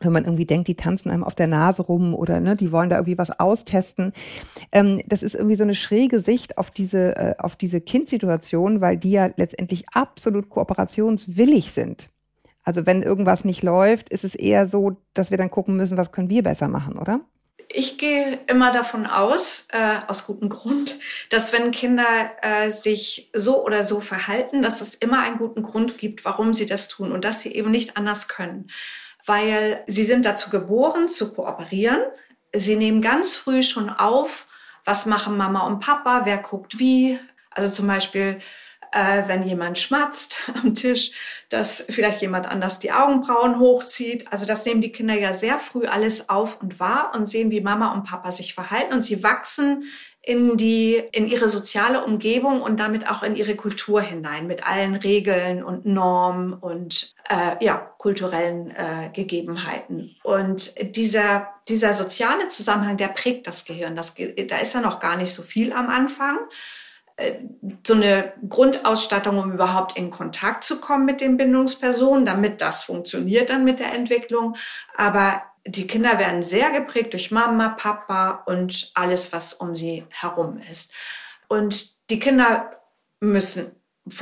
wenn 0.00 0.12
man 0.12 0.24
irgendwie 0.24 0.44
denkt, 0.44 0.68
die 0.68 0.74
tanzen 0.74 1.10
einem 1.10 1.24
auf 1.24 1.34
der 1.34 1.46
Nase 1.46 1.82
rum 1.82 2.14
oder 2.14 2.40
ne, 2.40 2.56
die 2.56 2.72
wollen 2.72 2.90
da 2.90 2.96
irgendwie 2.96 3.18
was 3.18 3.38
austesten. 3.38 4.12
Ähm, 4.72 5.02
das 5.06 5.22
ist 5.22 5.34
irgendwie 5.34 5.56
so 5.56 5.62
eine 5.62 5.74
schräge 5.74 6.20
Sicht 6.20 6.58
auf 6.58 6.70
diese, 6.70 7.16
äh, 7.16 7.34
auf 7.38 7.56
diese 7.56 7.80
Kindsituation, 7.80 8.80
weil 8.80 8.96
die 8.96 9.12
ja 9.12 9.30
letztendlich 9.36 9.88
absolut 9.90 10.50
kooperationswillig 10.50 11.72
sind. 11.72 12.10
Also 12.64 12.86
wenn 12.86 13.02
irgendwas 13.02 13.44
nicht 13.44 13.62
läuft, 13.62 14.08
ist 14.08 14.24
es 14.24 14.34
eher 14.34 14.66
so, 14.66 14.96
dass 15.12 15.30
wir 15.30 15.38
dann 15.38 15.50
gucken 15.50 15.76
müssen, 15.76 15.98
was 15.98 16.12
können 16.12 16.30
wir 16.30 16.42
besser 16.42 16.68
machen, 16.68 16.98
oder? 16.98 17.20
Ich 17.68 17.98
gehe 17.98 18.38
immer 18.46 18.72
davon 18.72 19.06
aus, 19.06 19.68
äh, 19.72 19.96
aus 20.06 20.26
gutem 20.26 20.48
Grund, 20.48 20.98
dass 21.30 21.52
wenn 21.52 21.72
Kinder 21.72 22.04
äh, 22.42 22.70
sich 22.70 23.30
so 23.34 23.64
oder 23.64 23.84
so 23.84 24.00
verhalten, 24.00 24.62
dass 24.62 24.80
es 24.80 24.94
immer 24.94 25.22
einen 25.22 25.38
guten 25.38 25.62
Grund 25.62 25.98
gibt, 25.98 26.24
warum 26.24 26.52
sie 26.52 26.66
das 26.66 26.88
tun 26.88 27.10
und 27.10 27.24
dass 27.24 27.40
sie 27.40 27.54
eben 27.54 27.70
nicht 27.70 27.96
anders 27.96 28.28
können 28.28 28.68
weil 29.26 29.82
sie 29.86 30.04
sind 30.04 30.26
dazu 30.26 30.50
geboren, 30.50 31.08
zu 31.08 31.32
kooperieren. 31.32 32.00
Sie 32.54 32.76
nehmen 32.76 33.02
ganz 33.02 33.34
früh 33.34 33.62
schon 33.62 33.90
auf, 33.90 34.46
was 34.84 35.06
machen 35.06 35.36
Mama 35.36 35.66
und 35.66 35.80
Papa, 35.80 36.22
wer 36.24 36.38
guckt 36.38 36.78
wie. 36.78 37.18
Also 37.50 37.72
zum 37.72 37.86
Beispiel, 37.86 38.38
äh, 38.92 39.22
wenn 39.26 39.42
jemand 39.42 39.78
schmatzt 39.78 40.38
am 40.62 40.74
Tisch, 40.74 41.12
dass 41.48 41.86
vielleicht 41.90 42.22
jemand 42.22 42.46
anders 42.46 42.78
die 42.78 42.92
Augenbrauen 42.92 43.58
hochzieht. 43.58 44.30
Also 44.32 44.46
das 44.46 44.64
nehmen 44.64 44.82
die 44.82 44.92
Kinder 44.92 45.14
ja 45.14 45.32
sehr 45.32 45.58
früh 45.58 45.86
alles 45.86 46.28
auf 46.28 46.60
und 46.62 46.78
wahr 46.80 47.12
und 47.14 47.26
sehen, 47.26 47.50
wie 47.50 47.60
Mama 47.60 47.92
und 47.92 48.04
Papa 48.04 48.30
sich 48.32 48.54
verhalten 48.54 48.94
und 48.94 49.02
sie 49.02 49.22
wachsen 49.22 49.84
in 50.26 50.56
die, 50.56 51.02
in 51.12 51.26
ihre 51.26 51.48
soziale 51.48 52.02
Umgebung 52.02 52.62
und 52.62 52.80
damit 52.80 53.10
auch 53.10 53.22
in 53.22 53.36
ihre 53.36 53.56
Kultur 53.56 54.00
hinein 54.00 54.46
mit 54.46 54.66
allen 54.66 54.94
Regeln 54.94 55.62
und 55.62 55.84
Normen 55.84 56.54
und 56.54 57.14
äh, 57.28 57.62
ja, 57.62 57.76
kulturellen 57.98 58.70
äh, 58.70 59.10
Gegebenheiten. 59.12 60.16
Und 60.22 60.74
dieser, 60.96 61.48
dieser 61.68 61.92
soziale 61.92 62.48
Zusammenhang, 62.48 62.96
der 62.96 63.08
prägt 63.08 63.46
das 63.46 63.66
Gehirn. 63.66 63.96
Das, 63.96 64.14
da 64.14 64.58
ist 64.58 64.74
ja 64.74 64.80
noch 64.80 64.98
gar 64.98 65.16
nicht 65.16 65.34
so 65.34 65.42
viel 65.42 65.74
am 65.74 65.90
Anfang. 65.90 66.38
Äh, 67.16 67.40
so 67.86 67.92
eine 67.92 68.32
Grundausstattung, 68.48 69.38
um 69.38 69.52
überhaupt 69.52 69.96
in 69.98 70.10
Kontakt 70.10 70.64
zu 70.64 70.80
kommen 70.80 71.04
mit 71.04 71.20
den 71.20 71.36
Bindungspersonen, 71.36 72.24
damit 72.24 72.62
das 72.62 72.82
funktioniert 72.82 73.50
dann 73.50 73.64
mit 73.64 73.78
der 73.78 73.92
Entwicklung. 73.92 74.56
Aber 74.96 75.42
die 75.66 75.86
Kinder 75.86 76.18
werden 76.18 76.42
sehr 76.42 76.70
geprägt 76.70 77.12
durch 77.12 77.30
Mama, 77.30 77.70
Papa 77.70 78.42
und 78.46 78.90
alles, 78.94 79.32
was 79.32 79.54
um 79.54 79.74
sie 79.74 80.04
herum 80.10 80.60
ist. 80.70 80.94
Und 81.48 82.10
die 82.10 82.20
Kinder 82.20 82.80
müssen 83.20 83.74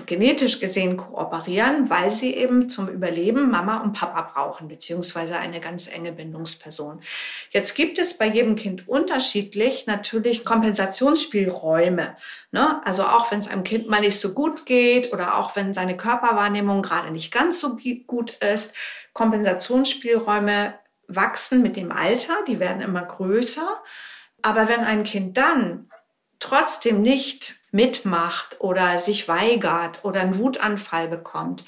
genetisch 0.07 0.61
gesehen 0.61 0.97
kooperieren, 0.97 1.90
weil 1.90 2.12
sie 2.12 2.34
eben 2.34 2.68
zum 2.68 2.88
Überleben 2.88 3.51
Mama 3.51 3.78
und 3.78 3.95
Papa 3.95 4.30
brauchen, 4.32 4.68
beziehungsweise 4.68 5.36
eine 5.38 5.59
ganz 5.59 5.88
enge 5.88 6.12
Bindungsperson. 6.12 7.01
Jetzt 7.51 7.74
gibt 7.74 7.99
es 7.99 8.16
bei 8.16 8.26
jedem 8.26 8.55
Kind 8.55 8.86
unterschiedlich 8.86 9.88
natürlich 9.88 10.45
Kompensationsspielräume. 10.45 12.16
Ne? 12.53 12.86
Also 12.86 13.03
auch 13.03 13.32
wenn 13.32 13.40
es 13.40 13.49
einem 13.49 13.64
Kind 13.64 13.88
mal 13.88 14.01
nicht 14.01 14.20
so 14.20 14.34
gut 14.34 14.66
geht 14.66 15.12
oder 15.12 15.36
auch 15.36 15.57
wenn 15.57 15.74
seine 15.74 15.97
Körperwahrnehmung 15.97 16.82
gerade 16.82 17.11
nicht 17.11 17.32
ganz 17.32 17.59
so 17.59 17.76
gut 18.07 18.34
ist, 18.34 18.76
Kompensationsspielräume 19.14 20.74
wachsen 21.09 21.62
mit 21.62 21.76
dem 21.76 21.92
Alter, 21.92 22.38
die 22.46 22.61
werden 22.61 22.82
immer 22.82 23.05
größer. 23.05 23.82
Aber 24.42 24.68
wenn 24.68 24.80
ein 24.80 25.05
Kind 25.05 25.36
dann 25.36 25.90
trotzdem 26.38 27.03
nicht 27.03 27.57
mitmacht 27.70 28.61
oder 28.61 28.98
sich 28.98 29.28
weigert 29.28 30.05
oder 30.05 30.20
einen 30.20 30.38
Wutanfall 30.38 31.09
bekommt, 31.09 31.64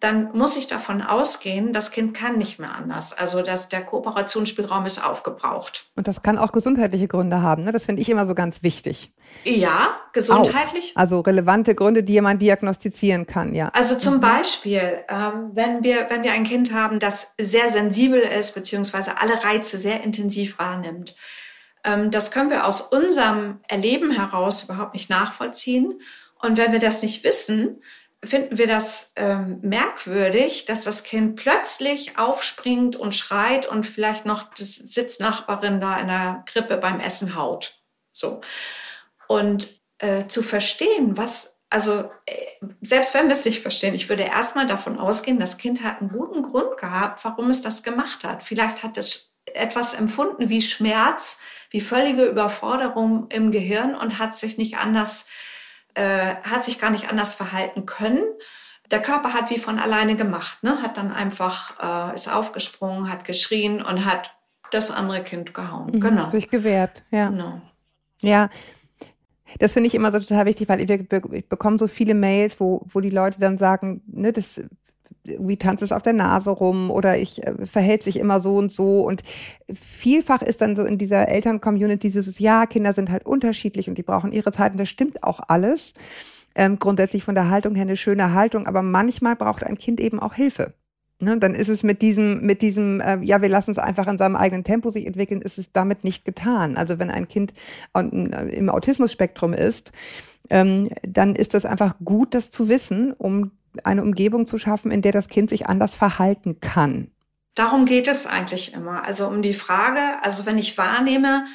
dann 0.00 0.36
muss 0.36 0.56
ich 0.56 0.66
davon 0.66 1.02
ausgehen, 1.02 1.72
das 1.72 1.90
Kind 1.90 2.14
kann 2.14 2.38
nicht 2.38 2.58
mehr 2.58 2.74
anders. 2.74 3.16
Also 3.16 3.42
dass 3.42 3.68
der 3.68 3.82
Kooperationsspielraum 3.82 4.86
ist 4.86 5.04
aufgebraucht. 5.04 5.86
Und 5.96 6.08
das 6.08 6.22
kann 6.22 6.38
auch 6.38 6.52
gesundheitliche 6.52 7.08
Gründe 7.08 7.42
haben. 7.42 7.64
Ne? 7.64 7.72
Das 7.72 7.86
finde 7.86 8.02
ich 8.02 8.08
immer 8.08 8.26
so 8.26 8.34
ganz 8.34 8.62
wichtig. 8.62 9.12
Ja, 9.44 9.98
gesundheitlich. 10.12 10.92
Auch. 10.94 11.00
Also 11.00 11.20
relevante 11.20 11.74
Gründe, 11.74 12.02
die 12.02 12.14
jemand 12.14 12.42
diagnostizieren 12.42 13.26
kann, 13.26 13.54
ja. 13.54 13.70
Also 13.74 13.96
zum 13.96 14.16
mhm. 14.16 14.20
Beispiel, 14.20 15.04
ähm, 15.08 15.50
wenn 15.52 15.82
wir 15.82 16.06
wenn 16.10 16.22
wir 16.22 16.32
ein 16.32 16.44
Kind 16.44 16.72
haben, 16.72 16.98
das 16.98 17.34
sehr 17.38 17.70
sensibel 17.70 18.20
ist 18.20 18.54
beziehungsweise 18.54 19.20
alle 19.20 19.42
Reize 19.42 19.78
sehr 19.78 20.02
intensiv 20.02 20.58
wahrnimmt, 20.58 21.16
ähm, 21.84 22.10
das 22.10 22.30
können 22.30 22.50
wir 22.50 22.66
aus 22.66 22.80
unserem 22.80 23.60
Erleben 23.68 24.12
heraus 24.12 24.64
überhaupt 24.64 24.94
nicht 24.94 25.10
nachvollziehen. 25.10 26.00
Und 26.40 26.56
wenn 26.56 26.72
wir 26.72 26.80
das 26.80 27.02
nicht 27.02 27.24
wissen, 27.24 27.82
finden 28.26 28.58
wir 28.58 28.66
das 28.66 29.12
ähm, 29.16 29.58
merkwürdig, 29.62 30.64
dass 30.64 30.84
das 30.84 31.04
Kind 31.04 31.36
plötzlich 31.36 32.18
aufspringt 32.18 32.96
und 32.96 33.14
schreit 33.14 33.66
und 33.66 33.84
vielleicht 33.84 34.26
noch 34.26 34.54
die 34.54 34.64
Sitznachbarin 34.64 35.80
da 35.80 35.98
in 35.98 36.08
der 36.08 36.44
Krippe 36.46 36.76
beim 36.76 37.00
Essen 37.00 37.36
haut. 37.36 37.74
So. 38.12 38.40
Und 39.28 39.80
äh, 39.98 40.26
zu 40.26 40.42
verstehen, 40.42 41.16
was, 41.16 41.62
also 41.70 42.10
äh, 42.26 42.34
selbst 42.80 43.14
wenn 43.14 43.26
wir 43.26 43.32
es 43.32 43.44
nicht 43.44 43.62
verstehen, 43.62 43.94
ich 43.94 44.08
würde 44.08 44.24
erstmal 44.24 44.66
davon 44.66 44.98
ausgehen, 44.98 45.40
das 45.40 45.58
Kind 45.58 45.82
hat 45.82 46.00
einen 46.00 46.10
guten 46.10 46.42
Grund 46.42 46.76
gehabt, 46.78 47.24
warum 47.24 47.50
es 47.50 47.62
das 47.62 47.82
gemacht 47.82 48.24
hat. 48.24 48.44
Vielleicht 48.44 48.82
hat 48.82 48.98
es 48.98 49.36
etwas 49.46 49.94
empfunden 49.94 50.48
wie 50.48 50.62
Schmerz, 50.62 51.40
wie 51.70 51.80
völlige 51.80 52.24
Überforderung 52.24 53.28
im 53.30 53.52
Gehirn 53.52 53.94
und 53.94 54.18
hat 54.18 54.36
sich 54.36 54.58
nicht 54.58 54.76
anders 54.78 55.28
äh, 55.28 55.55
hat 56.02 56.64
sich 56.64 56.78
gar 56.78 56.90
nicht 56.90 57.08
anders 57.08 57.34
verhalten 57.34 57.86
können. 57.86 58.22
Der 58.90 59.02
Körper 59.02 59.32
hat 59.32 59.50
wie 59.50 59.58
von 59.58 59.78
alleine 59.78 60.16
gemacht, 60.16 60.62
ne? 60.62 60.80
hat 60.82 60.96
dann 60.96 61.12
einfach, 61.12 62.10
äh, 62.10 62.14
ist 62.14 62.32
aufgesprungen, 62.32 63.10
hat 63.10 63.24
geschrien 63.24 63.82
und 63.82 64.04
hat 64.04 64.32
das 64.70 64.90
andere 64.90 65.24
Kind 65.24 65.54
gehauen. 65.54 65.90
Mhm, 65.92 66.00
genau. 66.00 66.30
Sich 66.30 66.50
gewehrt, 66.50 67.04
ja. 67.10 67.28
Genau. 67.28 67.60
Ja, 68.22 68.48
das 69.58 69.72
finde 69.72 69.88
ich 69.88 69.94
immer 69.94 70.12
so 70.12 70.18
total 70.18 70.46
wichtig, 70.46 70.68
weil 70.68 70.86
wir 70.86 71.42
bekommen 71.42 71.78
so 71.78 71.86
viele 71.86 72.14
Mails, 72.14 72.60
wo, 72.60 72.84
wo 72.88 73.00
die 73.00 73.10
Leute 73.10 73.40
dann 73.40 73.58
sagen, 73.58 74.02
ne, 74.06 74.32
das 74.32 74.60
irgendwie 75.30 75.56
tanzt 75.56 75.82
es 75.82 75.92
auf 75.92 76.02
der 76.02 76.12
Nase 76.12 76.50
rum 76.50 76.90
oder 76.90 77.18
ich 77.18 77.46
äh, 77.46 77.66
verhält 77.66 78.02
sich 78.02 78.18
immer 78.18 78.40
so 78.40 78.56
und 78.56 78.72
so. 78.72 79.00
Und 79.00 79.22
vielfach 79.72 80.42
ist 80.42 80.60
dann 80.60 80.76
so 80.76 80.84
in 80.84 80.98
dieser 80.98 81.28
Eltern-Community 81.28 82.08
dieses, 82.08 82.38
ja, 82.38 82.66
Kinder 82.66 82.92
sind 82.92 83.10
halt 83.10 83.26
unterschiedlich 83.26 83.88
und 83.88 83.98
die 83.98 84.02
brauchen 84.02 84.32
ihre 84.32 84.52
Zeit 84.52 84.72
und 84.72 84.78
das 84.78 84.88
stimmt 84.88 85.22
auch 85.22 85.40
alles. 85.48 85.94
Ähm, 86.54 86.78
grundsätzlich 86.78 87.22
von 87.22 87.34
der 87.34 87.50
Haltung 87.50 87.74
her 87.74 87.82
eine 87.82 87.96
schöne 87.96 88.32
Haltung, 88.32 88.66
aber 88.66 88.80
manchmal 88.82 89.36
braucht 89.36 89.62
ein 89.62 89.76
Kind 89.76 90.00
eben 90.00 90.18
auch 90.20 90.34
Hilfe. 90.34 90.72
Ne, 91.18 91.38
dann 91.38 91.54
ist 91.54 91.68
es 91.68 91.82
mit 91.82 92.02
diesem, 92.02 92.42
mit 92.42 92.60
diesem, 92.60 93.00
äh, 93.00 93.18
ja, 93.22 93.40
wir 93.40 93.48
lassen 93.48 93.70
es 93.70 93.78
einfach 93.78 94.06
in 94.06 94.18
seinem 94.18 94.36
eigenen 94.36 94.64
Tempo 94.64 94.90
sich 94.90 95.06
entwickeln, 95.06 95.40
ist 95.40 95.56
es 95.56 95.72
damit 95.72 96.04
nicht 96.04 96.26
getan. 96.26 96.76
Also 96.76 96.98
wenn 96.98 97.10
ein 97.10 97.26
Kind 97.26 97.54
äh, 97.94 98.00
im 98.54 98.68
Autismus-Spektrum 98.68 99.54
ist, 99.54 99.92
ähm, 100.50 100.90
dann 101.08 101.34
ist 101.34 101.54
das 101.54 101.64
einfach 101.64 101.94
gut, 102.04 102.34
das 102.34 102.50
zu 102.50 102.68
wissen, 102.68 103.12
um 103.12 103.52
eine 103.84 104.02
Umgebung 104.02 104.46
zu 104.46 104.58
schaffen, 104.58 104.90
in 104.90 105.02
der 105.02 105.12
das 105.12 105.28
Kind 105.28 105.50
sich 105.50 105.66
anders 105.66 105.94
verhalten 105.94 106.60
kann. 106.60 107.10
Darum 107.54 107.86
geht 107.86 108.06
es 108.06 108.26
eigentlich 108.26 108.74
immer. 108.74 109.04
Also 109.04 109.26
um 109.26 109.42
die 109.42 109.54
Frage, 109.54 110.00
also 110.22 110.46
wenn 110.46 110.58
ich 110.58 110.76
wahrnehme, 110.76 111.46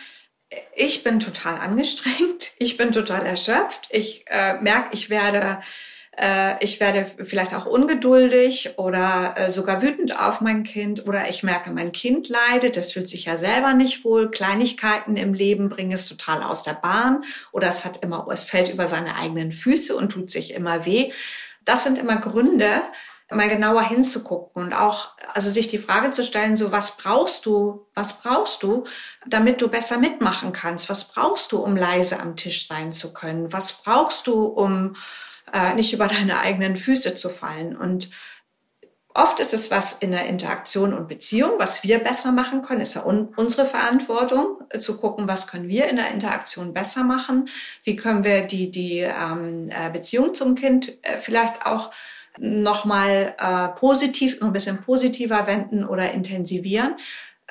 ich 0.76 1.04
bin 1.04 1.20
total 1.20 1.60
angestrengt, 1.60 2.52
ich 2.60 2.78
bin 2.78 2.92
total 2.92 3.26
erschöpft, 3.26 3.88
ich 3.90 4.26
äh, 4.28 4.60
merke, 4.62 4.90
ich 4.94 5.10
werde 5.10 5.60
äh, 6.18 6.62
ich 6.64 6.80
werde 6.80 7.10
vielleicht 7.24 7.54
auch 7.54 7.66
ungeduldig 7.66 8.72
oder 8.78 9.36
äh, 9.38 9.52
sogar 9.52 9.82
wütend 9.82 10.20
auf 10.20 10.42
mein 10.42 10.64
Kind 10.64 11.08
oder 11.08 11.30
ich 11.30 11.44
merke, 11.44 11.72
mein 11.72 11.92
Kind 11.92 12.28
leidet, 12.28 12.76
das 12.76 12.92
fühlt 12.92 13.08
sich 13.08 13.26
ja 13.26 13.38
selber 13.38 13.74
nicht 13.74 14.04
wohl. 14.04 14.30
Kleinigkeiten 14.30 15.16
im 15.16 15.34
Leben 15.34 15.70
bringen 15.70 15.94
es 15.94 16.08
total 16.08 16.44
aus 16.44 16.64
der 16.64 16.74
Bahn 16.74 17.24
oder 17.52 17.70
es 17.70 17.86
hat 17.86 18.04
immer, 18.04 18.28
es 18.32 18.44
fällt 18.44 18.74
über 18.74 18.88
seine 18.88 19.16
eigenen 19.16 19.52
Füße 19.52 19.96
und 19.96 20.10
tut 20.12 20.30
sich 20.30 20.54
immer 20.54 20.86
weh. 20.86 21.12
Das 21.62 21.84
sind 21.84 21.98
immer 21.98 22.18
Gründe, 22.18 22.82
mal 23.32 23.50
genauer 23.50 23.84
hinzugucken 23.84 24.64
und 24.64 24.74
auch, 24.74 25.10
also 25.34 25.50
sich 25.50 25.68
die 25.68 25.78
Frage 25.78 26.12
zu 26.12 26.24
stellen, 26.24 26.56
so 26.56 26.72
was 26.72 26.98
brauchst 26.98 27.46
du, 27.46 27.88
was 27.96 28.22
brauchst 28.22 28.64
du, 28.64 28.86
damit 29.26 29.62
du 29.62 29.70
besser 29.70 29.98
mitmachen 29.98 30.52
kannst? 30.52 30.90
Was 30.90 31.12
brauchst 31.14 31.52
du, 31.52 31.60
um 31.60 31.76
leise 31.76 32.20
am 32.20 32.36
Tisch 32.36 32.68
sein 32.68 32.92
zu 32.92 33.14
können? 33.14 33.54
Was 33.54 33.84
brauchst 33.84 34.28
du, 34.28 34.44
um 34.44 34.96
äh, 35.54 35.74
nicht 35.76 35.94
über 35.94 36.08
deine 36.08 36.40
eigenen 36.40 36.76
Füße 36.76 37.16
zu 37.16 37.30
fallen? 37.30 37.78
Und 37.78 38.10
oft 39.14 39.40
ist 39.40 39.54
es 39.54 39.72
was 39.72 39.94
in 39.94 40.12
der 40.12 40.26
Interaktion 40.26 40.94
und 40.94 41.08
Beziehung, 41.08 41.52
was 41.58 41.84
wir 41.84 42.00
besser 42.00 42.32
machen 42.32 42.62
können, 42.62 42.82
ist 42.82 42.96
ja 42.96 43.06
un 43.06 43.34
unsere 43.36 43.68
Verantwortung, 43.68 44.60
äh, 44.70 44.80
zu 44.80 44.98
gucken, 44.98 45.28
was 45.28 45.48
können 45.48 45.68
wir 45.68 45.90
in 45.90 45.98
der 45.98 46.12
Interaktion 46.12 46.74
besser 46.74 47.04
machen? 47.04 47.50
Wie 47.84 47.96
können 47.96 48.24
wir 48.24 48.42
die, 48.42 48.72
die 48.72 49.00
ähm, 49.00 49.70
äh, 49.70 49.90
Beziehung 49.90 50.34
zum 50.34 50.56
Kind 50.56 50.98
äh, 51.04 51.18
vielleicht 51.18 51.66
auch 51.66 51.92
nochmal 52.40 53.36
äh, 53.38 53.68
positiv, 53.80 54.40
noch 54.40 54.48
ein 54.48 54.54
bisschen 54.54 54.82
positiver 54.84 55.48
wenden 55.48 55.86
oder 55.86 56.12
intensivieren. 56.12 56.96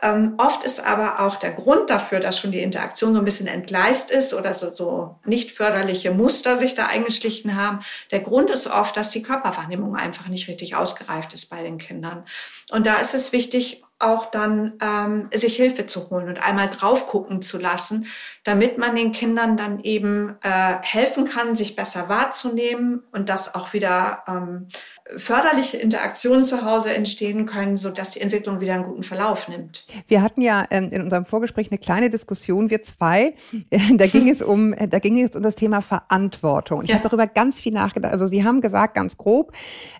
Ähm, 0.03 0.35
oft 0.39 0.65
ist 0.65 0.85
aber 0.85 1.21
auch 1.21 1.37
der 1.37 1.53
Grund 1.53 1.91
dafür, 1.91 2.21
dass 2.21 2.39
schon 2.39 2.53
die 2.53 2.63
Interaktion 2.63 3.13
so 3.13 3.19
ein 3.19 3.25
bisschen 3.25 3.47
entgleist 3.47 4.11
ist 4.11 4.33
oder 4.33 4.55
so, 4.55 4.71
so 4.71 5.17
nicht 5.25 5.53
förderliche 5.53 6.11
Muster 6.11 6.57
sich 6.57 6.75
da 6.75 6.87
eingeschlichen 6.87 7.57
haben. 7.57 7.81
Der 8.11 8.21
Grund 8.21 8.51
ist 8.51 8.67
oft, 8.67 8.97
dass 8.97 9.11
die 9.11 9.23
Körperwahrnehmung 9.23 9.97
einfach 9.97 10.29
nicht 10.29 10.49
richtig 10.49 10.75
ausgereift 10.75 11.35
ist 11.35 11.51
bei 11.51 11.63
den 11.63 11.79
Kindern. 11.79 12.25
Und 12.71 12.87
da 12.87 12.97
ist 12.97 13.15
es 13.15 13.33
wichtig, 13.33 13.83
auch 14.01 14.31
dann 14.31 14.75
ähm, 14.83 15.29
sich 15.33 15.57
Hilfe 15.57 15.87
zu 15.87 16.11
holen 16.11 16.29
und 16.29 16.39
einmal 16.39 16.69
drauf 16.69 17.07
gucken 17.07 17.43
zu 17.43 17.59
lassen, 17.59 18.07
damit 18.45 18.79
man 18.79 18.97
den 18.97 19.13
Kindern 19.13 19.57
dann 19.57 19.81
eben 19.81 20.37
äh, 20.43 20.75
helfen 20.81 21.27
kann, 21.27 21.55
sich 21.55 21.77
besser 21.77 22.09
wahrzunehmen 22.09 23.03
und 23.13 23.29
dass 23.29 23.55
auch 23.55 23.73
wieder 23.75 24.23
ähm, 24.27 24.69
förderliche 25.17 25.77
Interaktionen 25.77 26.45
zu 26.45 26.65
Hause 26.65 26.95
entstehen 26.95 27.47
können, 27.47 27.77
so 27.77 27.91
dass 27.91 28.13
die 28.13 28.21
Entwicklung 28.21 28.61
wieder 28.61 28.75
einen 28.75 28.85
guten 28.85 29.03
Verlauf 29.03 29.49
nimmt. 29.49 29.87
Wir 30.07 30.23
hatten 30.23 30.41
ja 30.41 30.67
ähm, 30.71 30.91
in 30.91 31.03
unserem 31.03 31.27
Vorgespräch 31.27 31.71
eine 31.71 31.79
kleine 31.79 32.11
Diskussion, 32.11 32.71
wir 32.71 32.83
zwei. 32.83 33.35
da 33.95 34.07
ging 34.07 34.29
es 34.29 34.41
um, 34.41 34.75
da 34.77 34.99
ging 34.99 35.23
es 35.23 35.37
um 35.37 35.43
das 35.43 35.57
Thema 35.57 35.83
Verantwortung. 35.83 36.83
Ich 36.83 36.89
ja. 36.89 36.97
habe 36.97 37.07
darüber 37.07 37.27
ganz 37.27 37.61
viel 37.61 37.73
nachgedacht. 37.73 38.13
Also 38.13 38.27
Sie 38.27 38.45
haben 38.45 38.61
gesagt, 38.61 38.95
ganz 38.95 39.17
grob, 39.17 39.53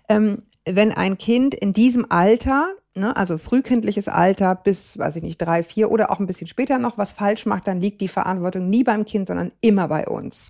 ähm, 0.09 0.43
wenn 0.65 0.91
ein 0.91 1.17
Kind 1.17 1.53
in 1.53 1.73
diesem 1.73 2.09
Alter 2.09 2.73
ne, 2.95 3.15
also 3.15 3.37
frühkindliches 3.37 4.07
Alter 4.07 4.55
bis, 4.55 4.97
weiß 4.97 5.15
ich 5.15 5.23
nicht, 5.23 5.37
drei, 5.37 5.63
vier 5.63 5.91
oder 5.91 6.11
auch 6.11 6.19
ein 6.19 6.27
bisschen 6.27 6.47
später 6.47 6.77
noch 6.77 6.97
was 6.97 7.11
falsch 7.11 7.45
macht, 7.45 7.67
dann 7.67 7.79
liegt 7.79 8.01
die 8.01 8.07
Verantwortung 8.07 8.69
nie 8.69 8.83
beim 8.83 9.05
Kind, 9.05 9.27
sondern 9.27 9.51
immer 9.61 9.87
bei 9.87 10.07
uns. 10.07 10.49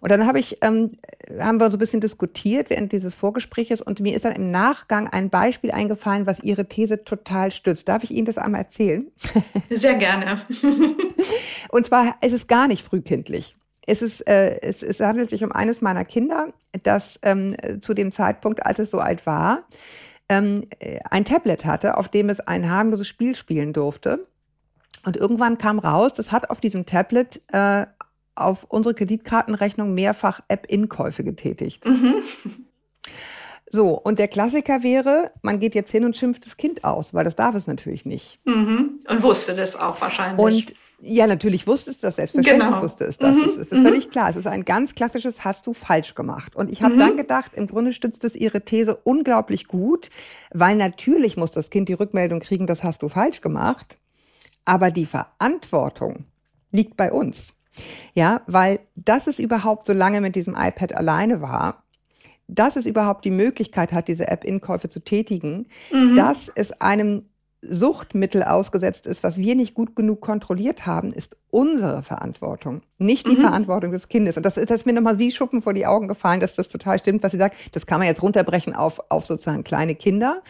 Und 0.00 0.10
dann 0.10 0.26
habe 0.26 0.38
ich, 0.38 0.58
ähm, 0.62 0.98
haben 1.38 1.58
wir 1.58 1.70
so 1.70 1.76
ein 1.76 1.80
bisschen 1.80 2.00
diskutiert 2.00 2.70
während 2.70 2.92
dieses 2.92 3.14
Vorgespräches 3.14 3.82
und 3.82 4.00
mir 4.00 4.14
ist 4.14 4.24
dann 4.24 4.32
im 4.32 4.50
Nachgang 4.50 5.08
ein 5.08 5.30
Beispiel 5.30 5.72
eingefallen, 5.72 6.26
was 6.26 6.42
Ihre 6.42 6.66
These 6.66 7.04
total 7.04 7.50
stützt. 7.50 7.88
Darf 7.88 8.04
ich 8.04 8.12
Ihnen 8.12 8.26
das 8.26 8.38
einmal 8.38 8.62
erzählen? 8.62 9.10
Sehr 9.68 9.94
gerne. 9.94 10.40
und 11.70 11.86
zwar 11.86 12.16
ist 12.22 12.32
es 12.32 12.46
gar 12.46 12.68
nicht 12.68 12.84
frühkindlich. 12.84 13.56
Es, 13.84 14.00
ist, 14.00 14.20
äh, 14.28 14.60
es, 14.60 14.84
es 14.84 15.00
handelt 15.00 15.30
sich 15.30 15.42
um 15.42 15.50
eines 15.50 15.80
meiner 15.80 16.04
Kinder, 16.04 16.52
das 16.84 17.18
ähm, 17.22 17.56
zu 17.80 17.94
dem 17.94 18.12
Zeitpunkt, 18.12 18.64
als 18.64 18.78
es 18.78 18.92
so 18.92 19.00
alt 19.00 19.26
war, 19.26 19.64
ähm, 20.32 20.68
ein 21.10 21.24
Tablet 21.24 21.64
hatte, 21.64 21.96
auf 21.96 22.08
dem 22.08 22.30
es 22.30 22.40
ein 22.40 22.68
harmloses 22.68 23.06
Spiel 23.06 23.34
spielen 23.34 23.72
durfte. 23.72 24.26
Und 25.04 25.16
irgendwann 25.16 25.58
kam 25.58 25.78
raus, 25.78 26.14
das 26.14 26.32
hat 26.32 26.50
auf 26.50 26.60
diesem 26.60 26.86
Tablet 26.86 27.40
äh, 27.52 27.86
auf 28.34 28.64
unsere 28.64 28.94
Kreditkartenrechnung 28.94 29.94
mehrfach 29.94 30.40
App-Inkäufe 30.48 31.24
getätigt. 31.24 31.84
Mhm. 31.84 32.22
So, 33.74 33.98
und 33.98 34.18
der 34.18 34.28
Klassiker 34.28 34.82
wäre, 34.82 35.30
man 35.40 35.58
geht 35.58 35.74
jetzt 35.74 35.90
hin 35.90 36.04
und 36.04 36.14
schimpft 36.14 36.44
das 36.44 36.58
Kind 36.58 36.84
aus, 36.84 37.14
weil 37.14 37.24
das 37.24 37.36
darf 37.36 37.54
es 37.54 37.66
natürlich 37.66 38.04
nicht. 38.04 38.38
Mhm. 38.44 39.00
Und 39.08 39.22
wusste 39.22 39.56
das 39.56 39.76
auch 39.76 39.98
wahrscheinlich. 39.98 40.44
Und 40.44 40.74
ja, 41.04 41.26
natürlich 41.26 41.66
wusste 41.66 41.90
es 41.90 41.98
das, 41.98 42.16
selbstverständlich 42.16 42.68
genau. 42.68 42.80
wusste 42.80 43.04
es 43.04 43.18
das. 43.18 43.36
Mhm. 43.36 43.44
Es 43.44 43.58
ist, 43.58 43.72
ist 43.72 43.82
völlig 43.82 44.10
klar. 44.10 44.30
Es 44.30 44.36
ist 44.36 44.46
ein 44.46 44.64
ganz 44.64 44.94
klassisches 44.94 45.44
Hast 45.44 45.66
du 45.66 45.72
falsch 45.72 46.14
gemacht. 46.14 46.54
Und 46.54 46.70
ich 46.70 46.82
habe 46.82 46.94
mhm. 46.94 46.98
dann 46.98 47.16
gedacht, 47.16 47.52
im 47.54 47.66
Grunde 47.66 47.92
stützt 47.92 48.22
es 48.22 48.36
ihre 48.36 48.64
These 48.64 48.94
unglaublich 49.02 49.66
gut, 49.66 50.10
weil 50.52 50.76
natürlich 50.76 51.36
muss 51.36 51.50
das 51.50 51.70
Kind 51.70 51.88
die 51.88 51.94
Rückmeldung 51.94 52.38
kriegen, 52.38 52.68
das 52.68 52.84
hast 52.84 53.02
du 53.02 53.08
falsch 53.08 53.40
gemacht. 53.40 53.98
Aber 54.64 54.92
die 54.92 55.06
Verantwortung 55.06 56.26
liegt 56.70 56.96
bei 56.96 57.10
uns. 57.10 57.54
Ja, 58.14 58.42
weil 58.46 58.78
dass 58.94 59.26
es 59.26 59.40
überhaupt 59.40 59.86
so 59.86 59.92
lange 59.92 60.20
mit 60.20 60.36
diesem 60.36 60.54
iPad 60.54 60.94
alleine 60.94 61.40
war, 61.40 61.82
dass 62.46 62.76
es 62.76 62.86
überhaupt 62.86 63.24
die 63.24 63.30
Möglichkeit 63.30 63.92
hat, 63.92 64.06
diese 64.06 64.28
App-Inkäufe 64.28 64.88
zu 64.88 65.00
tätigen, 65.00 65.66
mhm. 65.90 66.14
dass 66.14 66.48
es 66.48 66.70
einem 66.80 67.24
Suchtmittel 67.62 68.42
ausgesetzt 68.42 69.06
ist, 69.06 69.22
was 69.22 69.38
wir 69.38 69.54
nicht 69.54 69.74
gut 69.74 69.94
genug 69.94 70.20
kontrolliert 70.20 70.84
haben, 70.84 71.12
ist 71.12 71.36
unsere 71.50 72.02
Verantwortung, 72.02 72.82
nicht 72.98 73.26
die 73.28 73.36
mhm. 73.36 73.42
Verantwortung 73.42 73.92
des 73.92 74.08
Kindes. 74.08 74.36
Und 74.36 74.44
das, 74.44 74.54
das 74.54 74.70
ist 74.70 74.86
mir 74.86 74.92
nochmal 74.92 75.18
wie 75.18 75.30
Schuppen 75.30 75.62
vor 75.62 75.72
die 75.72 75.86
Augen 75.86 76.08
gefallen, 76.08 76.40
dass 76.40 76.56
das 76.56 76.68
total 76.68 76.98
stimmt, 76.98 77.22
was 77.22 77.32
sie 77.32 77.38
sagt. 77.38 77.56
Das 77.72 77.86
kann 77.86 78.00
man 78.00 78.08
jetzt 78.08 78.22
runterbrechen 78.22 78.74
auf, 78.74 79.00
auf 79.10 79.26
sozusagen 79.26 79.62
kleine 79.62 79.94
Kinder. 79.94 80.42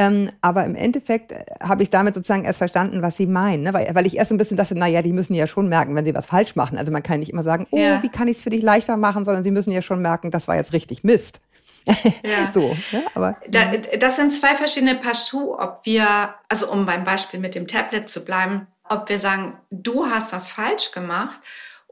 Ähm, 0.00 0.30
aber 0.42 0.64
im 0.64 0.76
Endeffekt 0.76 1.32
äh, 1.32 1.44
habe 1.60 1.82
ich 1.82 1.90
damit 1.90 2.14
sozusagen 2.14 2.44
erst 2.44 2.58
verstanden, 2.58 3.02
was 3.02 3.16
sie 3.16 3.26
meinen. 3.26 3.64
Ne? 3.64 3.74
Weil, 3.74 3.92
weil 3.94 4.06
ich 4.06 4.16
erst 4.16 4.30
ein 4.30 4.38
bisschen 4.38 4.56
dachte, 4.56 4.76
na 4.76 4.86
ja, 4.86 5.02
die 5.02 5.12
müssen 5.12 5.34
ja 5.34 5.48
schon 5.48 5.68
merken, 5.68 5.96
wenn 5.96 6.04
sie 6.04 6.14
was 6.14 6.24
falsch 6.24 6.54
machen. 6.54 6.78
Also 6.78 6.92
man 6.92 7.02
kann 7.02 7.18
nicht 7.18 7.32
immer 7.32 7.42
sagen, 7.42 7.66
oh, 7.72 7.78
ja. 7.78 8.00
wie 8.02 8.08
kann 8.08 8.28
ich 8.28 8.36
es 8.36 8.42
für 8.42 8.50
dich 8.50 8.62
leichter 8.62 8.96
machen, 8.96 9.24
sondern 9.24 9.42
sie 9.42 9.50
müssen 9.50 9.72
ja 9.72 9.82
schon 9.82 10.00
merken, 10.00 10.30
das 10.30 10.46
war 10.46 10.54
jetzt 10.54 10.72
richtig 10.72 11.02
Mist. 11.02 11.40
Ja. 12.22 12.50
so, 12.50 12.76
ja, 12.92 13.02
aber. 13.14 13.36
Da, 13.48 13.76
das 13.76 14.16
sind 14.16 14.32
zwei 14.32 14.54
verschiedene 14.54 14.94
Paar 14.94 15.14
Schuhe, 15.14 15.58
ob 15.58 15.80
wir, 15.84 16.34
also 16.48 16.70
um 16.70 16.86
beim 16.86 17.04
Beispiel 17.04 17.40
mit 17.40 17.54
dem 17.54 17.66
Tablet 17.66 18.08
zu 18.08 18.24
bleiben, 18.24 18.66
ob 18.84 19.08
wir 19.08 19.18
sagen, 19.18 19.58
du 19.70 20.06
hast 20.06 20.32
das 20.32 20.48
falsch 20.48 20.92
gemacht 20.92 21.38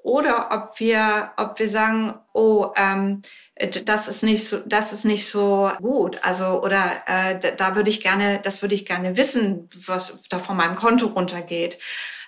oder 0.02 0.48
ob 0.52 0.78
wir, 0.78 1.32
ob 1.36 1.58
wir 1.58 1.68
sagen, 1.68 2.14
oh, 2.32 2.72
ähm, 2.76 3.22
das 3.84 4.08
ist 4.08 4.22
nicht 4.22 4.46
so, 4.46 4.58
das 4.66 4.92
ist 4.92 5.04
nicht 5.04 5.28
so 5.28 5.70
gut. 5.80 6.18
Also 6.22 6.62
oder 6.62 7.02
äh, 7.06 7.38
da, 7.38 7.50
da 7.50 7.76
würde 7.76 7.90
ich 7.90 8.02
gerne, 8.02 8.40
das 8.42 8.62
würde 8.62 8.74
ich 8.74 8.86
gerne 8.86 9.16
wissen, 9.16 9.68
was 9.86 10.22
da 10.28 10.38
von 10.38 10.56
meinem 10.56 10.76
Konto 10.76 11.06
runtergeht. 11.06 11.78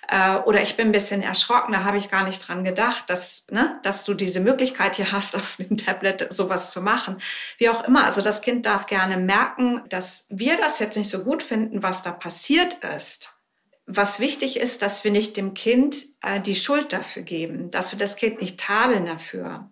Äh, 0.09 0.37
oder 0.37 0.63
ich 0.63 0.75
bin 0.75 0.87
ein 0.87 0.91
bisschen 0.91 1.21
erschrocken, 1.21 1.71
da 1.71 1.83
habe 1.83 1.97
ich 1.97 2.09
gar 2.09 2.23
nicht 2.25 2.47
dran 2.47 2.63
gedacht, 2.63 3.09
dass, 3.11 3.45
ne, 3.51 3.79
dass 3.83 4.05
du 4.05 4.15
diese 4.15 4.39
Möglichkeit 4.39 4.95
hier 4.95 5.11
hast, 5.11 5.35
auf 5.35 5.57
dem 5.57 5.77
Tablet 5.77 6.33
sowas 6.33 6.71
zu 6.71 6.81
machen. 6.81 7.21
Wie 7.59 7.69
auch 7.69 7.87
immer, 7.87 8.05
also 8.05 8.21
das 8.21 8.41
Kind 8.41 8.65
darf 8.65 8.87
gerne 8.87 9.17
merken, 9.17 9.83
dass 9.89 10.25
wir 10.29 10.57
das 10.57 10.79
jetzt 10.79 10.97
nicht 10.97 11.09
so 11.09 11.23
gut 11.23 11.43
finden, 11.43 11.83
was 11.83 12.01
da 12.01 12.11
passiert 12.11 12.83
ist. 12.95 13.35
Was 13.85 14.19
wichtig 14.19 14.57
ist, 14.57 14.81
dass 14.81 15.03
wir 15.03 15.11
nicht 15.11 15.37
dem 15.37 15.53
Kind 15.53 15.97
äh, 16.21 16.39
die 16.39 16.55
Schuld 16.55 16.91
dafür 16.91 17.21
geben, 17.21 17.69
dass 17.69 17.91
wir 17.91 17.99
das 17.99 18.15
Kind 18.15 18.41
nicht 18.41 18.59
tadeln 18.59 19.05
dafür. 19.05 19.69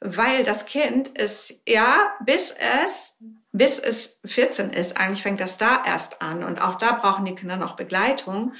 Weil 0.00 0.44
das 0.44 0.66
Kind 0.66 1.08
ist, 1.08 1.62
ja, 1.66 2.14
bis 2.24 2.54
es, 2.82 3.24
bis 3.52 3.78
es 3.78 4.20
14 4.26 4.70
ist, 4.70 4.98
eigentlich 4.98 5.22
fängt 5.22 5.40
das 5.40 5.58
da 5.58 5.82
erst 5.86 6.20
an. 6.22 6.44
Und 6.44 6.60
auch 6.60 6.76
da 6.76 6.92
brauchen 6.92 7.24
die 7.24 7.34
Kinder 7.34 7.56
noch 7.56 7.74
Begleitung 7.74 8.52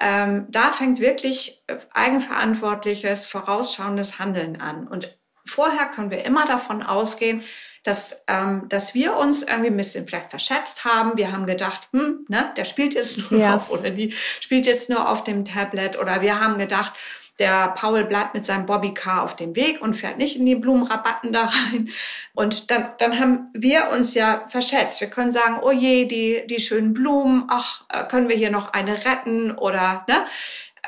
ähm, 0.00 0.46
da 0.50 0.72
fängt 0.72 1.00
wirklich 1.00 1.64
eigenverantwortliches, 1.92 3.26
vorausschauendes 3.26 4.18
Handeln 4.18 4.60
an. 4.60 4.86
Und 4.86 5.16
vorher 5.44 5.86
können 5.86 6.10
wir 6.10 6.24
immer 6.24 6.46
davon 6.46 6.82
ausgehen, 6.82 7.42
dass, 7.82 8.24
ähm, 8.26 8.68
dass 8.68 8.94
wir 8.94 9.16
uns 9.16 9.42
irgendwie 9.42 9.68
ein 9.68 9.76
bisschen 9.76 10.06
vielleicht 10.06 10.30
verschätzt 10.30 10.84
haben. 10.84 11.16
Wir 11.16 11.30
haben 11.30 11.46
gedacht, 11.46 11.88
hm, 11.92 12.26
ne, 12.28 12.52
der 12.56 12.64
spielt 12.64 12.94
jetzt 12.94 13.18
nur 13.30 13.40
ja. 13.40 13.56
auf 13.56 13.70
oder 13.70 13.90
die 13.90 14.12
spielt 14.40 14.66
jetzt 14.66 14.90
nur 14.90 15.08
auf 15.08 15.24
dem 15.24 15.44
Tablet 15.44 15.98
oder 15.98 16.20
wir 16.20 16.40
haben 16.40 16.58
gedacht, 16.58 16.92
der 17.38 17.74
Paul 17.76 18.04
bleibt 18.04 18.34
mit 18.34 18.46
seinem 18.46 18.66
Bobbycar 18.66 19.22
auf 19.22 19.36
dem 19.36 19.54
Weg 19.56 19.82
und 19.82 19.94
fährt 19.94 20.16
nicht 20.16 20.38
in 20.38 20.46
die 20.46 20.54
Blumenrabatten 20.54 21.32
da 21.32 21.44
rein. 21.44 21.90
Und 22.34 22.70
dann, 22.70 22.88
dann 22.98 23.18
haben 23.18 23.50
wir 23.52 23.90
uns 23.92 24.14
ja 24.14 24.46
verschätzt. 24.48 25.00
Wir 25.00 25.08
können 25.08 25.30
sagen, 25.30 25.58
oh 25.62 25.72
je, 25.72 26.06
die, 26.06 26.46
die 26.46 26.60
schönen 26.60 26.94
Blumen, 26.94 27.44
ach, 27.48 27.84
äh, 27.92 28.04
können 28.04 28.28
wir 28.28 28.36
hier 28.36 28.50
noch 28.50 28.72
eine 28.72 29.04
retten 29.04 29.52
oder, 29.52 30.04
ne? 30.08 30.24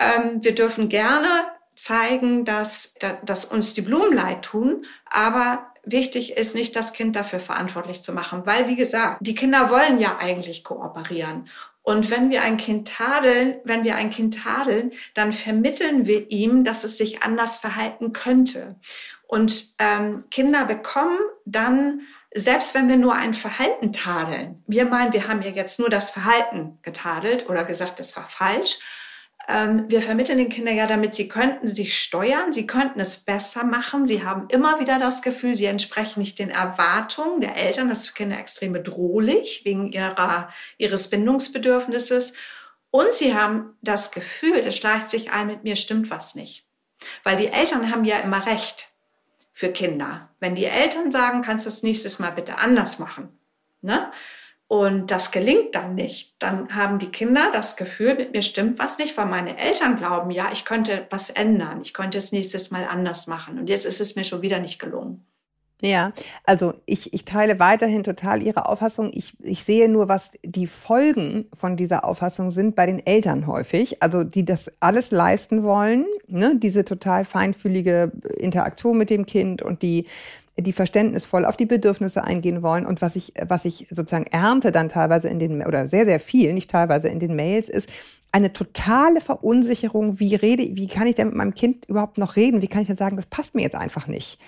Ähm, 0.01 0.43
wir 0.43 0.55
dürfen 0.55 0.89
gerne 0.89 1.29
zeigen, 1.75 2.45
dass, 2.45 2.95
dass 3.25 3.45
uns 3.45 3.75
die 3.75 3.83
Blumen 3.83 4.15
leid 4.15 4.43
tun, 4.43 4.85
aber 5.07 5.67
wichtig 5.85 6.37
ist 6.37 6.55
nicht, 6.55 6.75
das 6.77 6.93
Kind 6.93 7.17
dafür 7.17 7.41
verantwortlich 7.41 8.03
zu 8.03 8.13
machen, 8.13 8.43
weil 8.45 8.69
wie 8.69 8.77
gesagt, 8.77 9.19
die 9.21 9.35
Kinder 9.35 9.71
wollen 9.71 10.01
ja 10.01 10.19
eigentlich 10.19 10.65
kooperieren 10.65 11.49
und 11.89 12.11
wenn 12.11 12.29
wir 12.29 12.43
ein 12.43 12.59
Kind 12.59 12.87
tadeln, 12.87 13.55
wenn 13.65 13.83
wir 13.83 13.97
ein 13.97 14.11
Kind 14.11 14.43
tadeln, 14.43 14.93
dann 15.15 15.33
vermitteln 15.33 16.05
wir 16.05 16.31
ihm, 16.31 16.63
dass 16.63 16.85
es 16.85 16.99
sich 16.99 17.23
anders 17.23 17.57
verhalten 17.57 18.13
könnte. 18.13 18.77
Und 19.27 19.69
ähm, 19.79 20.23
Kinder 20.31 20.67
bekommen 20.67 21.19
dann, 21.47 22.03
selbst 22.35 22.75
wenn 22.75 22.91
wir 22.91 22.99
nur 22.99 23.15
ein 23.15 23.33
Verhalten 23.33 23.95
tadeln, 23.95 24.63
wir 24.67 24.85
meinen, 24.85 25.15
wir 25.15 25.29
haben 25.29 25.41
ja 25.41 25.49
jetzt 25.49 25.81
nur 25.81 25.89
das 25.89 26.11
Verhalten 26.11 26.79
getadelt 26.83 27.49
oder 27.49 27.65
gesagt, 27.65 27.99
das 28.01 28.15
war 28.19 28.29
falsch, 28.29 28.81
ähm, 29.49 29.87
wir 29.89 30.03
vermitteln 30.03 30.37
den 30.37 30.51
Kindern 30.51 30.77
ja 30.77 30.87
damit, 30.87 31.15
sie 31.15 31.27
könnten 31.27 31.69
sich 31.69 31.99
steuern, 31.99 32.53
sie 32.53 32.67
könnten 32.67 33.01
es 33.01 33.25
besser 33.25 33.65
machen. 33.65 34.05
Sie 34.05 34.23
haben 34.23 34.47
immer 34.51 34.79
wieder 34.79 34.99
das 34.99 35.23
Gefühl, 35.23 35.55
sie 35.55 35.65
entsprechen 35.65 36.21
nicht 36.21 36.39
den 36.39 36.51
Erwartungen 36.51 37.41
der 37.41 37.57
Eltern. 37.57 37.89
Das 37.89 38.01
ist 38.01 38.09
für 38.09 38.15
Kinder 38.15 38.39
extrem 38.39 38.75
bedrohlich 38.75 39.63
wegen 39.65 39.91
ihrer, 39.91 40.53
ihres 40.77 41.09
Bindungsbedürfnisses. 41.09 42.35
Und 42.91 43.15
sie 43.15 43.35
haben 43.35 43.75
das 43.81 44.11
Gefühl, 44.11 44.61
das 44.61 44.77
schleicht 44.77 45.09
sich 45.09 45.31
ein, 45.31 45.47
mit 45.47 45.65
mir 45.65 45.77
stimmt 45.77 46.11
was 46.11 46.35
nicht. 46.35 46.67
Weil 47.25 47.39
die 47.39 47.49
Eltern 47.49 47.91
haben 47.91 48.05
ja 48.05 48.19
immer 48.19 48.45
Recht 48.45 48.89
für 49.55 49.73
Kinder. 49.73 50.29
Wenn 50.41 50.57
die 50.57 50.67
Eltern 50.67 51.11
sagen, 51.11 51.41
kannst 51.41 51.65
du 51.65 51.71
es 51.71 51.83
nächstes 51.83 52.19
Mal 52.19 52.33
bitte 52.33 52.59
anders 52.59 52.99
machen, 52.99 53.31
ne? 53.81 54.11
Und 54.69 55.11
das 55.11 55.31
gelingt 55.31 55.75
dann 55.75 55.95
nicht, 55.95 56.35
dann 56.41 56.75
haben 56.75 56.99
die 56.99 57.11
Kinder 57.11 57.51
das 57.55 57.77
Gefühl, 57.77 58.15
mit 58.15 58.35
mir 58.35 58.43
stimmt 58.43 58.79
was 58.79 58.99
nicht, 58.99 59.17
weil 59.17 59.25
meine 59.25 59.59
Eltern 59.59 59.97
glauben, 59.97 60.31
ja, 60.31 60.51
ich 60.53 60.67
könnte 60.67 61.07
was 61.09 61.31
ändern, 61.31 61.81
ich 61.83 61.95
könnte 61.95 62.19
es 62.19 62.33
nächstes 62.33 62.71
Mal 62.71 62.85
anders 62.87 63.27
machen. 63.27 63.59
Und 63.59 63.71
jetzt 63.71 63.87
ist 63.87 64.01
es 64.01 64.15
mir 64.15 64.25
schon 64.25 64.43
wieder 64.43 64.61
nicht 64.61 64.79
gelungen. 64.79 65.25
Ja, 65.81 66.13
also 66.45 66.75
ich, 66.87 67.15
ich 67.15 67.25
teile 67.25 67.61
weiterhin 67.61 68.03
total 68.03 68.43
Ihre 68.43 68.67
Auffassung. 68.67 69.11
Ich, 69.15 69.35
ich 69.41 69.63
sehe 69.63 69.89
nur, 69.89 70.09
was 70.09 70.33
die 70.43 70.67
Folgen 70.67 71.47
von 71.55 71.77
dieser 71.77 72.05
Auffassung 72.05 72.51
sind 72.51 72.75
bei 72.75 72.85
den 72.85 73.07
Eltern 73.07 73.47
häufig, 73.47 74.03
also 74.03 74.25
die 74.25 74.45
das 74.45 74.73
alles 74.81 75.13
leisten 75.13 75.63
wollen, 75.63 76.05
ne? 76.27 76.57
diese 76.57 76.85
total 76.85 77.25
feinfühlige 77.25 78.11
Interaktion 78.39 78.99
mit 78.99 79.09
dem 79.09 79.25
Kind 79.25 79.63
und 79.63 79.83
die 79.83 80.07
die 80.59 80.73
verständnisvoll 80.73 81.45
auf 81.45 81.57
die 81.57 81.67
Bedürfnisse 81.67 82.25
eingehen 82.25 82.63
wollen. 82.63 82.87
Und 82.87 83.01
was 83.01 83.17
ich, 83.17 83.33
was 83.47 83.65
ich 83.65 83.87
sozusagen 83.91 84.27
ernte 84.27 84.73
dann 84.73 84.89
teilweise 84.89 85.29
in 85.29 85.39
den, 85.39 85.65
oder 85.65 85.89
sehr, 85.89 86.05
sehr 86.05 86.21
viel, 86.21 86.53
nicht 86.53 86.71
teilweise 86.71 87.09
in 87.09 87.21
den 87.21 87.37
Mails, 87.37 87.69
ist 87.69 87.89
eine 88.31 88.53
totale 88.53 89.21
Verunsicherung. 89.21 90.21
Wie 90.21 90.35
rede, 90.35 90.77
wie 90.77 90.89
kann 90.89 91.07
ich 91.07 91.15
denn 91.15 91.29
mit 91.29 91.37
meinem 91.37 91.55
Kind 91.55 91.87
überhaupt 91.87 92.19
noch 92.19 92.37
reden? 92.37 92.61
Wie 92.61 92.69
kann 92.69 92.83
ich 92.83 92.89
denn 92.89 92.97
sagen, 92.97 93.17
das 93.17 93.27
passt 93.27 93.55
mir 93.55 93.63
jetzt 93.63 93.77
einfach 93.77 94.07
nicht? 94.07 94.39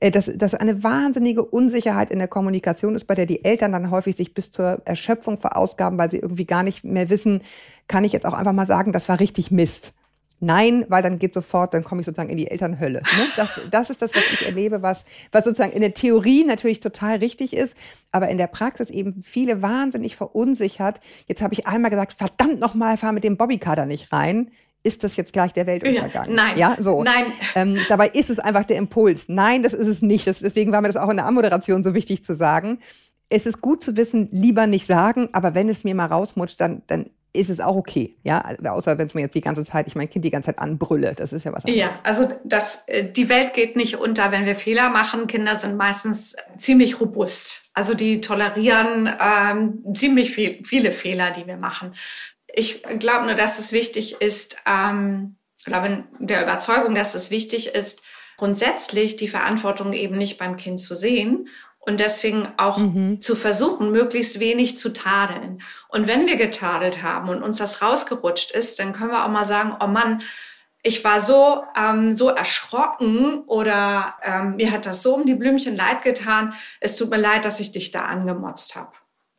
Äh, 0.00 0.10
dass, 0.10 0.30
dass 0.34 0.54
eine 0.54 0.82
wahnsinnige 0.82 1.44
Unsicherheit 1.44 2.10
in 2.10 2.18
der 2.18 2.28
Kommunikation 2.28 2.94
ist, 2.94 3.04
bei 3.04 3.14
der 3.14 3.26
die 3.26 3.44
Eltern 3.44 3.72
dann 3.72 3.90
häufig 3.90 4.16
sich 4.16 4.34
bis 4.34 4.50
zur 4.50 4.82
Erschöpfung 4.84 5.36
verausgaben, 5.36 5.98
weil 5.98 6.10
sie 6.10 6.18
irgendwie 6.18 6.46
gar 6.46 6.62
nicht 6.62 6.84
mehr 6.84 7.10
wissen, 7.10 7.42
kann 7.86 8.04
ich 8.04 8.12
jetzt 8.12 8.26
auch 8.26 8.34
einfach 8.34 8.52
mal 8.52 8.66
sagen, 8.66 8.92
das 8.92 9.08
war 9.08 9.20
richtig 9.20 9.50
Mist 9.50 9.94
Nein, 10.40 10.86
weil 10.88 11.02
dann 11.02 11.18
geht 11.18 11.34
sofort, 11.34 11.74
dann 11.74 11.84
komme 11.84 12.00
ich 12.00 12.06
sozusagen 12.06 12.30
in 12.30 12.38
die 12.38 12.50
Elternhölle. 12.50 13.02
Ne? 13.02 13.26
Das, 13.36 13.60
das 13.70 13.90
ist 13.90 14.00
das, 14.00 14.14
was 14.14 14.24
ich 14.32 14.46
erlebe, 14.46 14.82
was, 14.82 15.04
was 15.32 15.44
sozusagen 15.44 15.72
in 15.72 15.82
der 15.82 15.94
Theorie 15.94 16.44
natürlich 16.44 16.80
total 16.80 17.16
richtig 17.16 17.54
ist, 17.54 17.76
aber 18.10 18.28
in 18.28 18.38
der 18.38 18.46
Praxis 18.46 18.88
eben 18.88 19.14
viele 19.14 19.60
wahnsinnig 19.60 20.16
verunsichert. 20.16 21.00
Jetzt 21.26 21.42
habe 21.42 21.52
ich 21.52 21.66
einmal 21.66 21.90
gesagt, 21.90 22.14
verdammt 22.14 22.58
nochmal, 22.58 22.96
fahr 22.96 23.12
mit 23.12 23.22
dem 23.22 23.36
Bobbycar 23.36 23.76
da 23.76 23.86
nicht 23.86 24.12
rein 24.12 24.50
ist 24.82 25.04
das 25.04 25.16
jetzt 25.16 25.32
gleich 25.32 25.52
der 25.52 25.66
Weltuntergang? 25.66 26.30
Ja, 26.30 26.34
nein. 26.34 26.58
Ja, 26.58 26.76
so. 26.78 27.02
Nein. 27.02 27.26
Ähm, 27.54 27.78
dabei 27.88 28.08
ist 28.08 28.30
es 28.30 28.38
einfach 28.38 28.64
der 28.64 28.78
Impuls. 28.78 29.28
Nein, 29.28 29.62
das 29.62 29.72
ist 29.72 29.86
es 29.86 30.00
nicht. 30.00 30.26
Das, 30.26 30.38
deswegen 30.38 30.72
war 30.72 30.80
mir 30.80 30.88
das 30.88 30.96
auch 30.96 31.10
in 31.10 31.16
der 31.16 31.26
Anmoderation 31.26 31.84
so 31.84 31.94
wichtig 31.94 32.24
zu 32.24 32.34
sagen. 32.34 32.78
Es 33.28 33.46
ist 33.46 33.60
gut 33.60 33.82
zu 33.82 33.96
wissen, 33.96 34.28
lieber 34.32 34.66
nicht 34.66 34.86
sagen, 34.86 35.28
aber 35.32 35.54
wenn 35.54 35.68
es 35.68 35.84
mir 35.84 35.94
mal 35.94 36.06
rausmutscht, 36.06 36.60
dann, 36.60 36.82
dann 36.86 37.10
ist 37.32 37.50
es 37.50 37.60
auch 37.60 37.76
okay, 37.76 38.16
ja, 38.22 38.44
außer 38.64 38.98
wenn 38.98 39.06
es 39.06 39.14
mir 39.14 39.22
jetzt 39.22 39.34
die 39.34 39.40
ganze 39.40 39.64
Zeit, 39.64 39.86
ich 39.86 39.94
mein 39.94 40.10
Kind 40.10 40.24
die 40.24 40.30
ganze 40.30 40.46
Zeit 40.46 40.58
anbrülle, 40.58 41.14
das 41.14 41.32
ist 41.32 41.44
ja 41.44 41.52
was 41.52 41.64
anderes. 41.64 41.80
Ja, 41.80 41.90
also 42.02 42.28
das, 42.44 42.88
äh, 42.88 43.10
die 43.10 43.28
Welt 43.28 43.54
geht 43.54 43.76
nicht 43.76 43.96
unter, 43.96 44.32
wenn 44.32 44.46
wir 44.46 44.56
Fehler 44.56 44.90
machen. 44.90 45.26
Kinder 45.26 45.56
sind 45.56 45.76
meistens 45.76 46.36
ziemlich 46.58 47.00
robust, 47.00 47.70
also 47.74 47.94
die 47.94 48.20
tolerieren 48.20 49.08
ähm, 49.20 49.84
ziemlich 49.94 50.30
viel, 50.30 50.62
viele 50.64 50.92
Fehler, 50.92 51.30
die 51.30 51.46
wir 51.46 51.56
machen. 51.56 51.94
Ich 52.52 52.82
glaube 52.82 53.26
nur, 53.26 53.34
dass 53.34 53.58
es 53.58 53.72
wichtig 53.72 54.20
ist, 54.20 54.56
ähm, 54.66 55.36
glaube 55.64 56.04
der 56.18 56.42
Überzeugung, 56.42 56.94
dass 56.94 57.14
es 57.14 57.30
wichtig 57.30 57.74
ist, 57.74 58.02
grundsätzlich 58.38 59.16
die 59.16 59.28
Verantwortung 59.28 59.92
eben 59.92 60.16
nicht 60.16 60.38
beim 60.38 60.56
Kind 60.56 60.80
zu 60.80 60.96
sehen 60.96 61.48
und 61.90 61.98
deswegen 61.98 62.46
auch 62.56 62.78
mhm. 62.78 63.20
zu 63.20 63.34
versuchen, 63.34 63.90
möglichst 63.90 64.38
wenig 64.38 64.76
zu 64.76 64.92
tadeln. 64.92 65.60
Und 65.88 66.06
wenn 66.06 66.26
wir 66.26 66.36
getadelt 66.36 67.02
haben 67.02 67.28
und 67.28 67.42
uns 67.42 67.58
das 67.58 67.82
rausgerutscht 67.82 68.52
ist, 68.52 68.78
dann 68.78 68.92
können 68.92 69.10
wir 69.10 69.24
auch 69.24 69.30
mal 69.30 69.44
sagen, 69.44 69.76
oh 69.82 69.88
Mann, 69.88 70.22
ich 70.82 71.02
war 71.02 71.20
so 71.20 71.64
ähm, 71.76 72.16
so 72.16 72.28
erschrocken 72.28 73.42
oder 73.46 74.14
ähm, 74.22 74.56
mir 74.56 74.70
hat 74.70 74.86
das 74.86 75.02
so 75.02 75.14
um 75.16 75.26
die 75.26 75.34
Blümchen 75.34 75.74
leid 75.74 76.02
getan. 76.02 76.54
Es 76.78 76.96
tut 76.96 77.10
mir 77.10 77.18
leid, 77.18 77.44
dass 77.44 77.58
ich 77.58 77.72
dich 77.72 77.90
da 77.90 78.04
angemotzt 78.04 78.76
habe. 78.76 78.92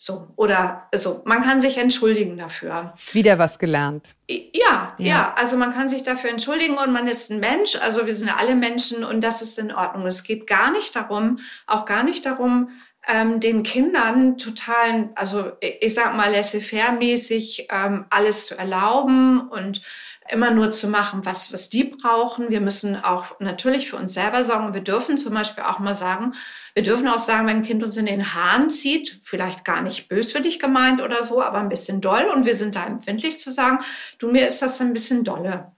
So, 0.04 0.30
oder 0.36 0.88
so, 0.95 1.22
man 1.26 1.43
kann 1.43 1.62
sich 1.62 1.78
entschuldigen 1.78 2.36
dafür. 2.36 2.95
Wieder 3.12 3.38
was 3.38 3.60
gelernt. 3.60 4.16
Ja, 4.28 4.41
ja, 4.52 4.95
ja, 4.97 5.34
also 5.38 5.58
man 5.58 5.76
kann 5.76 5.89
sich 5.89 6.02
dafür 6.02 6.32
entschuldigen 6.32 6.76
und 6.80 6.91
man 6.91 7.08
ist 7.08 7.30
ein 7.30 7.39
Mensch, 7.39 7.76
also 7.76 8.08
wir 8.08 8.16
sind 8.16 8.28
ja 8.28 8.38
alle 8.38 8.56
Menschen 8.56 9.04
und 9.04 9.22
das 9.22 9.43
ist 9.43 9.60
in 9.60 9.72
Ordnung. 9.72 10.08
Es 10.08 10.24
geht 10.24 10.47
gar 10.47 10.72
nicht 10.72 10.95
darum, 10.95 11.38
auch 11.68 11.86
gar 11.86 12.02
nicht 12.02 12.26
darum, 12.26 12.72
ähm, 13.08 13.39
den 13.39 13.62
Kindern 13.62 14.39
total, 14.39 15.10
also 15.14 15.52
ich 15.62 15.93
sag 15.93 16.16
mal 16.16 16.32
laissez-faire-mäßig 16.32 17.68
ähm, 17.70 18.06
alles 18.10 18.47
zu 18.47 18.58
erlauben 18.58 19.49
und 19.49 19.84
immer 20.30 20.52
nur 20.52 20.72
zu 20.72 20.88
machen, 20.88 21.26
was, 21.26 21.52
was 21.52 21.70
die 21.70 21.84
brauchen. 21.84 22.50
Wir 22.50 22.62
müssen 22.62 23.04
auch 23.04 23.40
natürlich 23.40 23.90
für 23.90 23.98
uns 23.98 24.14
selber 24.14 24.44
sorgen. 24.44 24.74
Wir 24.74 24.82
dürfen 24.82 25.18
zum 25.18 25.34
Beispiel 25.34 25.64
auch 25.64 25.80
mal 25.80 25.96
sagen, 25.96 26.34
wir 26.74 26.84
dürfen 26.84 27.08
auch 27.08 27.20
sagen, 27.20 27.48
wenn 27.48 27.58
ein 27.58 27.64
Kind 27.64 27.84
uns 27.84 27.98
in 27.98 28.06
den 28.06 28.34
Haaren 28.34 28.70
zieht, 28.70 29.20
vielleicht 29.24 29.66
gar 29.66 29.82
nicht 29.82 30.08
böswillig 30.08 30.60
gemeint 30.60 31.02
oder 31.02 31.24
so, 31.24 31.42
aber 31.42 31.60
ein 31.60 31.70
bisschen 31.70 32.02
doll 32.02 32.26
und 32.34 32.46
wir 32.46 32.56
sind 32.56 32.76
da 32.76 32.86
empfindlich 32.86 33.40
zu 33.40 33.52
sagen, 33.52 33.80
du, 34.20 34.32
mir 34.32 34.48
ist 34.48 34.62
das 34.62 34.80
ein 34.80 34.94
bisschen 34.94 35.24
dolle. 35.24 35.72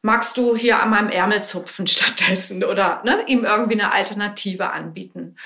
Magst 0.00 0.36
du 0.36 0.56
hier 0.56 0.80
an 0.80 0.90
meinem 0.90 1.10
Ärmel 1.10 1.42
zupfen 1.42 1.86
stattdessen 1.88 2.64
oder 2.64 3.02
ne, 3.04 3.24
ihm 3.26 3.44
irgendwie 3.44 3.80
eine 3.80 3.92
Alternative 3.92 4.70
anbieten? 4.70 5.36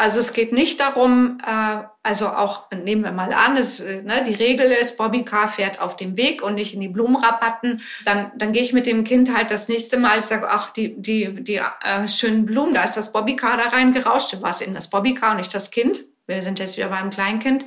Also 0.00 0.18
es 0.18 0.32
geht 0.32 0.50
nicht 0.50 0.80
darum, 0.80 1.36
äh, 1.46 1.82
also 2.02 2.28
auch 2.28 2.70
nehmen 2.70 3.04
wir 3.04 3.12
mal 3.12 3.34
an, 3.34 3.58
es, 3.58 3.80
äh, 3.80 4.00
ne, 4.00 4.24
die 4.26 4.32
Regel 4.32 4.72
ist, 4.72 4.96
Bobby 4.96 5.26
Car 5.26 5.50
fährt 5.50 5.78
auf 5.78 5.94
dem 5.94 6.16
Weg 6.16 6.40
und 6.42 6.54
nicht 6.54 6.72
in 6.72 6.80
die 6.80 6.88
Blumenrabatten. 6.88 7.82
Dann, 8.06 8.32
dann 8.34 8.54
gehe 8.54 8.62
ich 8.62 8.72
mit 8.72 8.86
dem 8.86 9.04
Kind 9.04 9.36
halt 9.36 9.50
das 9.50 9.68
nächste 9.68 9.98
Mal, 9.98 10.20
ich 10.20 10.24
sage, 10.24 10.48
ach, 10.48 10.72
die, 10.72 10.98
die, 11.02 11.44
die 11.44 11.56
äh, 11.56 12.08
schönen 12.08 12.46
Blumen, 12.46 12.72
da 12.72 12.82
ist 12.82 12.96
das 12.96 13.12
Bobby 13.12 13.36
Car 13.36 13.58
da 13.58 13.68
reingerauscht. 13.68 14.32
Dann 14.32 14.40
war 14.40 14.52
es 14.52 14.62
eben 14.62 14.72
das 14.72 14.88
Bobby 14.88 15.12
Car 15.12 15.32
und 15.32 15.36
nicht 15.36 15.54
das 15.54 15.70
Kind. 15.70 16.06
Wir 16.26 16.40
sind 16.40 16.60
jetzt 16.60 16.78
wieder 16.78 16.88
beim 16.88 17.10
Kleinkind 17.10 17.66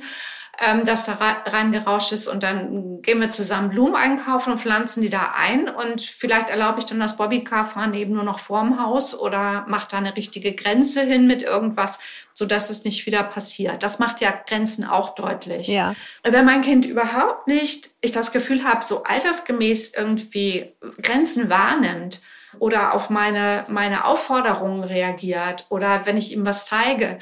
ähm, 0.58 0.84
das 0.84 1.06
da 1.06 1.16
reingerauscht 1.46 2.12
ist 2.12 2.28
und 2.28 2.42
dann 2.42 3.02
gehen 3.02 3.20
wir 3.20 3.30
zusammen 3.30 3.70
Blumen 3.70 3.96
einkaufen 3.96 4.52
und 4.52 4.60
pflanzen 4.60 5.02
die 5.02 5.10
da 5.10 5.34
ein 5.36 5.68
und 5.68 6.02
vielleicht 6.02 6.50
erlaube 6.50 6.80
ich 6.80 6.86
dann 6.86 7.00
das 7.00 7.16
Bobbycar 7.16 7.66
fahren 7.66 7.94
eben 7.94 8.14
nur 8.14 8.24
noch 8.24 8.38
vorm 8.38 8.82
Haus 8.82 9.18
oder 9.18 9.64
mache 9.68 9.88
da 9.90 9.98
eine 9.98 10.16
richtige 10.16 10.54
Grenze 10.54 11.02
hin 11.02 11.26
mit 11.26 11.42
irgendwas, 11.42 12.00
so 12.32 12.46
dass 12.46 12.70
es 12.70 12.84
nicht 12.84 13.06
wieder 13.06 13.22
passiert. 13.22 13.82
Das 13.82 13.98
macht 13.98 14.20
ja 14.20 14.32
Grenzen 14.46 14.84
auch 14.84 15.14
deutlich. 15.14 15.68
Ja. 15.68 15.94
Wenn 16.22 16.44
mein 16.44 16.62
Kind 16.62 16.84
überhaupt 16.84 17.46
nicht, 17.46 17.90
ich 18.00 18.12
das 18.12 18.32
Gefühl 18.32 18.64
habe, 18.64 18.84
so 18.84 19.04
altersgemäß 19.04 19.94
irgendwie 19.94 20.72
Grenzen 21.02 21.48
wahrnimmt, 21.48 22.20
oder 22.58 22.94
auf 22.94 23.10
meine, 23.10 23.64
meine 23.68 24.04
Aufforderungen 24.04 24.84
reagiert 24.84 25.66
oder 25.70 26.06
wenn 26.06 26.16
ich 26.16 26.32
ihm 26.32 26.44
was 26.44 26.66
zeige, 26.66 27.18